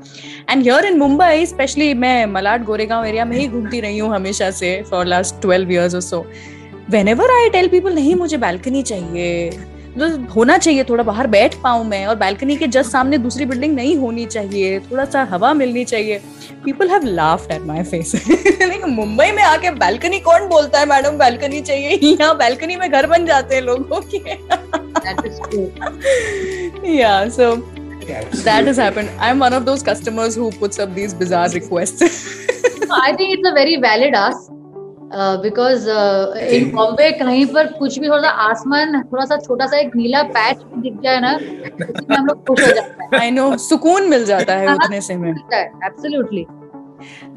and 0.51 0.63
here 0.63 0.85
in 0.85 0.99
Mumbai 0.99 1.47
specially 1.47 1.93
मैं 1.95 2.26
मलाड 2.27 2.65
गोरेगांव 2.65 3.05
एरिया 3.05 3.25
में 3.25 3.37
ही 3.37 3.47
घूमती 3.49 3.81
रही 3.81 3.99
हूँ 3.99 4.15
हमेशा 4.15 4.51
से 4.51 4.83
फॉर 4.91 5.07
लास्ट 5.07 5.41
ट्वेल्व 5.43 5.73
ईयर्स 5.73 5.95
और 5.95 6.01
so 6.01 6.27
whenever 7.09 7.31
I 7.31 7.51
tell 7.51 7.69
people 7.69 7.95
नहीं 7.95 8.15
मुझे 8.15 8.37
बैल्कनी 8.37 8.83
चाहिए। 8.83 9.51
मतलब 9.97 10.29
होना 10.37 10.59
चाहिए 10.59 10.85
थोड़ा 10.85 11.05
बाहर 11.05 11.27
बैठ 11.27 11.55
पाऊँ 11.55 11.85
मैं 11.85 12.07
और 12.07 12.17
बैल्कनी 12.17 12.57
के 12.57 12.67
जस्ट 12.67 12.91
सामने 12.91 13.19
दूसरी 13.19 13.45
बिल्डिंग 13.45 13.75
नहीं 13.75 13.97
होनी 13.97 14.27
चाहिए 14.27 14.79
थोड़ा 14.81 15.05
सा 15.05 15.23
हवा 15.23 15.53
मिलनी 15.55 15.85
चाहिए। 15.85 16.19
People 16.65 16.91
have 16.91 17.05
laughed 17.05 17.53
at 17.53 17.63
my 17.63 17.83
face 17.83 18.13
Mumbai 18.87 19.31
में 19.33 19.43
आके 19.43 19.71
बैल्कनी 19.71 20.21
कौन 20.21 20.47
बोलता 20.49 20.81
है 20.81 20.87
मैडम 20.87 21.19
बैल्कनी 21.19 21.61
चाहिए? 21.61 21.91
यहाँ 22.03 22.37
बैल्कनी 22.37 22.77
में 22.77 22.91
घर 22.91 23.07
बन 23.07 23.27
जाते 23.27 23.55
हैं 23.55 23.63
लोगों 23.63 24.01
के 24.15 24.37
That 25.07 25.27
is 25.27 25.41
true. 28.07 28.43
that 28.43 28.65
has 28.67 28.77
happened 28.77 29.11
i'm 29.21 29.39
one 29.39 29.53
of 29.53 29.65
those 29.65 29.83
customers 29.83 30.35
who 30.35 30.51
puts 30.53 30.79
up 30.79 30.95
these 30.95 31.15
bizarre 31.15 31.49
requests 31.51 32.03
I 32.97 33.15
think 33.17 33.33
it's 33.37 33.49
a 33.49 33.53
very 33.53 33.77
valid 33.77 34.15
ask. 34.15 34.51
Uh, 35.13 35.37
because 35.43 35.87
uh, 35.87 36.35
in 36.51 36.71
Bombay 36.75 37.11
कहीं 37.19 37.45
पर 37.55 37.67
कुछ 37.79 37.99
भी 37.99 38.09
थोड़ा 38.09 38.21
सा 38.23 38.29
आसमान 38.45 39.03
थोड़ा 39.13 39.25
सा 39.25 39.37
छोटा 39.47 39.67
सा 39.67 39.79
एक 39.79 39.95
नीला 39.97 40.23
पैच 40.37 40.63
दिख 40.85 41.01
जाए 41.03 41.21
ना 41.21 41.31
हम 42.17 42.27
लोग 42.27 42.45
खुश 42.49 42.61
हो 42.61 42.73
जाते 42.75 43.17
हैं 43.17 43.21
i 43.23 43.31
know 43.37 43.47
सुकून 43.69 44.09
मिल 44.11 44.25
जाता 44.27 44.57
है 44.57 44.75
उतने 44.75 45.01
से 45.09 45.17
में 45.17 45.31
एब्सोल्युटली 45.31 46.47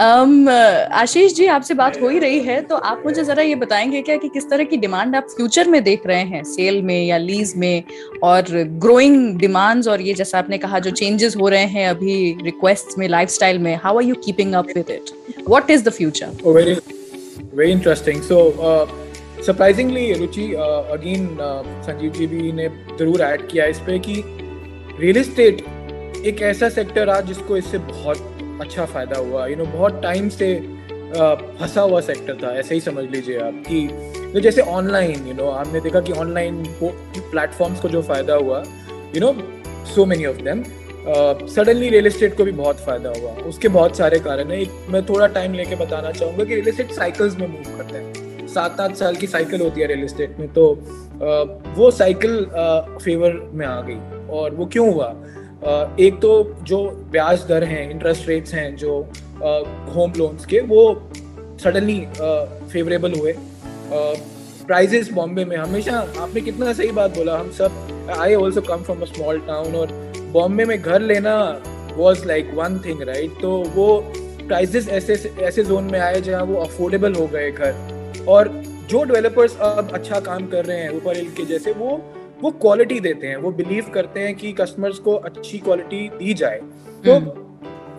um, 0.02 0.50
आशीष 0.92 1.34
जी 1.34 1.46
आपसे 1.46 1.74
बात 1.74 2.02
हो 2.02 2.10
ही 2.10 2.20
रही 2.20 2.40
है 2.40 2.62
तो 2.62 2.76
आप 2.76 3.04
मुझे 3.06 3.24
जरा 3.24 3.44
ये 3.44 3.56
बताएँगे 3.56 4.02
क्या 4.02 4.16
कि 4.18 4.30
किस 4.30 4.50
तरह 4.50 4.64
की 4.64 4.78
डिमांड 4.78 5.16
आप 5.16 5.24
फ्यूचर 5.24 5.68
में 5.68 5.84
देख 5.84 6.08
रहे 6.08 6.24
हैं? 6.24 6.44
सेल 6.44 6.82
में 6.82 7.06
या 7.06 7.18
लीज 7.18 7.54
में? 7.58 7.84
और 8.24 8.46
ग्रोइंग 8.80 9.38
डिमांड्स 9.38 9.88
और 9.88 10.02
ये 10.02 10.14
जैसा 10.14 10.40
आपने 10.40 10.58
कहा 10.58 10.80
जो 10.80 10.92
चेंजेस 10.92 11.36
हो 11.36 11.50
रहे 11.50 11.66
हैं 11.66 11.88
अभी 11.90 12.38
रिक्वेस्ट 12.42 12.98
में 12.98 13.08
लाइफस्टाइल 13.08 13.60
में 13.60 13.76
how 13.76 13.98
are 13.98 14.04
you 14.04 14.16
keeping 14.16 14.54
up 14.54 14.68
with 14.76 14.90
it 14.90 15.12
what 15.50 15.70
is 15.70 15.84
the 15.84 15.90
future 15.90 16.28
very 17.56 17.72
interesting. 17.72 18.20
So, 18.22 18.38
uh, 18.38 18.88
Ruchi 20.20 20.54
uh, 20.54 20.92
uh, 20.92 21.64
Sanjeev 21.86 22.12
ji 22.12 22.28
भी 22.28 22.52
ने 22.52 22.68
ज़रूर 22.70 23.22
ऐड 23.22 23.48
किया 23.48 23.66
इस 23.66 23.80
पे 23.80 24.00
कि 24.00 24.24
रियल 25.00 25.18
एस्टेट 25.18 25.64
एक 26.26 26.42
ऐसा 26.42 26.70
सेक्टर 26.70 27.06
रहा 27.06 27.22
जिसको 27.22 27.58
इससे 27.58 27.78
बहुत 27.78 28.39
अच्छा 28.62 28.86
फ़ायदा 28.86 29.20
हुआ। 29.20 29.46
यू 29.48 29.56
नो 29.56 29.66
बहुत 29.68 30.02
टाइम 30.04 30.30
से 30.30 30.56
फंसा 31.10 31.82
हुआ 31.82 32.00
सेक्टर 32.02 32.38
था 32.44 32.54
ऐसे 32.60 32.76
ही 32.76 32.82
समझ 32.82 33.04
लीजिए 33.12 33.38
आप 33.42 33.64
कि 33.68 33.88
तो 34.34 34.40
जैसे 34.40 34.62
ऑनलाइन 34.72 35.28
यू 35.28 35.34
नो 35.34 35.50
हमने 35.52 35.80
देखा 35.82 36.00
कि 36.00 36.14
ऑनलाइन 36.24 36.64
प्लेटफॉर्म्स 36.84 37.80
को 37.82 37.90
जो 37.90 38.02
फ़ायदा 38.02 38.36
हुआ 38.36 38.64
you 39.16 39.22
know 39.22 39.34
so 39.94 40.06
many 40.06 40.26
of 40.26 40.42
them 40.42 40.64
suddenly 41.48 41.90
real 41.90 42.08
estate 42.08 42.36
को 42.38 42.44
भी 42.44 42.52
बहुत 42.52 42.80
फ़ायदा 42.86 43.10
हुआ। 43.10 43.32
उसके 43.50 43.68
बहुत 43.68 43.98
सारे 43.98 44.20
कारण 44.20 44.52
है। 44.52 44.64
मैं 44.90 45.06
थोड़ा 45.06 45.28
टाइम 45.28 45.54
लेके 45.54 45.76
बताना 45.76 46.12
चाहूँगा 46.12 46.44
कि 46.44 46.56
रियल 46.56 46.68
एस्टेट 46.68 46.92
साइकिल्स 46.92 47.38
में 47.38 47.48
मूव 47.48 47.78
करते 47.78 47.98
हैं। 47.98 48.48
सात 48.48 48.80
आठ 48.82 48.96
साल 48.96 49.16
की 49.16 49.28
साइकिल 49.28 49.62
होती 49.62 49.82
है 49.82 49.88
रियल 49.88 50.04
एस्टेट 50.04 50.40
में 50.40 50.48
तो 50.54 50.66
uh, 50.74 51.78
वो 51.78 51.90
साइकिल 51.92 52.46
फेवर 53.04 53.32
uh, 53.32 53.54
में 53.54 53.66
आ 53.68 53.82
गई। 53.82 54.00
और 54.38 54.56
वो 54.56 54.66
क्यों 54.66 54.94
हुआ? 54.94 55.08
एक 55.62 56.20
तो 56.22 56.32
जो 56.64 56.78
ब्याज 57.12 57.44
दर 57.48 57.64
हैं 57.64 57.90
इंटरेस्ट 57.90 58.28
रेट्स 58.28 58.54
हैं, 58.54 58.76
जो 58.76 59.00
होम 59.96 60.14
लोन्स 60.18 60.46
के, 60.46 60.60
वो 60.60 61.12
सडनली 61.64 62.00
फेवरेबल 62.74 63.14
हुए। 63.14 63.34
प्राइजेस 64.68 65.12
बॉम्बे 65.14 65.46
में 65.46 65.56
हमेशा, 65.58 65.98
आपने 66.20 66.42
कितना 66.42 66.74
सही 66.74 66.92
बात 66.92 67.18
बोला, 67.18 67.38
हम 67.38 67.50
सब 67.52 68.08
I 68.18 68.36
also 68.36 68.62
come 68.62 68.84
from 68.84 69.02
a 69.02 69.06
small 69.06 69.40
town 69.40 69.76
और 69.76 69.92
बॉम्बे 70.34 70.66
में 70.66 70.82
घर 70.82 71.02
लेना 71.02 71.36
was 71.98 72.26
like 72.28 72.52
one 72.56 72.80
thing 72.86 73.02
right 73.02 73.42
तो 73.42 73.52
वो 73.76 73.88
प्राइजेस 74.48 74.88
ऐसे 74.90 75.14
ऐसे 75.42 75.64
जोन 75.64 75.84
में 75.84 76.00
आए 76.00 76.22
जहाँ 76.22 76.44
वो 76.44 76.62
अफोर्डेबल 76.62 77.14
हो 77.14 77.28
गए 77.28 77.52
घर। 77.52 78.26
और 78.28 78.48
जो 78.90 79.04
डेवलपर्स 79.04 79.58
अब 79.58 79.92
अच्छा 79.94 80.20
काम 80.20 80.48
कर 80.48 80.66
रहे 80.66 80.78
हैं 80.78 80.90
ऊपर 80.90 81.18
हिल 81.18 81.30
के 81.30 81.46
जैसे, 81.46 81.72
वो 81.72 82.02
वो 82.42 82.52
क्वालिटी 82.52 83.00
देते 83.00 83.28
हैं 83.28 83.38
वो 83.38 83.52
बिलीव 83.52 83.86
करते 83.94 84.20
हैं 84.20 84.36
कि 84.36 84.52
कस्टमर्स 84.52 85.00
को 85.00 85.14
अच्छी 85.14 85.58
क्वालिटी 85.58 86.10
दी 86.10 86.34
जाए। 86.34 86.60
तो 87.06 87.20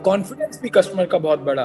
कॉन्फिडेंस 0.04 0.48
हम्म। 0.48 0.62
भी 0.62 0.68
कस्टमर 0.68 1.04
का 1.04 1.18
बहुत 1.18 1.40
बड़ा। 1.40 1.64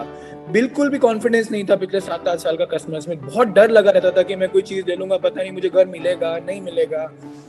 बिल्कुल 0.51 0.89
भी 0.89 0.97
कॉन्फिडेंस 0.97 1.51
नहीं 1.51 1.63
था 1.63 1.75
पिछले 1.75 1.99
सात 1.99 2.27
आठ 2.27 2.39
साल 2.39 2.57
का 2.57 2.65
कस्टमर्स 2.65 3.07
में। 3.07 3.17
बहुत 3.19 3.47
डर 3.47 3.69
लगा 3.69 3.91
रहता 3.91 4.11
था 4.11 4.21
कि 4.21 4.35
मैं 4.35 4.49
कोई 4.49 4.61
चीज़ 4.61 4.85
ले 4.87 4.95
लूँगा 4.95 5.17
पता 5.17 5.41
नहीं 5.41 5.51
मुझे 5.51 5.69
घर 5.69 5.87
मिलेगा 5.87 6.37
नहीं 6.37 6.61
मिलेगा। 6.61 7.05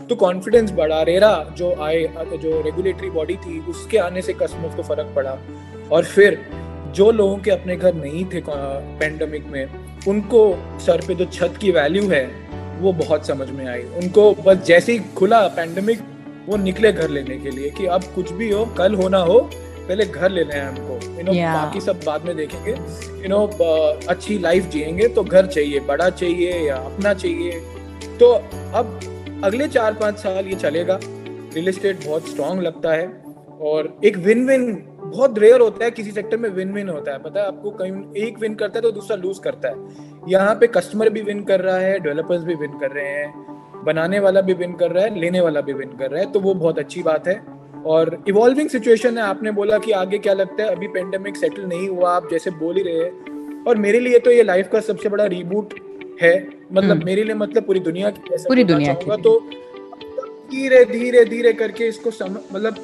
तो 0.09 0.15
कॉन्फिडेंस 0.15 0.73
बढ़ा। 0.73 1.03
रेरा 1.03 1.55
जो 1.57 1.75
आए 1.75 2.03
जो 2.43 2.61
रेगुलेटरी 2.63 3.11
बॉडी 3.11 3.37
थी 3.37 3.61
उसके 3.61 3.99
आने 3.99 4.23
से 4.23 4.33
कस्टमर्स 4.33 4.75
को 4.75 4.83
फ़र्क 4.83 5.13
पड़ा। 5.17 5.39
और 5.93 6.05
फिर 6.05 6.39
जो 6.95 7.11
लोगों 7.11 7.37
के 7.39 7.51
अपने 7.51 7.77
घर 7.77 7.95
नहीं 7.95 8.25
थे 8.25 8.43
पेंडेमिक 8.49 9.47
में 9.47 9.67
उनको 10.09 10.41
सर 10.81 11.01
पे 11.09 11.15
जो 11.15 11.25
छत 11.25 11.55
की 11.61 11.71
वैल्यू 11.71 12.09
है 12.09 12.46
वो 12.81 12.93
बहुत 12.95 13.27
समझ 13.27 13.49
में 13.51 13.67
आई। 13.67 13.83
उनको 13.97 14.33
बस 14.47 14.65
जैसे 14.67 14.93
ही 14.93 14.99
खुला 15.17 15.47
पेंडेमिक 15.49 16.01
वो 16.47 16.57
निकले 16.57 16.93
घर 16.93 17.09
लेने 17.09 17.37
के 17.37 17.51
लिए 17.51 17.71
कि 17.71 17.87
अब 17.89 18.03
कुछ 18.15 18.33
भी 18.33 18.51
हो 18.51 18.65
कल 18.79 18.95
होना 18.95 19.19
हो 19.21 19.39
पहले 19.89 20.05
घर 20.05 20.31
लेना 20.31 20.55
है 20.55 20.67
हमको। 20.67 20.95
यू 21.17 21.23
नो 21.23 21.33
बाकी 21.33 21.81
सब 21.81 22.01
बाद 22.07 22.25
में 22.25 22.37
देखेंगे। 22.37 22.73
यू 23.23 23.29
नो 23.29 23.47
अच्छी 24.09 24.39
लाइफ 24.39 24.69
जिएँगे 24.71 25.09
तो 25.09 25.23
घर 25.25 25.47
चाहिए 25.47 25.81
बड़ा 25.81 26.09
चाहिए 26.11 26.59
या 26.61 26.77
अपना 26.77 27.15
चाहिए। 27.15 27.61
तो 28.21 28.33
अब 28.75 29.01
अगले 29.45 29.69
चार 29.69 29.93
पाँच 29.93 30.19
साल 30.19 30.47
ये 30.47 30.55
चलेगा। 30.57 30.99
रियल 31.03 31.69
एस्टेट 31.69 32.05
बहुत 32.07 32.29
स्ट्रांग 32.29 32.61
लगता 32.61 32.93
है 32.93 33.07
और 33.63 33.99
एक 34.05 34.17
विन 34.17 34.47
विन 34.47 34.65
बहुत 35.07 35.39
रेयर 35.39 35.61
होता 35.61 35.85
है 35.85 35.91
किसी 35.91 36.11
सेक्टर 36.11 36.37
में 36.37 36.49
विन 36.51 36.73
विन 36.73 36.89
होता 36.89 37.13
है। 37.13 37.19
पता 37.19 37.41
है 37.41 37.47
आपको 37.47 37.71
कहीं 37.73 38.23
एक 38.23 38.39
विन 38.39 38.55
करता 38.55 38.79
है 38.79 38.83
तो 38.83 38.91
दूसरा 38.93 39.17
लूज 39.17 39.39
करता 39.39 39.69
है। 39.69 39.75
यहाँ 40.29 40.55
पे 40.55 40.67
कस्टमर 40.69 41.11
भी 41.11 41.23
विन 41.23 41.43
कर 41.45 41.61
रहा 41.61 41.77
है 41.79 41.99
डेवलपर्स 41.99 42.43
भी 42.43 42.55
विन 42.55 42.79
कर 42.79 42.91
रहे 42.91 43.09
हैं 43.09 43.85
बनाने 43.85 44.21
वाला 44.21 44.41
भी 44.41 44.55
विन 44.55 44.73
कर 44.75 44.91
रहा 44.91 45.05
है 45.05 45.19
लेने 45.21 45.41
वाला 45.41 45.61
भी 45.61 45.73
विन 45.73 45.97
कर 45.99 46.11
रहा 46.11 46.21
है 46.21 46.31
तो 46.33 46.41
वो 46.41 46.55
बहुत 46.57 46.79
अच्छी 46.79 47.03
बात 47.03 47.29
है। 47.29 47.41
और 47.87 48.17
इवॉल्विंग 48.29 48.69
सिचुएशन 48.69 49.19
है 49.19 49.25
आपने 49.25 49.51
बोला 49.53 49.79
कि 49.79 49.93
आगे 49.95 50.19
क्या 50.19 50.33
लगता 50.35 50.63
है 50.63 50.75
अभी 50.77 50.89
पेंडेमिक 50.89 51.37
सेटल 51.37 51.63
नहीं 51.65 51.89
हुआ 51.89 52.11
आप 52.11 52.29
जैसे 52.31 52.51
बोल 52.53 52.77
ही 52.77 52.83
रहे 52.83 53.05
हैं। 53.05 53.65
और 53.65 53.77
मेरे 53.77 54.01
लिए 54.01 54.19
तो 54.19 54.31
ये 54.31 54.43
लाइफ 54.43 54.69
का 54.73 54.81
सबसे 54.83 55.09
बड़ा 55.09 55.25
रिबूट 55.27 55.75
है। 56.23 56.35
मतलब 56.73 56.91
हम्म। 56.91 57.05
मेरे 57.05 57.23
लिए 57.25 57.35
मतलब 57.35 57.63
पूरी 57.63 57.81
दुनिया 57.81 58.11
की 58.11 58.37
पूरी 58.39 58.65
दुनिया 58.65 58.95
की। 58.95 59.23
तो 59.23 59.39
धीरे 60.51 60.85
धीरे 60.85 61.25
धीरे 61.25 61.53
करके 61.53 61.87
इसको 61.89 62.11
मतलब 62.53 62.77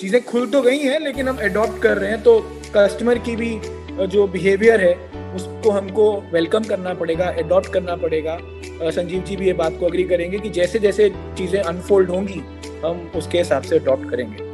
चीज़ें 0.00 0.24
खुल 0.24 0.46
तो 0.46 0.60
गई 0.62 0.78
हैं, 0.78 0.98
लेकिन 1.00 1.28
हम 1.28 1.36
अडॉप्ट 1.42 1.82
कर 1.82 1.98
रहे 1.98 2.10
हैं 2.10 2.22
तो 2.22 2.38
कस्टमर 2.76 3.18
की 3.18 3.36
भी 3.36 3.58
जो 4.08 4.26
बिहेवियर 4.26 4.80
है, 4.80 4.94
उसको 5.36 5.70
हमको 5.70 6.10
वेलकम 6.32 6.64
करना 6.64 6.92
पड़ेगा 6.94 7.26
अडॉप्ट 7.38 7.72
करना 7.72 7.96
पड़ेगा। 7.96 8.38
संजीव 8.90 9.22
जी 9.22 9.36
भी 9.36 9.46
ये 9.46 9.52
बात 9.54 9.78
को 9.80 9.86
अग्री 9.86 10.04
करेंगे 10.04 10.38
कि 10.38 10.50
जैसे 10.50 10.78
जैसे 10.78 11.08
चीज़ें 11.38 11.60
अनफोल्ड 11.60 12.10
होंगी, 12.10 12.40
हम 12.84 13.10
उसके 13.16 13.38
हिसाब 13.38 13.62
से 13.62 13.78
अडॉप्ट 13.78 14.10
करेंगे। 14.10 14.46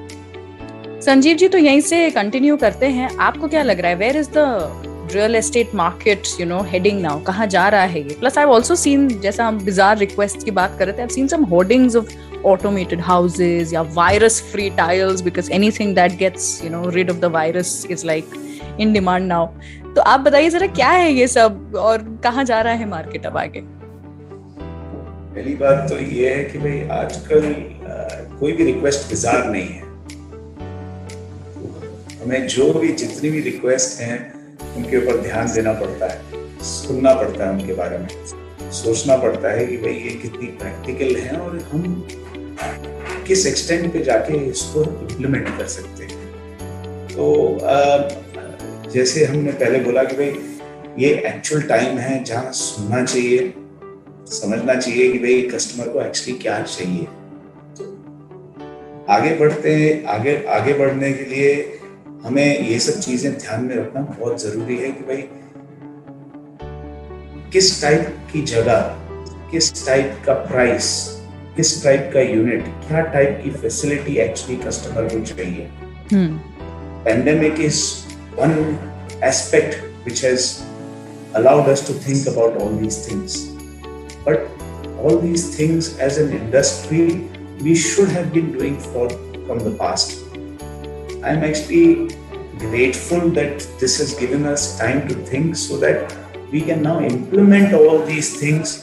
संजीव 1.02 1.36
जी 1.36 1.48
तो 1.48 1.58
यहीं 1.58 1.80
से 1.82 2.10
कंटिन्यू 2.10 2.56
करते 2.56 2.86
हैं। 2.88 3.16
आपको 3.18 3.48
क्या 3.48 3.62
लग 3.62 3.80
रहा 3.80 3.90
है 3.90 3.96
where 3.96 4.16
is 4.16 4.30
the 4.36 5.10
real 5.14 5.34
estate 5.36 5.74
market 5.74 6.28
you 6.40 6.46
know 6.46 6.62
heading 6.64 7.00
now 7.00 7.22
कहाँ 7.22 7.46
जा 7.46 7.68
रहा 7.68 7.82
है 7.82 8.00
ये? 8.00 8.16
प्लस 8.20 8.38
आई 8.38 8.44
ऑल्सो 8.46 8.74
सीन 8.76 9.08
जैसा 9.20 9.46
हम 9.46 9.64
बिजार 9.64 9.98
रिक्वेस्ट 9.98 10.44
की 10.44 10.50
बात 10.52 10.76
कर 10.78 10.86
रहे 10.86 11.04
थे 11.04 11.12
seen 11.14 11.26
some 11.28 11.44
hoardings 11.44 11.96
of 11.96 12.14
automated 12.52 13.00
houses 13.00 13.72
या 13.72 13.82
virus 13.94 14.40
free 14.52 14.70
tiles, 14.78 15.22
because 15.28 15.50
anything 15.58 15.94
that 15.94 16.18
gets, 16.18 16.48
you 16.64 16.70
know, 16.74 16.82
rid 16.96 17.12
of 17.14 17.20
the 17.20 17.30
virus 17.36 17.70
is, 17.96 18.04
like, 18.04 18.36
in 18.78 18.92
demand 18.96 19.32
now. 19.32 19.46
तो 19.96 20.02
आप 20.02 20.20
बताइए 20.20 20.50
जरा, 20.50 20.66
क्या 20.66 20.90
है 20.90 21.12
ये 21.12 21.26
सब? 21.28 21.72
और 21.78 22.02
कहाँ 22.24 22.44
जा 22.44 22.60
रहा 22.60 22.72
है 22.72 22.88
मार्केट 22.88 23.26
अब 23.26 23.36
आगे? 23.38 23.60
पहली 25.34 25.54
बात 25.54 25.88
तो 25.90 25.98
ये 25.98 26.34
है 26.34 26.44
कि 26.44 26.58
भाई 26.58 26.80
आजकल 26.98 27.54
कोई 28.40 28.52
भी 28.52 28.64
रिक्वेस्ट 28.64 29.08
बिजार 29.10 29.44
नहीं 29.50 29.68
है। 29.68 29.82
हमें 32.22 32.46
जो 32.48 32.72
भी, 32.72 32.92
जितनी 32.92 33.30
भी 33.30 33.40
रिक्वेस्ट 33.40 34.00
हैं, 34.00 34.18
उनके 34.76 34.96
ऊपर 34.96 35.20
ध्यान 35.22 35.52
देना 35.52 35.72
पड़ता 35.72 36.06
है, 36.06 36.18
सुनना 36.64 37.14
पड़ता 37.14 37.44
है 37.44 37.50
उनके 37.50 37.74
बारे 37.74 37.98
में। 37.98 38.08
सोचना 38.72 39.16
पड़ता 39.16 39.50
है 39.52 39.66
कि 39.66 39.76
भाई 39.76 39.92
ये 39.92 40.14
कितनी 40.22 40.46
प्रैक्टिकल 40.60 41.16
है 41.16 41.36
और 41.38 41.58
हम 41.72 41.82
किस 43.26 43.46
एक्सटेंड 43.46 43.92
पे 43.92 44.02
जाके 44.04 44.36
इसको 44.46 44.82
इम्प्लीमेंट 44.82 45.48
कर 45.48 45.66
सकते 45.66 46.04
हैं? 46.04 46.12
तो 47.08 47.58
जैसे 48.92 49.24
हमने 49.24 49.52
पहले 49.52 49.78
बोला 49.80 50.02
कि 50.04 50.16
भाई, 50.16 50.32
ये 50.98 51.08
एक्चुअल 51.26 51.62
टाइम 51.62 51.98
है 51.98 52.22
जहाँ 52.24 52.52
सुनना 52.52 53.04
चाहिए, 53.04 53.52
समझना 54.30 54.74
चाहिए 54.74 55.12
कि 55.12 55.18
भाई 55.18 55.40
कस्टमर 55.54 55.88
को 55.88 56.00
एक्चुअली 56.00 56.38
क्या 56.38 56.60
चाहिए। 56.62 57.04
तो 57.76 57.84
आगे 59.12 59.34
बढ़ते 59.36 60.04
आगे 60.08 60.36
आगे 60.50 60.74
बढ़ने 60.74 61.12
के 61.12 61.24
लिए 61.24 61.80
हमें 62.24 62.68
ये 62.68 62.78
सब 62.78 63.00
चीज़ें 63.00 63.32
ध्यान 63.38 63.64
में 63.64 63.74
रखना 63.76 64.00
बहुत 64.00 64.42
ज़रूरी 64.42 64.76
है 64.76 64.90
कि 64.90 65.04
भाई, 65.04 65.28
किस 67.52 67.80
टाइप 67.82 68.16
की 68.32 68.42
जगह, 68.42 68.80
किस 69.50 69.86
टाइप 69.86 70.22
का 70.26 70.32
प्राइस 70.32 71.13
किस 71.56 71.82
टाइप 71.84 72.10
का 72.14 72.20
यूनिट 72.20 72.64
क्या 72.88 73.00
टाइप 73.14 73.40
की 73.42 73.50
फैसिलिटी 73.62 74.16
एक्चुअली 74.26 74.56
कस्टमर 74.66 75.08
को 75.14 75.24
चाहिए 75.24 75.68
pandemic 77.04 77.60
is 77.64 77.82
one 78.38 78.54
aspect 79.24 79.82
which 80.04 80.24
has 80.24 80.52
allowed 81.38 81.68
us 81.68 81.80
to 81.86 81.94
think 82.02 82.26
about 82.32 82.56
all 82.62 82.74
these 82.80 82.96
things 83.06 83.32
but 84.26 84.44
all 85.02 85.16
these 85.22 85.46
things 85.56 85.88
as 85.98 86.18
an 86.24 86.28
industry 86.32 87.06
we 87.60 87.74
should 87.74 88.12
have 88.16 88.28
been 88.36 88.52
doing 88.52 88.76
for 88.84 89.08
from 89.46 89.62
the 89.64 89.72
past 89.80 90.14
i'm 91.30 91.42
actually 91.48 92.14
grateful 92.64 93.28
that 93.40 93.66
this 93.80 93.98
has 94.02 94.14
given 94.20 94.46
us 94.52 94.68
time 94.78 95.02
to 95.08 95.16
think 95.32 95.56
so 95.56 95.76
that 95.76 96.16
we 96.52 96.60
can 96.60 96.82
now 96.82 97.00
implement 97.00 97.74
all 97.74 97.98
these 98.12 98.30
things 98.38 98.76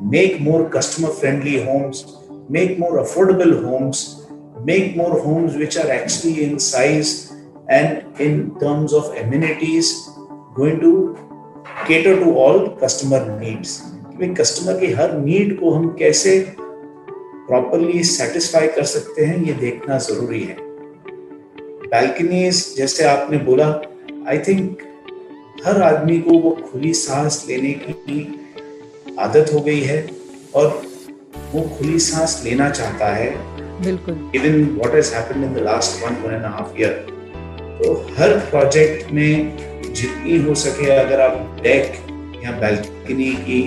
make 0.00 0.40
more 0.40 0.68
customer 0.70 1.08
friendly 1.10 1.62
homes 1.64 2.18
make 2.48 2.78
more 2.78 2.98
affordable 2.98 3.62
homes, 3.62 4.26
make 4.64 4.96
more 4.96 5.20
homes 5.20 5.56
which 5.56 5.76
are 5.76 5.90
actually 5.90 6.44
in 6.44 6.58
size 6.58 7.32
and 7.68 8.04
in 8.20 8.58
terms 8.58 8.92
of 8.92 9.14
amenities 9.16 10.08
going 10.54 10.80
to 10.80 11.16
cater 11.86 12.18
to 12.18 12.34
all 12.36 12.70
customer 12.76 13.22
needs. 13.38 13.80
कि 14.18 14.26
customer 14.34 14.78
की 14.78 14.86
हर 14.92 15.12
need 15.18 15.58
को 15.58 15.70
हम 15.70 15.88
कैसे 15.98 16.32
properly 17.48 18.02
satisfy 18.04 18.68
कर 18.76 18.84
सकते 18.92 19.24
हैं 19.24 19.36
ये 19.44 19.52
देखना 19.60 19.98
ज़रूरी 20.06 20.40
है 20.44 20.56
बैल्कनीज 21.92 22.62
जैसे 22.76 23.04
आपने 23.08 23.38
बोला 23.48 23.68
आई 24.30 24.38
थिंक 24.48 24.82
हर 25.66 25.82
आदमी 25.82 26.18
को 26.20 26.38
वो 26.38 26.50
खुली 26.70 26.92
सांस 27.02 27.44
लेने 27.48 27.72
की 27.84 28.18
आदत 29.18 29.52
हो 29.54 29.60
गई 29.60 29.80
है 29.82 29.98
और 30.56 30.66
वो 31.52 31.60
खुली 31.78 31.98
सांस 32.00 32.40
लेना 32.44 32.68
चाहता 32.70 33.06
है। 33.14 33.30
बिल्कुल। 33.84 34.14
Even 34.36 34.62
what 34.76 34.94
has 34.94 35.14
happened 35.14 35.44
in 35.44 35.54
the 35.54 35.64
last 35.64 36.02
one 36.04 36.16
one 36.24 36.34
and 36.34 36.44
half 36.44 36.80
year 36.80 36.92
तो 37.78 37.92
हर 38.18 38.38
प्रोजेक्ट 38.50 39.10
में 39.12 39.92
जितनी 39.94 40.38
हो 40.42 40.54
सके 40.62 40.90
अगर 40.92 41.20
आप 41.20 41.60
डेक 41.62 41.86
या 42.44 42.52
बैल्कनी 42.60 43.32
की 43.46 43.60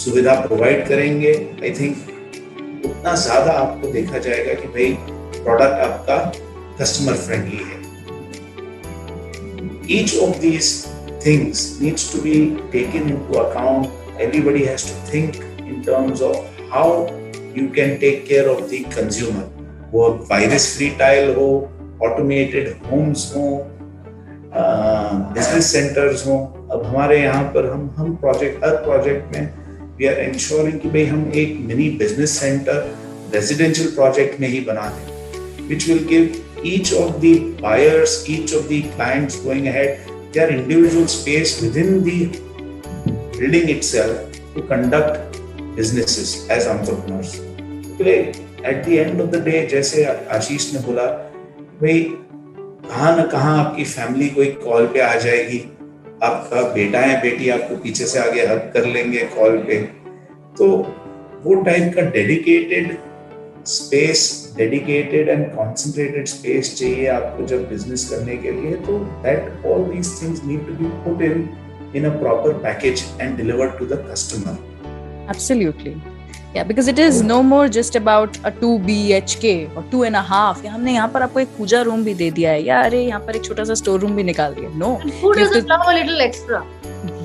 सुविधा 0.00 0.34
प्रोवाइड 0.40 0.86
करेंगे 0.88 1.32
आई 1.62 1.70
थिंक 1.80 2.84
उतना 2.86 3.14
ज़्यादा 3.22 3.52
आपको 3.60 3.92
देखा 3.92 4.18
जाएगा 4.26 4.54
कि 4.60 4.68
भाई 4.68 4.92
प्रोडक्ट 5.42 5.80
आपका 5.86 6.16
कस्टमर 6.80 7.16
फ्रेंडली 7.26 7.62
है। 7.64 7.76
Each 9.96 10.14
of 10.24 10.32
these 10.40 10.70
things 11.22 11.60
needs 11.82 12.02
to 12.12 12.18
be 12.24 12.34
taken 12.72 13.08
into 13.12 13.38
account 13.42 13.94
everybody 14.19 14.63
has 14.65 14.85
to 14.85 14.95
think 15.09 15.37
in 15.59 15.83
terms 15.83 16.21
of 16.21 16.35
how 16.69 16.87
you 17.55 17.69
can 17.69 17.99
take 17.99 18.25
care 18.27 18.47
of 18.49 18.69
the 18.69 18.83
consumer 18.95 19.45
वो 19.93 20.07
वायरस 20.29 20.65
फ्री 20.75 20.89
टाइल 20.99 21.33
हो 21.35 21.47
automated 22.03 22.69
Holmes 22.91 23.31
हो 23.35 23.47
business 25.35 25.71
centres 25.71 26.25
हो 26.27 26.37
अब 26.71 26.85
हमारे 26.85 27.19
यहाँ 27.21 27.43
पर 27.53 27.69
हम 27.71 27.89
हम 27.97 28.15
प्रोजेक्ट 28.23 28.63
हर 28.65 28.75
प्रोजेक्ट 28.85 29.35
में 29.35 29.53
वी 29.97 30.07
आर 30.07 30.19
इंश्योरिंग 30.21 30.79
कि 30.79 30.89
भाई 30.95 31.05
हम 31.05 31.31
एक 31.43 31.57
mini 31.67 31.89
business 31.99 32.39
centre 32.39 32.81
residential 33.35 33.91
project 33.95 34.39
में 34.39 34.47
ही 34.47 34.59
बना 34.71 34.87
दें 34.95 35.67
which 35.67 35.87
will 35.89 36.05
give 36.07 36.41
each 36.63 36.93
of 36.93 37.19
the 37.21 37.53
buyers, 37.61 38.27
each 38.27 38.53
of 38.53 38.67
the 38.69 38.83
clients 38.91 39.39
going 39.39 39.67
ahead, 39.67 39.99
their 40.31 40.49
individual 40.49 41.07
space 41.07 41.61
within 41.61 42.03
the 42.03 42.31
building 43.38 43.68
itself 43.70 44.40
to 44.54 44.62
conduct 44.62 45.40
businesses 45.76 46.48
as 46.50 46.66
entrepreneurs. 46.66 47.40
Today, 47.98 48.20
At 48.64 48.84
the 48.84 48.98
end 48.98 49.20
of 49.20 49.30
the 49.30 49.40
day, 49.40 49.66
जैसे 49.70 50.04
आशीष 50.36 50.72
ने 50.74 50.80
बोला 50.86 51.02
भाई 51.80 52.00
कहाँ 52.88 53.16
ना 53.16 53.24
कहाँ 53.32 53.58
आपकी 53.58 53.84
family 53.84 54.28
कोई 54.28 54.46
call 54.64 54.86
पे 54.94 55.00
आ 55.00 55.14
जाएगी। 55.14 55.58
आपका 56.22 56.62
बेटा 56.74 57.00
है 57.00 57.20
बेटी 57.22 57.48
आपको 57.48 57.76
पीछे 57.82 58.06
से 58.06 58.18
आगे 58.18 58.46
हक 58.46 58.70
कर 58.74 58.86
लेंगे 58.86 59.20
कॉल 59.36 59.56
पे। 59.68 59.80
तो 60.58 60.66
वो 61.44 61.54
टाइप 61.62 61.94
का 61.94 62.02
dedicated 62.10 62.96
space 63.66 64.26
dedicated 64.56 65.28
and 65.28 65.46
concentrated 65.54 66.26
space 66.26 66.74
चाहिए 66.78 67.06
आपको 67.14 67.46
जब 67.46 67.68
बिज़नेस 67.68 68.08
करने 68.10 68.36
के 68.36 68.52
लिए। 68.60 68.72
तो 68.86 68.98
that 69.24 69.66
all 69.66 69.84
these 69.94 70.10
things 70.22 70.44
need 70.46 70.66
to 70.66 70.74
be 70.82 70.90
put 71.06 71.22
in 71.22 71.48
In 71.95 72.05
a 72.05 72.09
proper 72.19 72.53
package 72.63 73.03
and 73.21 73.35
delivered 73.37 73.77
to 73.79 73.85
the 73.85 74.05
customer 74.11 74.61
Absolutely. 75.31 75.91
Yeah, 76.55 76.63
because 76.63 76.87
it 76.87 76.99
is 76.99 77.19
no 77.23 77.35
more 77.43 77.67
just 77.67 77.95
about 77.95 78.35
a 78.43 78.51
2 78.55 78.71
BHK 78.79 79.75
or 79.75 79.83
two 79.91 80.01
and 80.03 80.15
a 80.15 80.21
half. 80.31 80.63
या 80.65 80.71
हमने 80.71 80.93
यहाँ 80.93 81.07
पर 81.13 81.21
आपको 81.21 81.39
एक 81.39 81.47
पूजा 81.57 81.81
room 81.81 82.03
भी 82.03 82.13
दे 82.15 82.29
दिया 82.31 82.51
है 82.51 82.61
या 82.63 82.81
अरे 82.83 83.03
यहाँ 83.05 83.19
पर 83.27 83.35
एक 83.35 83.43
छोटा 83.45 83.63
सा 83.63 83.73
स्टोर 83.81 83.99
रूम 83.99 84.15
भी 84.15 84.23
निकाल 84.23 84.53
दिया 84.55 84.69
नो 84.77 84.89
Who 85.21 85.31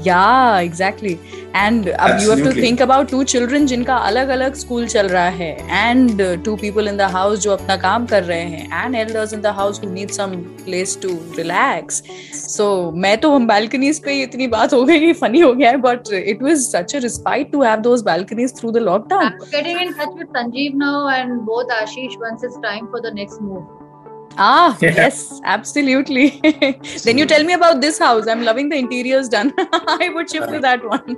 या 0.06 0.60
एग्जैक्टली 0.62 1.18
एंड 1.56 1.90
अब 1.90 2.18
you 2.22 2.32
have 2.32 2.44
to. 2.46 2.52
Think 2.62 2.82
about 2.82 3.10
two 3.12 3.24
children 3.34 3.66
जिनका 3.66 3.96
अलग 4.10 4.30
अलग 4.36 4.54
स्कूल 4.56 4.88
चल 4.88 5.08
रहा 5.08 5.28
है 5.42 5.52
and 5.90 6.22
two 6.46 6.56
people 6.62 6.88
in 6.88 6.98
the 6.98 7.10
house 7.16 7.40
जो 7.40 7.52
अपना 7.52 7.78
काम 7.78 8.06
कर 8.06 8.24
रहे 8.24 8.42
हैं 8.42 8.86
and 8.86 8.96
elders 8.96 9.34
in 9.34 9.42
the 9.42 9.54
house 9.60 9.82
who 9.84 9.90
need 9.90 10.12
some 10.12 10.36
place 10.64 10.98
to 11.02 11.10
relax 11.38 12.02
so 12.38 12.70
मैं 13.06 13.18
तो 13.22 13.32
हम 13.36 13.48
बालकनीज 13.48 14.00
पे 14.06 14.22
इतनी 14.22 14.48
बात 14.48 14.74
हो 14.74 14.84
गई 14.86 15.14
फनी 15.22 15.40
हो 15.40 15.54
गया 15.54 15.70
है 15.70 15.78
but 15.88 16.14
it 16.14 16.44
was 16.44 16.58
such 16.66 16.96
a 16.96 17.00
respite 17.04 17.52
to 17.52 17.64
have 17.64 17.80
those 17.90 18.02
balconies 18.12 18.58
through 18.60 18.72
the 18.72 18.88
lockdown 18.90 19.22
I'm 19.26 19.46
getting 19.54 19.80
in 19.84 19.94
touch 20.00 20.18
with 20.20 20.34
Sanjeev 20.38 20.76
now 20.84 20.96
and 21.10 21.40
both 21.46 21.78
Ashish 21.78 22.20
once 22.26 22.50
it's 22.50 22.60
time 22.68 22.92
for 22.92 23.02
the 23.08 23.16
next 23.22 23.42
move. 23.42 23.83
Ah, 24.38 24.78
Yeah. 24.82 24.96
yes, 24.96 25.40
absolutely. 25.44 26.42
then 27.06 27.18
you 27.18 27.26
tell 27.26 27.44
me 27.44 27.54
about 27.54 27.82
this 27.82 28.00
house. 28.00 28.28
I'm 28.28 28.44
loving 28.44 28.70
the 28.70 28.78
interiors 28.78 29.30
done. 29.30 29.54
I 30.04 30.10
would 30.14 30.30
shift 30.30 30.50
to 30.50 30.60
that 30.60 30.84
one. 30.84 31.18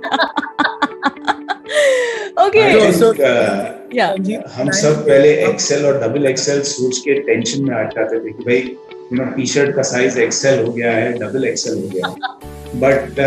okay. 2.46 2.66
I 2.86 2.90
So- 2.92 3.12
think, 3.12 3.24
uh, 3.24 3.72
Yeah. 3.96 4.12
Sanjeev, 4.16 4.40
हम 4.54 4.70
सब 4.76 5.04
पहले 5.06 5.28
XL 5.48 5.84
और 5.86 5.98
double 6.00 6.26
XL 6.26 6.60
suits 6.70 6.98
के 7.04 7.14
tension 7.26 7.64
में 7.64 7.74
आ 7.76 7.82
जाते 7.94 8.18
थे 8.24 8.32
कि 8.32 8.44
भाई 8.44 8.58
यू 8.58 9.18
नो 9.18 9.24
टी 9.36 9.46
शर्ट 9.52 9.74
का 9.76 9.82
साइज़ 9.90 10.18
एक्सेल 10.20 10.64
हो 10.64 10.72
गया 10.72 10.92
है 10.92 11.12
डबल 11.18 11.44
एक्सेल 11.48 11.74
हो 11.82 11.88
गया 11.94 12.08
है 12.08 12.80
बट 12.84 13.20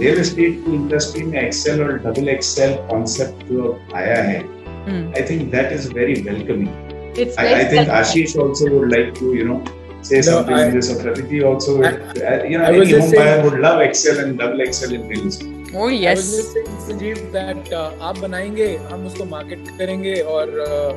रियल 0.00 0.18
एस्टेट 0.20 0.58
की 0.64 0.74
इंडस्ट्री 0.74 1.22
में 1.30 1.38
एक्सेल 1.42 1.82
और 1.82 1.92
डबल 2.06 2.28
एक्सेल 2.28 2.74
कॉन्सेप्ट 2.90 3.46
जो 3.52 3.78
आया 4.02 4.22
है 4.30 4.38
Hmm. 4.80 5.00
I 5.16 5.22
think 5.30 5.50
that 5.52 5.72
is 5.72 5.88
very 5.94 6.14
welcoming 6.28 6.68
It's 7.16 7.36
I, 7.38 7.60
I 7.60 7.64
think 7.64 7.88
Ashish 7.88 8.36
also 8.38 8.70
would 8.70 8.90
like 8.90 9.14
to, 9.18 9.34
you 9.34 9.44
know, 9.44 9.62
say 10.02 10.16
No, 10.16 10.22
something 10.22 10.54
I- 10.54 10.64
on 10.66 10.74
this. 10.74 10.90
Or 10.90 10.96
Pratiti 11.02 11.44
also, 11.44 11.82
I- 11.82 11.88
uh, 11.88 12.44
you 12.44 12.58
know, 12.58 12.64
I 12.64 12.72
any 12.74 12.92
home 12.92 13.10
saying- 13.10 13.14
buyer 13.16 13.42
would 13.44 13.58
love 13.60 13.80
Excel 13.80 14.20
and 14.24 14.38
double 14.38 14.60
Excel 14.60 14.92
in 14.92 15.08
real. 15.08 15.30
Oh 15.80 15.88
yes. 15.88 16.30
Sanjeev 16.86 17.18
that 17.34 17.68
uh, 17.72 17.90
आप 18.02 18.18
बनाएँगे 18.18 18.66
हम 18.90 19.06
उसको 19.06 19.24
market 19.34 19.68
करेंगे 19.78 20.14
और 20.36 20.54
uh, 20.64 20.94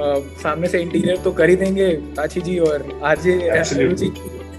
uh, 0.00 0.18
सामने 0.42 0.68
से 0.68 0.80
interior 0.82 1.16
तो 1.24 1.32
कर 1.38 1.48
ही 1.50 1.56
देंगे 1.56 1.86
आची 2.22 2.40
जी 2.48 2.58
और 2.66 2.84
आरजे 3.12 3.38
Absolutely. 3.60 4.10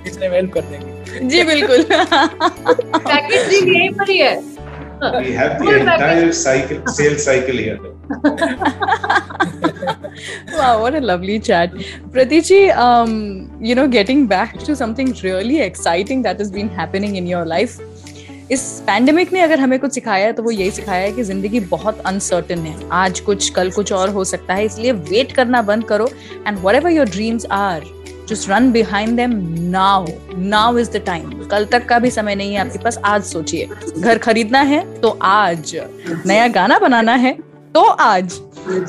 इसमें 0.08 0.30
हेल्प 0.30 0.54
कर 0.54 0.62
देंगे 0.72 1.28
जी 1.30 1.44
बिल्कुल 1.44 1.84
packaging 1.84 3.68
यहीं 3.76 3.90
पर 4.00 4.10
ही 4.10 4.18
है. 4.18 4.36
We 5.02 5.32
have 5.34 5.58
the 5.58 5.80
entire 5.80 6.32
cycle, 6.32 6.86
sales 6.88 7.24
cycle 7.24 7.56
here. 7.56 7.80
wow, 10.50 10.80
what 10.80 10.94
a 10.94 11.02
lovely 11.02 11.40
chat. 11.40 11.74
Pratichi, 12.12 12.76
um, 12.76 13.50
you 13.60 13.74
know, 13.74 13.88
getting 13.88 14.28
back 14.28 14.60
to 14.60 14.76
something 14.76 15.14
really 15.24 15.60
exciting 15.62 16.22
that 16.22 16.38
has 16.38 16.52
been 16.52 16.70
happening 16.70 17.16
in 17.16 17.26
your 17.26 17.46
life. 17.46 17.80
इस 18.52 18.62
pandemic 18.88 19.32
ने 19.34 19.42
अगर 19.42 19.60
हमें 19.60 19.78
कुछ 19.80 19.94
सिखाया 19.94 20.26
है 20.26 20.34
तो 20.34 20.44
वो 20.44 20.52
यही 20.52 20.72
सिखाया 20.72 21.04
है 21.04 21.12
कि 21.12 21.24
ज़िंदगी 21.24 21.60
बहुत 21.68 22.00
अनसर्टन 22.06 22.60
है 22.60 22.90
आज 22.94 23.20
कुछ 23.20 23.50
कल 23.56 23.70
कुछ 23.72 23.94
और 23.94 24.10
हो 24.14 24.24
सकता 24.24 24.54
है 24.54 24.66
इसलिए 24.66 24.92
वेट 24.92 25.32
करना 25.32 25.62
बंद 25.70 25.84
करो 25.90 26.10
and 26.48 26.58
whatever 26.76 26.92
your 26.92 27.10
dreams 27.10 27.46
are 27.52 27.84
just 28.32 28.50
run 28.50 28.72
behind 28.72 29.16
them 29.18 29.32
now 29.72 30.06
now 30.38 30.78
is 30.78 30.92
the 30.92 31.04
time 31.06 31.32
कल 31.48 31.66
तक 31.72 31.86
का 31.86 31.98
भी 32.00 32.12
समय 32.12 32.36
नहीं 32.36 32.54
है 32.54 32.60
आपके 32.60 32.80
पास, 32.80 32.98
आज 32.98 33.24
सोचिए। 33.24 33.68
घर 33.98 34.18
खरीदना 34.18 34.60
है 34.62 34.84
तो 35.02 35.10
आज। 35.24 35.76
नया 36.26 36.48
गाना 36.50 36.80
बनाना 36.80 37.16
है 37.16 37.34
तो 37.76 37.82
आज। 37.82 38.40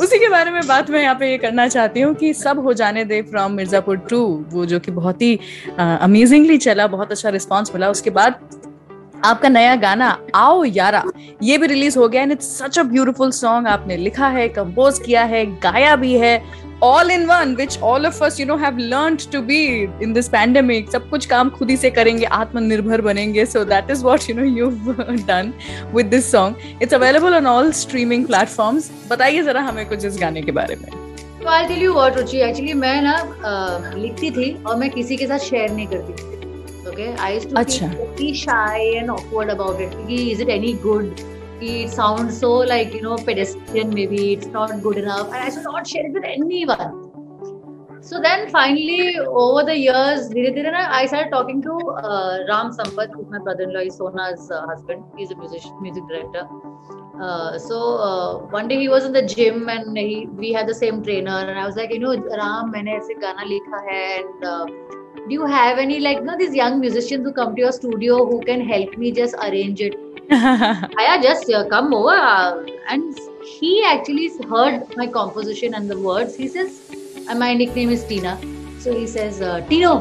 उसी 0.01 0.19
के 0.19 0.29
बारे 0.29 0.51
में 0.51 0.67
बात 0.67 0.91
मैं 0.91 1.03
यहाँ 1.03 1.15
पे 1.15 1.31
ये 1.31 1.37
करना 1.39 1.67
चाहती 1.69 2.01
हूँ 2.01 2.15
कि 2.15 2.33
सब 2.35 2.59
हो 2.65 2.73
जाने 2.73 3.05
दे 3.05 3.21
फ्रॉम 3.23 3.53
मिर्जापुर 3.53 3.97
टू 4.11 4.23
वो 4.53 4.67
जो 4.67 4.81
कि 4.81 4.91
बहुत 4.93 5.23
ही 5.23 5.39
अमेजिंगली 5.79 6.59
चला, 6.59 6.87
बहुत 6.87 7.13
अच्छा 7.13 7.29
रिस्पांस 7.31 7.71
मिला। 7.75 7.91
उसके 7.91 8.11
बाद 8.11 8.41
आपका 9.25 9.49
नया 9.49 9.75
गाना, 9.77 10.17
आओ 10.35 10.65
यारा। 10.65 11.05
ये 11.43 11.59
भी 11.59 11.67
रिलीज़ 11.67 11.99
हो 11.99 12.09
गया 12.09 12.23
and 12.23 12.33
it's 12.33 12.57
such 12.59 12.79
a 12.79 12.83
beautiful 12.85 13.31
song 13.33 13.69
आपने 13.69 13.97
लिखा 13.97 14.29
है 14.29 14.49
कंपोज 14.51 14.99
किया 14.99 15.25
है, 15.25 15.45
गाया 15.59 15.97
भी 15.97 16.15
है। 16.15 16.37
All 16.83 17.11
in 17.11 17.27
one 17.27 17.55
which 17.57 17.79
all 17.83 18.07
of 18.07 18.23
us 18.25 18.41
you 18.41 18.47
know 18.47 18.57
have 18.57 18.79
learn 18.79 19.17
to 19.33 19.41
be 19.43 19.59
in 20.03 20.13
this 20.13 20.29
pandemic 20.29 20.91
सब 20.93 21.09
कुछ 21.11 21.27
काम 21.27 21.51
खुद 21.51 21.71
ही 21.71 21.77
से 21.77 21.91
करेंगे 21.91 22.25
आत्मनिर्भर 22.41 23.01
बनेंगे. 23.01 23.45
So 23.47 23.65
that 23.65 23.91
is 23.91 24.05
what 24.05 24.29
you 24.31 24.37
know 24.37 24.45
you 24.57 24.71
done 25.29 25.53
with 25.95 26.07
this 26.07 26.31
song 26.33 26.83
it's 26.83 26.95
available 26.95 27.35
on 27.35 27.47
all 27.47 27.73
streaming 27.83 28.27
platforms 28.27 28.91
बताइए 29.11 29.43
जरा 29.43 29.61
हमें 29.63 29.87
कुछ 29.89 30.05
इस 30.05 30.19
गाने 30.21 30.43
के 30.43 30.53
बारे 30.53 30.77
में. 30.77 30.89
So 31.43 31.49
I'll 31.49 31.69
tell 31.69 31.81
you 31.83 31.95
what, 31.95 32.17
Ruchi 32.17 32.39
actually 32.49 32.73
मैं 32.73 33.01
ना 33.03 33.13
अ, 33.13 33.95
लिखती 33.97 34.31
थी 34.31 34.53
और 34.67 34.77
मैं 34.77 34.91
किसी 34.91 35.17
के 35.17 35.27
साथ 35.27 35.39
शेयर 35.39 35.71
नहीं 35.71 35.87
करती 35.87 36.13
थी. 36.13 36.29
Okay 36.91 37.07
I 37.23 37.35
used 37.35 37.57
to. 37.57 38.05
Be 38.19 38.35
shy 38.35 38.87
and 38.87 39.11
awkward 39.11 39.51
about 39.51 39.81
it 39.81 39.95
कि 40.09 40.17
is 40.31 40.43
it 40.43 40.49
any 40.49 40.73
good 40.83 41.15
it 41.62 41.90
sounds 41.90 42.40
so 42.40 42.52
like 42.52 42.94
you 42.94 43.02
know 43.02 43.18
pedestrian 43.18 43.90
maybe 43.90 44.34
it's 44.34 44.48
not 44.48 44.82
good 44.82 44.98
enough 44.98 45.28
and 45.28 45.36
I 45.36 45.50
should 45.50 45.64
not 45.64 45.88
share 45.88 46.06
it 46.06 46.14
with 46.14 46.24
anyone 46.24 47.08
so 48.02 48.22
then 48.22 48.50
finally 48.50 49.18
over 49.20 49.64
the 49.64 49.76
years 49.76 50.30
धीरे 50.30 50.52
धीरे 50.56 50.72
ना 50.72 50.84
I 51.00 51.06
started 51.08 51.32
talking 51.32 51.62
to 51.64 51.74
uh, 51.74 52.38
Ram 52.50 52.72
Sampath 52.72 53.14
who's 53.14 53.28
my 53.30 53.40
brother-in-law 53.40 53.82
he's 53.82 53.96
Sona's 53.96 54.52
uh, 54.52 54.66
husband 54.68 55.04
he's 55.18 55.32
a 55.32 55.36
musician 55.36 55.82
music 55.82 56.04
director 56.08 56.48
uh, 57.22 57.58
so 57.58 57.78
uh, 58.08 58.38
one 58.58 58.68
day 58.68 58.78
he 58.80 58.88
was 58.88 59.06
in 59.06 59.12
the 59.12 59.24
gym 59.24 59.68
and 59.70 59.98
he, 59.98 60.28
we 60.28 60.54
had 60.54 60.68
the 60.68 60.76
same 60.76 61.04
trainer 61.04 61.38
and 61.40 61.60
I 61.60 61.66
was 61.66 61.76
like 61.76 61.92
you 61.92 62.00
know 62.00 62.16
Ram 62.16 62.72
मैंने 62.72 62.98
ऐसे 62.98 63.20
गाना 63.22 63.44
लिखा 63.54 63.84
है 63.90 64.02
and 64.20 64.46
uh, 64.46 64.66
do 65.28 65.34
you 65.34 65.46
have 65.46 65.80
any 65.80 66.00
like 66.00 66.20
you 66.20 66.26
know 66.26 66.38
these 66.38 66.56
young 66.56 66.80
musicians 66.80 67.26
who 67.26 67.34
come 67.34 67.56
to 67.56 67.62
your 67.62 67.72
studio 67.72 68.26
who 68.26 68.40
can 68.42 68.62
help 68.62 68.98
me 68.98 69.12
just 69.12 69.36
arrange 69.48 69.82
it 69.82 69.96
Aya 71.01 71.21
just 71.23 71.51
uh, 71.53 71.65
come 71.69 71.93
over 71.95 72.17
uh, 72.17 72.63
and 72.89 73.15
he 73.41 73.85
actually 73.87 74.29
heard 74.51 74.83
my 74.97 75.07
composition 75.07 75.75
and 75.75 75.91
the 75.91 75.99
words 75.99 76.35
he 76.35 76.49
says 76.49 76.83
and 77.29 77.39
my 77.39 77.55
nickname 77.55 77.91
is 77.91 78.05
Tina 78.05 78.41
so 78.79 78.93
he 78.95 79.07
says 79.07 79.41
uh, 79.41 79.61
Tino 79.69 79.95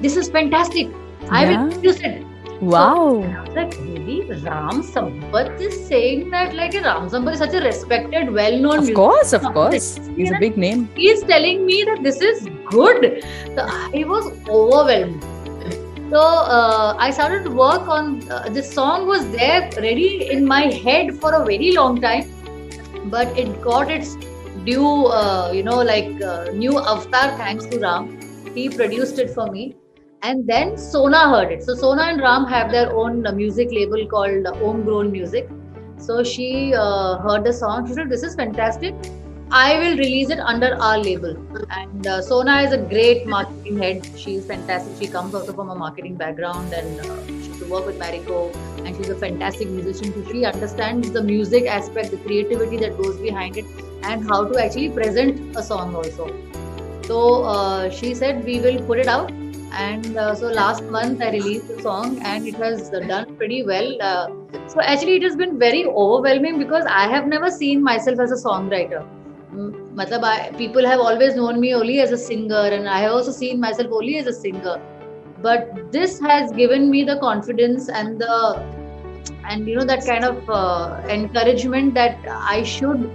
this 0.00 0.16
is 0.16 0.28
fantastic 0.30 0.94
I 1.30 1.44
Yeah. 1.44 1.50
will 1.50 1.62
produce 1.72 2.00
it 2.10 2.24
wow 2.60 3.22
And 3.22 3.34
I 3.36 3.40
was 3.42 3.54
like, 3.56 3.72
really? 3.78 4.18
Ram 4.44 4.82
Sampath 4.82 5.60
is 5.60 5.88
saying 5.88 6.30
that 6.30 6.54
like 6.54 6.74
a 6.74 6.82
Ram 6.82 7.08
Sampath 7.08 7.32
is 7.34 7.38
such 7.38 7.54
a 7.54 7.60
respected, 7.60 8.32
well-known 8.32 8.78
of 8.78 8.92
course 8.94 9.32
of 9.32 9.42
course 9.52 10.00
he's 10.16 10.30
a 10.30 10.36
big 10.44 10.56
name 10.56 10.88
He 10.96 11.08
is 11.14 11.22
telling 11.30 11.64
me 11.66 11.84
that 11.88 12.02
this 12.02 12.20
is 12.20 12.48
good. 12.70 13.22
So 13.56 13.62
I 13.66 14.04
was 14.12 14.32
overwhelmed. 14.48 15.24
So 16.10 16.20
uh, 16.20 16.94
I 16.96 17.10
started 17.10 17.42
to 17.44 17.50
work 17.50 17.88
on 17.88 18.30
uh, 18.30 18.48
this 18.48 18.72
song 18.72 19.08
was 19.08 19.28
there 19.30 19.68
ready 19.76 20.30
in 20.30 20.44
my 20.44 20.66
head 20.72 21.14
for 21.14 21.34
a 21.34 21.44
very 21.44 21.72
long 21.72 22.00
time, 22.00 22.30
but 23.06 23.26
it 23.36 23.60
got 23.60 23.90
its 23.90 24.14
due, 24.64 25.06
uh, 25.06 25.50
you 25.52 25.64
know, 25.64 25.82
like 25.82 26.22
uh, 26.22 26.44
new 26.52 26.78
avatar 26.78 27.36
thanks 27.36 27.66
to 27.66 27.80
Ram. 27.80 28.20
He 28.54 28.68
produced 28.68 29.18
it 29.18 29.30
for 29.30 29.50
me. 29.50 29.74
And 30.22 30.46
then 30.46 30.78
Sona 30.78 31.28
heard 31.28 31.50
it. 31.50 31.64
So 31.64 31.74
Sona 31.74 32.02
and 32.02 32.20
Ram 32.20 32.46
have 32.46 32.70
their 32.70 32.92
own 32.92 33.26
uh, 33.26 33.32
music 33.32 33.72
label 33.72 34.06
called 34.06 34.46
uh, 34.46 34.54
Homegrown 34.54 35.10
Music. 35.10 35.48
So 35.98 36.22
she 36.22 36.70
heard 36.70 37.42
the 37.42 37.52
song. 37.52 37.88
She 37.88 37.94
said, 37.94 38.08
"This 38.08 38.22
is 38.22 38.36
fantastic. 38.36 38.94
I 39.50 39.78
will 39.78 39.96
release 39.96 40.30
it 40.30 40.40
under 40.40 40.74
our 40.76 40.98
label." 40.98 41.36
And 41.70 42.06
uh, 42.06 42.20
Sona 42.22 42.62
is 42.62 42.72
a 42.72 42.78
great 42.78 43.26
marketing 43.26 43.78
head. 43.78 44.08
She's 44.16 44.44
fantastic. 44.46 44.96
She 45.00 45.06
comes 45.06 45.34
also 45.34 45.52
from 45.52 45.70
a 45.70 45.74
marketing 45.74 46.16
background, 46.16 46.72
and 46.72 47.00
uh, 47.00 47.26
she 47.26 47.34
used 47.34 47.60
to 47.60 47.66
work 47.66 47.86
with 47.86 47.98
Mariko. 47.98 48.54
And 48.84 48.96
she's 48.96 49.08
a 49.08 49.16
fantastic 49.16 49.68
musician. 49.68 50.12
So 50.14 50.32
she 50.32 50.44
understands 50.44 51.10
the 51.10 51.22
music 51.22 51.66
aspect, 51.66 52.10
the 52.10 52.18
creativity 52.18 52.76
that 52.78 52.96
goes 52.98 53.16
behind 53.18 53.56
it, 53.56 53.64
and 54.02 54.28
how 54.28 54.44
to 54.44 54.62
actually 54.64 54.90
present 54.90 55.56
a 55.56 55.62
song 55.62 55.94
also. 55.94 56.30
So 57.04 57.44
uh, 57.44 57.90
she 57.90 58.14
said 58.14 58.44
we 58.44 58.60
will 58.60 58.80
put 58.86 58.98
it 58.98 59.06
out, 59.06 59.30
and 59.72 60.16
uh, 60.16 60.34
so 60.34 60.48
last 60.48 60.82
month 60.84 61.22
I 61.22 61.30
released 61.30 61.68
the 61.68 61.80
song, 61.82 62.18
and 62.22 62.48
it 62.48 62.56
has 62.56 62.90
done 62.90 63.36
pretty 63.36 63.62
well. 63.62 63.96
Uh, 64.00 64.26
so 64.66 64.80
actually, 64.80 65.16
it 65.16 65.22
has 65.22 65.36
been 65.36 65.56
very 65.58 65.84
overwhelming 65.86 66.58
because 66.58 66.84
I 66.88 67.06
have 67.08 67.28
never 67.28 67.50
seen 67.50 67.80
myself 67.82 68.18
as 68.18 68.32
a 68.32 68.48
songwriter. 68.48 69.06
Matlab 69.56 70.58
people 70.58 70.86
have 70.86 71.00
always 71.00 71.34
known 71.34 71.60
me 71.60 71.74
only 71.74 72.00
as 72.00 72.12
a 72.12 72.18
singer, 72.18 72.66
and 72.76 72.88
I 72.88 72.98
have 73.00 73.12
also 73.12 73.32
seen 73.32 73.60
myself 73.60 73.88
only 73.90 74.18
as 74.18 74.26
a 74.26 74.32
singer. 74.32 74.80
But 75.42 75.92
this 75.92 76.20
has 76.20 76.52
given 76.52 76.90
me 76.90 77.04
the 77.04 77.18
confidence 77.18 77.88
and 77.88 78.18
the 78.18 78.36
and 79.48 79.66
you 79.68 79.76
know 79.76 79.84
that 79.84 80.04
kind 80.04 80.24
of 80.24 80.50
uh, 80.50 81.00
encouragement 81.08 81.94
that 81.94 82.18
I 82.28 82.62
should 82.64 83.10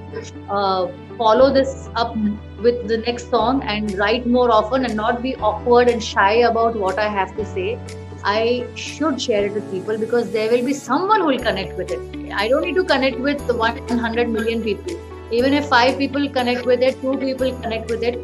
uh, 0.50 0.88
follow 1.18 1.54
this 1.54 1.89
up 1.96 2.16
with 2.60 2.88
the 2.88 2.98
next 3.00 3.30
song 3.30 3.62
and 3.64 3.98
write 3.98 4.26
more 4.26 4.52
often 4.52 4.86
and 4.86 4.96
not 4.96 5.22
be 5.22 5.36
awkward 5.36 5.89
and 5.89 6.04
shy 6.04 6.34
about 6.50 6.76
what 6.76 6.98
I 6.98 7.10
have 7.10 7.36
to 7.38 7.46
say. 7.46 7.80
I 8.24 8.68
should 8.76 9.22
share 9.22 9.46
it 9.46 9.54
with 9.54 9.70
people 9.72 9.98
because 9.98 10.32
there 10.32 10.50
will 10.52 10.66
be 10.66 10.74
someone 10.74 11.22
who 11.22 11.28
will 11.28 11.39
connect 11.39 11.76
with 11.78 11.92
it. 11.92 12.34
I 12.34 12.48
don't 12.48 12.62
need 12.62 12.76
to 12.76 12.84
connect 12.84 13.20
with 13.20 13.42
100 13.42 14.30
million 14.30 14.64
people 14.64 15.11
Even 15.31 15.53
if 15.55 15.69
five 15.69 15.99
people 15.99 16.29
connect 16.29 16.64
with 16.67 16.83
it, 16.83 17.01
two 17.03 17.17
people 17.19 17.53
connect 17.62 17.89
with 17.89 18.03
it, 18.03 18.21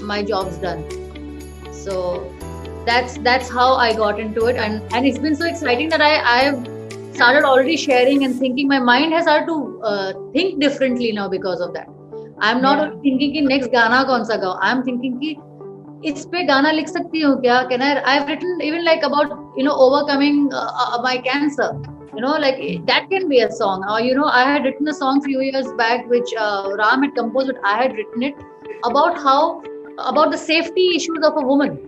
my 0.00 0.22
job's 0.22 0.58
done. 0.58 0.84
So 1.70 2.34
that's 2.86 3.18
that's 3.18 3.48
how 3.48 3.74
I 3.74 3.92
got 3.94 4.20
into 4.20 4.46
it, 4.46 4.56
and 4.56 4.82
and 4.92 5.06
it's 5.06 5.18
been 5.18 5.36
so 5.36 5.46
exciting 5.46 5.88
that 5.88 6.00
I 6.00 6.12
I 6.34 6.38
have 6.48 6.66
started 7.12 7.44
already 7.44 7.76
sharing 7.76 8.24
and 8.24 8.38
thinking. 8.38 8.68
My 8.68 8.78
mind 8.78 9.12
has 9.12 9.24
started 9.24 9.46
to 9.46 9.80
uh, 9.84 10.12
think 10.32 10.60
differently 10.60 11.12
now 11.12 11.28
because 11.28 11.60
of 11.60 11.74
that. 11.74 11.88
I'm 12.40 12.62
not 12.62 12.78
Yeah. 12.78 12.84
only 12.84 13.00
thinking 13.04 13.36
कि 13.36 13.46
next 13.48 13.72
गाना 13.72 14.02
कौन 14.10 14.24
सा 14.24 14.36
गाऊं. 14.42 14.58
I'm 14.70 14.82
thinking 14.88 15.18
कि 15.22 15.36
इस 16.08 16.24
पे 16.32 16.42
गाना 16.46 16.70
लिख 16.70 16.88
सकती 16.88 17.20
हूँ 17.20 17.40
क्या? 17.42 17.68
Can 17.70 17.82
I? 17.82 18.02
I've 18.10 18.28
written 18.28 18.60
even 18.62 18.84
like 18.84 19.02
about 19.02 19.32
you 19.56 19.64
know 19.64 19.76
overcoming 19.86 20.48
uh, 20.52 20.70
uh, 20.84 21.02
my 21.02 21.16
cancer. 21.28 21.70
you 22.15 22.21
know, 22.21 22.33
like 22.45 22.57
that 22.85 23.09
can 23.09 23.27
be 23.29 23.39
a 23.41 23.51
song. 23.51 23.83
Or 23.89 23.99
you 24.01 24.15
know, 24.15 24.25
I 24.25 24.43
had 24.43 24.63
written 24.65 24.87
a 24.87 24.93
song 24.93 25.21
few 25.21 25.41
years 25.41 25.71
back 25.77 26.07
which 26.09 26.33
uh, 26.37 26.69
Ram 26.77 27.03
had 27.03 27.15
composed, 27.15 27.47
but 27.47 27.57
I 27.65 27.81
had 27.83 27.93
written 27.93 28.23
it 28.23 28.35
about 28.83 29.17
how 29.17 29.61
about 29.97 30.31
the 30.31 30.37
safety 30.37 30.87
issues 30.95 31.19
of 31.23 31.37
a 31.37 31.41
woman. 31.41 31.79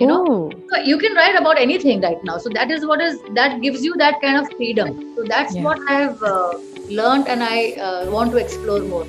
You 0.00 0.06
know, 0.08 0.22
Oh. 0.28 0.50
so 0.70 0.80
you 0.82 0.98
can 0.98 1.14
write 1.14 1.36
about 1.40 1.58
anything 1.58 2.00
right 2.00 2.22
now. 2.24 2.38
So 2.38 2.50
that 2.54 2.70
is 2.70 2.86
what 2.86 3.00
is 3.00 3.20
that 3.34 3.60
gives 3.62 3.84
you 3.84 3.94
that 3.98 4.20
kind 4.20 4.38
of 4.38 4.48
freedom. 4.56 4.94
So 5.16 5.24
that's 5.34 5.54
Yeah. 5.54 5.62
what 5.68 5.78
I 5.88 6.00
have 6.02 6.22
uh, 6.22 6.52
learned, 7.00 7.28
and 7.28 7.42
I 7.42 7.72
uh, 7.88 8.10
want 8.10 8.32
to 8.32 8.38
explore 8.46 8.80
more. 8.94 9.06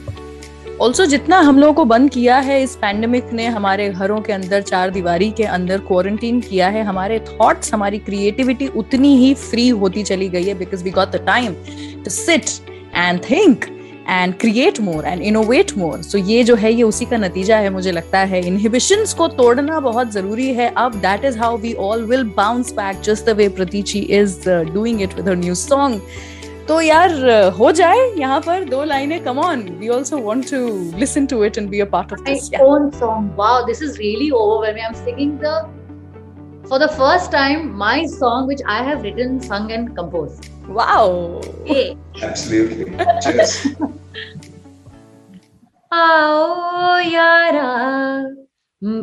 Also 0.82 1.06
जितना 1.06 1.38
हम 1.40 1.60
लोगों 1.60 1.74
को 1.74 1.84
बंद 1.86 2.10
किया 2.12 2.38
है 2.38 2.62
इस 2.64 2.76
pandemic 2.76 3.32
ने, 3.34 3.46
हमारे 3.48 3.88
घरों 3.90 4.20
के 4.22 4.34
अंदर, 4.34 4.62
चार 4.62 4.90
दीवारी 4.90 5.30
के 5.32 5.44
अंदर 5.44 5.78
क्वारंटीन 5.88 6.40
किया 6.42 6.68
है, 6.70 6.84
हमारे 6.84 7.20
थॉट्स 7.20 7.74
हमारी 7.74 7.98
क्रिएटिविटी 8.00 8.68
उतनी 8.68 9.16
ही 9.18 9.34
फ्री 9.34 9.68
होती 9.70 10.04
चली 10.04 10.28
गई 10.30 10.44
है 10.44 10.54
because 10.54 10.84
we 10.84 10.92
got 10.92 11.12
the 11.12 11.24
time 11.28 11.54
to 12.04 12.10
sit 12.10 12.50
and 12.96 13.22
think 13.30 13.66
and 14.10 14.34
create 14.40 14.80
more 14.82 15.06
and 15.06 15.22
innovate 15.22 15.72
more 15.78 16.02
so 16.02 16.18
ये 16.18 16.44
जो 16.44 16.56
है, 16.56 16.74
ये 16.74 16.84
उसी 16.84 17.06
का 17.06 17.18
नतीजा 17.18 17.58
है, 17.58 17.70
मुझे 17.70 17.92
लगता 17.92 18.20
है। 18.20 18.46
इनहिबिशंस 18.48 19.14
को 19.14 19.28
तोड़ना 19.40 19.80
बहुत 19.80 20.12
ज़रूरी 20.12 20.54
है। 20.54 20.72
अब 20.78 20.96
that 21.02 21.26
is 21.26 21.40
how 21.40 21.58
we 21.58 21.74
all 21.74 22.04
will 22.06 22.24
bounce 22.38 22.74
back 22.74 23.02
just 23.02 23.26
the 23.26 23.38
way 23.38 23.50
Pratichi 23.50 24.00
is 24.20 24.50
doing 24.50 25.02
it 25.02 25.14
with 25.16 25.30
new 25.40 25.56
song 25.56 26.02
तो 26.68 26.80
यार 26.82 27.11
हो 27.57 27.72
जाए 27.72 27.97
यहाँ 28.18 28.39
पर 28.41 28.63
दो 28.66 28.84
लाइनें 28.84 29.24
come 29.24 29.39
on 29.39 29.61
we 29.80 29.88
also 29.95 30.18
want 30.20 30.45
to 30.51 30.57
listen 30.99 31.26
to 31.26 31.43
it 31.43 31.57
and 31.57 31.70
be 31.70 31.80
a 31.80 31.86
part 31.91 32.13
of 32.13 32.22
this 32.22 32.49
my 32.53 32.63
own 32.66 32.89
song 32.91 33.36
wow 33.38 33.66
this 33.66 33.82
is 33.84 33.97
really 33.99 34.30
overwhelming 34.32 34.86
I 34.86 34.88
am 34.88 35.05
singing 35.05 35.38
the 35.41 36.68
for 36.70 36.80
the 36.80 36.89
first 36.91 37.32
time 37.32 37.70
my 37.78 38.07
song 38.07 38.47
which 38.47 38.63
I 38.68 38.86
have 38.86 39.03
written 39.03 39.38
sung 39.41 39.72
and 39.72 39.89
compose 39.95 40.49
wow 40.70 41.11
आओ 45.91 46.97
यारा 46.99 47.72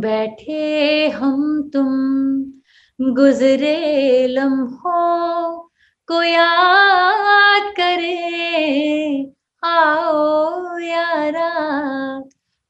बैठे 0.00 1.08
हम 1.10 1.70
तुम 1.72 3.12
गुजरे 3.12 4.26
लम्हों 4.28 5.70
को 6.12 6.22
याद 6.22 7.72
करे। 7.76 9.32
आओ 9.64 10.78
यारा, 10.78 11.50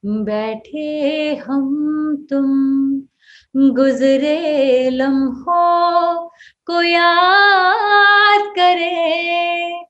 बैठे 0.05 1.35
हम 1.47 2.15
तुम। 2.29 2.73
गुजरे 3.69 4.89
लम्हों 4.89 6.27
को 6.67 6.81
याद 6.81 8.41
करे। 8.41 9.83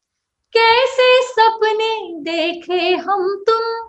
कैसे 0.57 1.21
सपने 1.21 2.21
देखे 2.21 2.95
हम 2.95 3.43
तुम। 3.49 3.87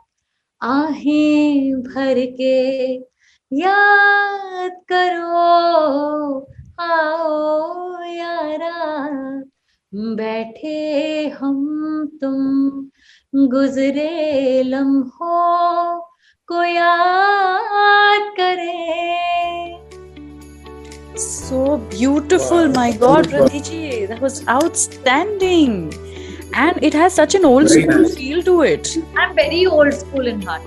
आहें 0.69 1.83
भर 1.83 2.15
के 2.19 2.95
याद 3.53 4.73
करो। 4.89 5.35
आओ 6.81 8.03
यारा 8.03 9.05
बैठे 9.95 11.27
हम 11.39 11.59
तुम 12.21 13.47
गुजरे 13.51 14.63
लम्हों 14.67 15.99
को 16.49 16.63
याद 16.65 18.33
करें 18.39 19.81
so 21.25 21.59
beautiful 21.93 22.69
my 22.77 22.91
god 23.05 23.29
Pratichi 23.33 24.09
that 24.09 24.21
was 24.21 24.41
outstanding 24.49 25.77
and 26.55 26.83
it 26.83 26.93
has 26.93 27.15
such 27.15 27.37
an 27.37 27.45
old 27.45 27.69
Very 27.69 27.83
school 27.85 28.03
nice. 28.03 28.17
feel 28.17 28.43
to 28.43 28.63
it 28.63 28.91
I'm 29.17 29.35
very 29.37 29.65
old 29.67 29.95
school 29.95 30.27
in 30.27 30.43
heart. 30.43 30.63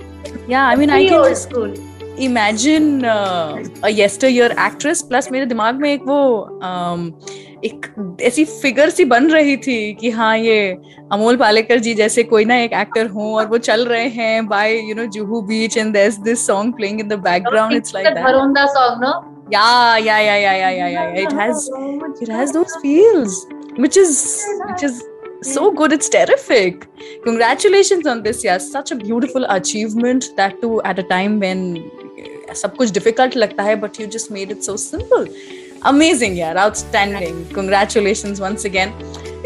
yeah 0.48 0.66
i 0.66 0.74
mean 0.76 0.88
i 0.90 1.00
Very 1.00 1.08
can 1.10 1.18
old 1.18 1.28
just 1.28 1.50
school. 1.50 1.74
Imagine 2.20 3.04
yesteryear 4.28 4.54
actress 4.60 5.02
plus 5.02 5.30
मेरे 5.32 5.46
दिमाग 5.46 5.80
में 5.80 5.92
एक 5.92 6.02
वो 6.06 6.20
um, 6.62 7.12
एक 7.64 7.86
ऐसी 8.22 8.44
figure 8.44 8.90
सी 8.90 9.04
बन 9.04 9.30
रही 9.30 9.56
थी 9.56 9.92
कि 9.94 10.10
हाँ 10.10 10.36
ये 10.38 10.58
अमोल 11.12 11.36
पालेकर 11.36 11.78
जी 11.78 11.94
जैसे 11.94 12.22
कोई 12.24 12.44
ना 12.44 12.56
एक 12.56 12.72
एक्टर 12.72 13.06
हो 13.06 13.34
और 13.38 13.46
वो 13.46 13.58
चल 13.60 13.84
रहे 13.86 14.08
हैं 14.10 14.46
by 14.48 14.76
you 14.78 14.94
know 14.94 15.06
Juhu 15.12 15.40
beach 15.42 15.76
and 15.78 15.92
there 15.92 16.12
this 16.24 16.46
song 16.46 16.74
playing 16.76 17.00
in 17.00 17.08
the 17.08 17.18
background 17.20 17.76
it's 17.76 17.94
like 17.94 18.08
that 18.08 18.24
yeah 19.52 19.96
yeah 19.96 20.18
yeah 20.18 20.34
yeah 20.34 20.52
yeah 20.52 20.86
yeah 20.86 21.08
it 21.20 21.32
has 21.34 21.68
it 22.22 22.30
has 22.30 22.52
those 22.52 22.76
feels 22.82 23.46
which 23.78 23.98
is 23.98 24.18
which 24.58 24.84
is 24.84 25.00
so 25.42 25.70
good, 25.70 25.92
it's 25.92 26.08
terrific. 26.08 26.86
Congratulations 27.24 28.06
on 28.06 28.22
this, 28.22 28.44
yeah. 28.44 28.58
Such 28.58 28.90
a 28.92 28.96
beautiful 28.96 29.44
achievement 29.48 30.30
that 30.36 30.60
too, 30.60 30.82
at 30.82 30.98
a 30.98 31.02
time 31.04 31.40
when 31.40 31.64
सब 32.56 32.76
कुछ 32.76 32.90
difficult 32.92 33.36
लगता 33.36 33.62
है 33.62 33.74
but 33.76 34.00
you 34.00 34.06
just 34.06 34.30
made 34.32 34.50
it 34.50 34.62
so 34.62 34.76
simple 34.76 35.26
amazing 35.86 36.38
यार 36.38 36.56
outstanding 36.58 37.44
congratulations 37.54 38.40
once 38.40 38.66
again 38.66 38.92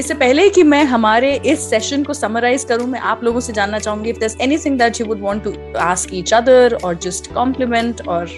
इससे 0.00 0.14
पहले 0.14 0.48
कि 0.50 0.62
मैं 0.62 0.82
हमारे 0.84 1.34
इस 1.46 1.68
सेशन 1.70 2.04
को 2.04 2.14
समराइज 2.14 2.64
करूँ, 2.64 2.86
मैं 2.86 3.00
आप 3.00 3.24
लोगों 3.24 3.40
से 3.40 3.52
जानना 3.52 3.78
चाहूँगी 3.78 4.10
if 4.10 4.40
anything 4.42 4.78
that 4.78 5.00
you 5.00 5.06
would 5.06 5.20
want 5.20 5.44
to 5.44 5.54
ask 5.80 6.14
each 6.14 6.34
other 6.34 6.78
और 6.84 6.94
जस्ट 7.02 7.32
कॉम्प्लीमेंट 7.34 8.06
और 8.08 8.30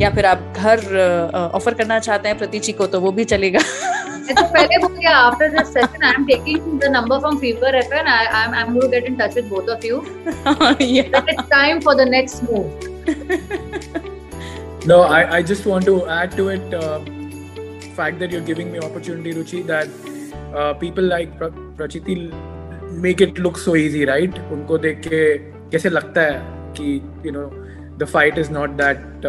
या 0.00 0.10
फिर 0.14 0.26
आप 0.26 0.54
घर 0.56 1.50
ऑफ़र 1.54 1.74
करना 1.74 1.98
चाहते 1.98 2.28
हैं 2.28 2.38
प्रतीची 2.38 2.72
को 2.72 2.86
तो 2.86 3.00
वो 3.00 3.12
भी 3.12 3.24
चलेगा। 3.24 3.60
तो 4.26 4.42
पहले 4.44 4.78
बोल 4.78 4.96
दिया 4.96 5.16
after 5.16 5.48
this 5.50 5.72
session 5.74 6.04
I 6.04 6.12
am 6.12 6.24
taking 6.26 6.80
the 6.80 6.90
number 6.90 7.18
from 7.20 7.36
Fever 7.38 7.74
F 7.76 7.94
and 7.94 8.08
I 8.08 8.26
I 8.26 8.44
am 8.44 8.54
I 8.54 8.62
am 8.62 8.78
get 8.90 9.04
in 9.04 9.16
touch 9.16 9.34
with 9.36 9.48
both 9.48 9.68
of 9.70 9.86
you 9.86 10.02
या 10.82 11.24
it's 11.30 11.48
time 11.50 11.80
for 11.80 11.94
the 11.94 12.08
next 12.08 12.42
move 12.44 12.64
no 14.88 15.02
I 15.02 15.22
I 15.24 15.42
just 15.42 15.66
want 15.66 15.86
to 15.86 15.98
add 16.12 16.36
to 16.36 16.50
it 16.50 16.74
fact 17.96 18.18
that 18.18 18.32
you 18.32 18.40
are 18.40 18.44
giving 18.46 18.70
me 18.72 18.78
opportunity 18.78 19.32
Ruchi 19.38 19.62
that 19.62 19.90
people 20.80 21.08
like 21.08 21.38
Prachiti 21.42 22.14
make 23.02 23.22
it 23.22 23.38
look 23.38 23.56
so 23.58 23.74
easy 23.76 24.04
right 24.04 24.38
उनको 24.52 24.78
देख 24.78 25.00
के 25.06 25.26
कैसे 25.70 25.90
लगता 25.90 26.20
है 26.22 26.40
कि 26.78 26.94
you 27.26 27.32
no 27.32 27.50
the 27.98 28.08
fight 28.12 28.38
is 28.38 28.50
not 28.52 28.70
that 28.80 29.26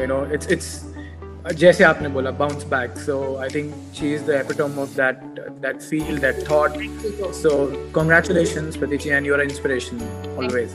you 0.00 0.06
know 0.06 0.24
it's 0.34 0.50
it's 0.52 0.70
जैसे 1.59 1.83
आपने 1.83 2.09
बोला 2.09 2.31
bounce 2.39 2.63
back. 2.71 2.97
So 2.97 3.37
I 3.37 3.47
think 3.49 3.73
she 3.93 4.11
is 4.13 4.23
the 4.23 4.39
epitome 4.39 4.81
of 4.81 4.95
that 4.95 5.21
that 5.61 5.81
feel, 5.91 6.17
that 6.25 6.41
thought. 6.49 6.73
Thank 6.75 7.03
you 7.03 7.11
so 7.19 7.27
much. 7.27 7.35
So 7.35 7.51
congratulations, 7.97 8.77
Pratichi, 8.77 9.13
and 9.17 9.25
you're 9.25 9.39
an 9.41 9.49
inspiration 9.49 10.01
always. 10.35 10.73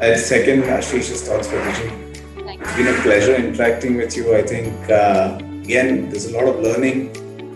I 0.00 0.14
second 0.16 0.64
Ashish's 0.64 1.22
thoughts, 1.28 1.48
Pratichi. 1.48 1.88
Thank 2.44 2.60
It's 2.60 2.76
been 2.76 2.88
a 2.88 2.98
pleasure 3.06 3.34
interacting 3.36 3.96
with 3.96 4.16
you. 4.16 4.36
I 4.36 4.42
think 4.42 4.90
uh, 4.90 5.38
again, 5.62 6.08
there's 6.10 6.26
a 6.26 6.36
lot 6.36 6.48
of 6.52 6.60
learning. 6.60 7.02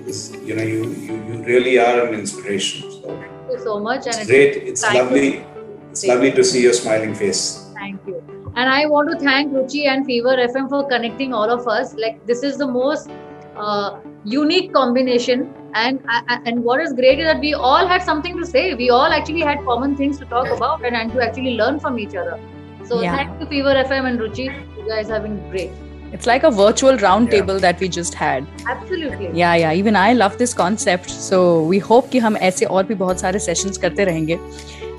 This, 0.07 0.33
you 0.45 0.55
know, 0.57 0.63
you, 0.63 0.91
you 1.09 1.15
you 1.29 1.43
really 1.45 1.79
are 1.79 2.07
an 2.07 2.15
inspiration. 2.15 2.91
So 2.93 3.21
you 3.51 3.59
so 3.69 3.79
much 3.81 4.07
and 4.07 4.17
it's 4.17 4.27
great. 4.27 4.57
It's 4.73 4.83
time 4.83 4.95
to- 4.95 5.03
lovely 5.03 5.45
It's 5.91 6.07
lovely 6.07 6.33
to 6.33 6.45
see 6.45 6.63
your 6.63 6.73
smiling 6.73 7.15
face. 7.15 7.43
Thank 7.75 8.07
you. 8.07 8.23
And 8.57 8.71
I 8.71 8.87
want 8.87 9.11
to 9.13 9.19
thank 9.19 9.53
Ruchi 9.53 9.87
and 9.87 10.07
Fever 10.07 10.35
FM 10.49 10.69
for 10.69 10.83
connecting 10.89 11.33
all 11.35 11.51
of 11.51 11.67
us. 11.69 11.95
Like 11.95 12.25
this 12.27 12.43
is 12.43 12.57
the 12.57 12.67
most 12.67 13.11
uh, 13.57 13.97
unique 14.25 14.73
combination. 14.73 15.43
And 15.75 16.01
and 16.47 16.63
what 16.65 16.81
is 16.81 16.93
great 17.01 17.19
is 17.25 17.27
that 17.31 17.41
we 17.41 17.55
all 17.55 17.87
had 17.95 18.03
something 18.03 18.39
to 18.43 18.47
say. 18.53 18.63
We 18.75 18.89
all 18.91 19.17
actually 19.21 19.43
had 19.43 19.65
common 19.65 19.97
things 19.97 20.19
to 20.21 20.25
talk 20.37 20.49
about 20.57 20.85
and, 20.85 20.97
and 20.97 21.13
to 21.13 21.25
actually 21.27 21.57
learn 21.65 21.81
from 21.81 21.99
each 21.99 22.15
other. 22.23 22.39
So 22.85 23.03
Yeah. 23.03 23.17
thank 23.17 23.41
you, 23.43 23.47
Fever 23.53 23.75
FM 23.83 24.09
and 24.13 24.25
Ruchi. 24.27 24.47
You 24.79 24.87
guys 24.95 25.13
have 25.17 25.23
been 25.29 25.37
great. 25.51 25.83
It's 26.17 26.27
like 26.31 26.45
a 26.45 26.51
virtual 26.63 26.97
round 27.05 27.29
Yeah. 27.29 27.37
table 27.41 27.61
that 27.67 27.81
we 27.85 27.89
just 27.99 28.15
had. 28.23 28.47
Absolutely. 28.77 29.31
Yeah 29.39 29.55
yeah 29.65 29.71
even 29.83 29.97
I 29.97 30.13
love 30.15 30.37
this 30.39 30.55
concept 30.63 31.11
so 31.11 31.43
we 31.71 31.79
hope 31.91 32.09
कि 32.13 32.19
हम 32.27 32.37
ऐसे 32.51 32.65
और 32.79 32.85
भी 32.91 32.95
बहुत 33.05 33.21
सारे 33.21 33.39
sessions 33.51 33.79
करते 33.85 34.05
रहेंगे 34.05 34.39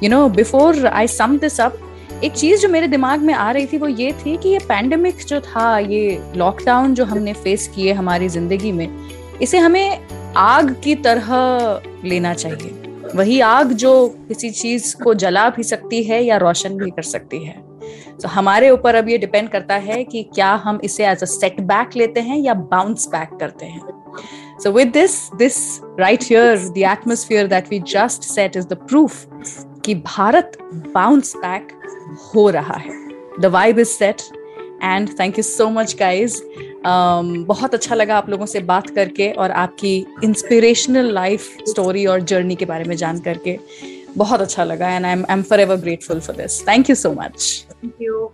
you 0.03 0.09
know 0.09 0.27
before 0.39 0.85
I 0.87 1.07
sum 1.17 1.37
this 1.45 1.59
up 1.61 1.77
एक 2.24 2.32
चीज़ 2.32 2.60
जो 2.60 2.68
मेरे 2.68 2.86
दिमाग 2.88 3.20
में 3.20 3.32
आ 3.34 3.50
रही 3.52 3.66
थी 3.66 3.78
वो 3.78 3.88
ये 3.88 4.12
थी 4.12 4.36
कि 4.36 4.48
ये 4.48 4.58
पैंडेमिक 4.58 5.24
जो 5.26 5.40
था 5.40 5.78
ये 5.78 6.20
लॉकडाउन 6.36 6.94
जो 6.94 7.04
हमने 7.04 7.32
फेस 7.32 7.66
किए 7.74 7.92
हमारी 7.92 8.28
ज़िंदगी 8.28 8.70
में 8.72 8.88
इसे 9.42 9.58
हमें 9.58 10.08
आग 10.36 10.70
की 10.84 10.94
तरह 11.06 11.28
लेना 12.04 12.34
चाहिए। 12.34 12.70
वही 13.14 13.40
आग 13.40 13.72
जो 13.72 13.92
किसी 14.28 14.50
चीज़ 14.50 14.94
को 15.02 15.14
जला 15.14 15.48
भी 15.48 15.62
सकती 15.62 16.02
है 16.02 16.22
या 16.24 16.36
रोशन 16.36 16.76
भी 16.76 16.90
कर 16.90 17.02
सकती 17.02 17.44
है। 17.44 17.56
तो 18.22 18.28
हमारे 18.28 18.70
ऊपर 18.70 18.94
अब 18.94 19.08
ये 19.08 19.18
डिपेंड 19.18 19.48
करता 19.48 19.74
है 19.74 20.02
कि 20.04 20.22
क्या 20.34 20.52
हम 20.64 20.80
इसे 20.84 21.06
एज 21.06 21.22
अ 21.22 21.26
सेटबैक 21.26 21.96
लेते 21.96 22.20
हैं 22.20 22.38
या 22.38 22.54
बाउंस 22.54 23.08
बैक 23.08 23.36
करते 23.40 23.66
हैं। 23.66 23.80
So 24.62 24.70
with 24.70 24.92
this, 24.92 25.14
this 25.38 25.60
right 25.98 26.22
here, 26.22 26.56
the 26.74 26.84
atmosphere 26.84 27.46
that 27.48 27.70
we 27.70 27.80
just 27.92 28.32
set 28.32 28.58
is 28.60 28.72
the 28.72 28.80
proof 28.90 29.24
कि 29.84 29.94
भारत 29.94 30.58
बाउंस 30.94 31.32
back 31.44 31.72
हो 32.34 32.48
रहा 32.50 32.76
है. 32.76 33.00
The 33.40 33.50
vibe 33.50 33.78
is 33.78 33.94
set 34.02 34.22
and 34.82 35.10
thank 35.20 35.36
you 35.40 35.44
so 35.48 35.66
much 35.78 35.96
guys. 35.96 36.40
Um, 36.90 37.44
बहुत 37.46 37.74
अच्छा 37.74 37.94
लगा 37.94 38.16
आप 38.16 38.28
लोगों 38.30 38.46
से 38.46 38.60
बात 38.60 38.90
करके 38.90 39.30
और 39.32 39.50
आपकी 39.50 39.94
इंस्पिरेशनल 40.24 41.12
लाइफ 41.14 41.56
स्टोरी 41.68 42.06
और 42.06 42.20
जर्नी 42.32 42.54
के 42.54 42.64
बारे 42.64 42.84
में 42.84 42.96
जान 42.96 43.20
करके 43.28 43.58
बहुत 44.16 44.40
अच्छा 44.40 44.64
लगा 44.64 44.88
and 44.94 45.06
I 45.06 45.12
am 45.12 45.24
I 45.30 45.36
am 45.36 45.42
forever 45.60 45.76
grateful 45.76 46.20
for 46.20 46.36
this 46.36 46.60
thank 46.68 46.90
you 46.90 46.96
so 46.96 47.12
much 47.12 47.66
thank 47.70 48.02
you. 48.02 48.30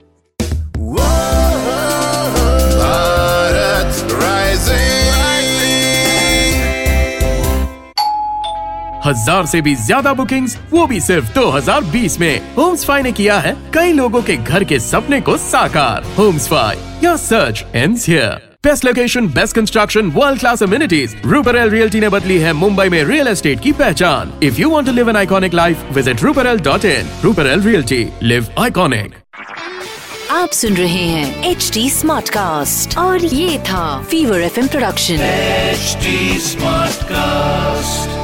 हज़ार 9.08 9.46
से 9.46 9.60
भी 9.60 9.74
ज़्यादा 9.76 10.12
बुकिंग्स 10.14 10.56
वो 10.70 10.86
भी 10.86 11.00
सिर्फ़ 11.00 11.32
2020 11.34 12.18
में। 12.20 12.54
होम्स 12.56 12.84
फाई 12.84 13.02
ने 13.02 13.12
किया 13.12 13.38
है 13.40 13.54
कई 13.74 13.92
लोगों 13.92 14.22
के 14.22 14.36
घर 14.36 14.64
के 14.64 14.78
सपने 14.80 15.20
को 15.20 15.36
साकार। 15.38 16.04
Homesfy 16.48 16.76
your 17.04 17.16
search 17.18 17.64
ends 17.74 18.08
here 18.08 18.46
best 18.64 18.84
location 18.84 19.28
best 19.30 19.54
construction 19.56 20.10
world 20.10 20.40
class 20.40 20.62
amenities 20.62 21.14
Ruparel 21.24 21.70
realty 21.70 22.00
ने 22.00 22.08
बदली 22.08 22.38
है 22.38 22.52
मुंबई 22.54 22.88
में 22.88 23.02
रियल 23.04 23.28
एस्टेट 23.28 23.60
की 23.62 23.72
पहचान। 23.74 24.32
If 24.42 24.60
you 24.60 24.70
want 24.70 24.86
to 24.86 24.92
live 24.92 25.10
an 25.10 25.16
iconic 25.16 25.54
life 25.54 25.92
visit 25.92 26.22
Ruparel 26.22 26.60
dot 26.60 26.84
in 26.84 27.10
Ruparel 27.24 27.62
realty 27.62 28.06
live 28.22 28.48
iconic 28.58 29.14
आप 30.30 30.50
सुन 30.52 30.74
रहे 30.76 31.04
हैं 31.04 31.50
एच 31.50 31.70
डी 31.74 31.88
स्मार्ट 31.90 32.28
कास्ट 32.30 32.98
और 32.98 33.24
ये 33.24 33.58
था 33.68 33.86
Fever 34.10 34.40
F 34.40 34.60
production 34.60 35.26
HD 35.78 36.14
Smartcast. 36.42 38.17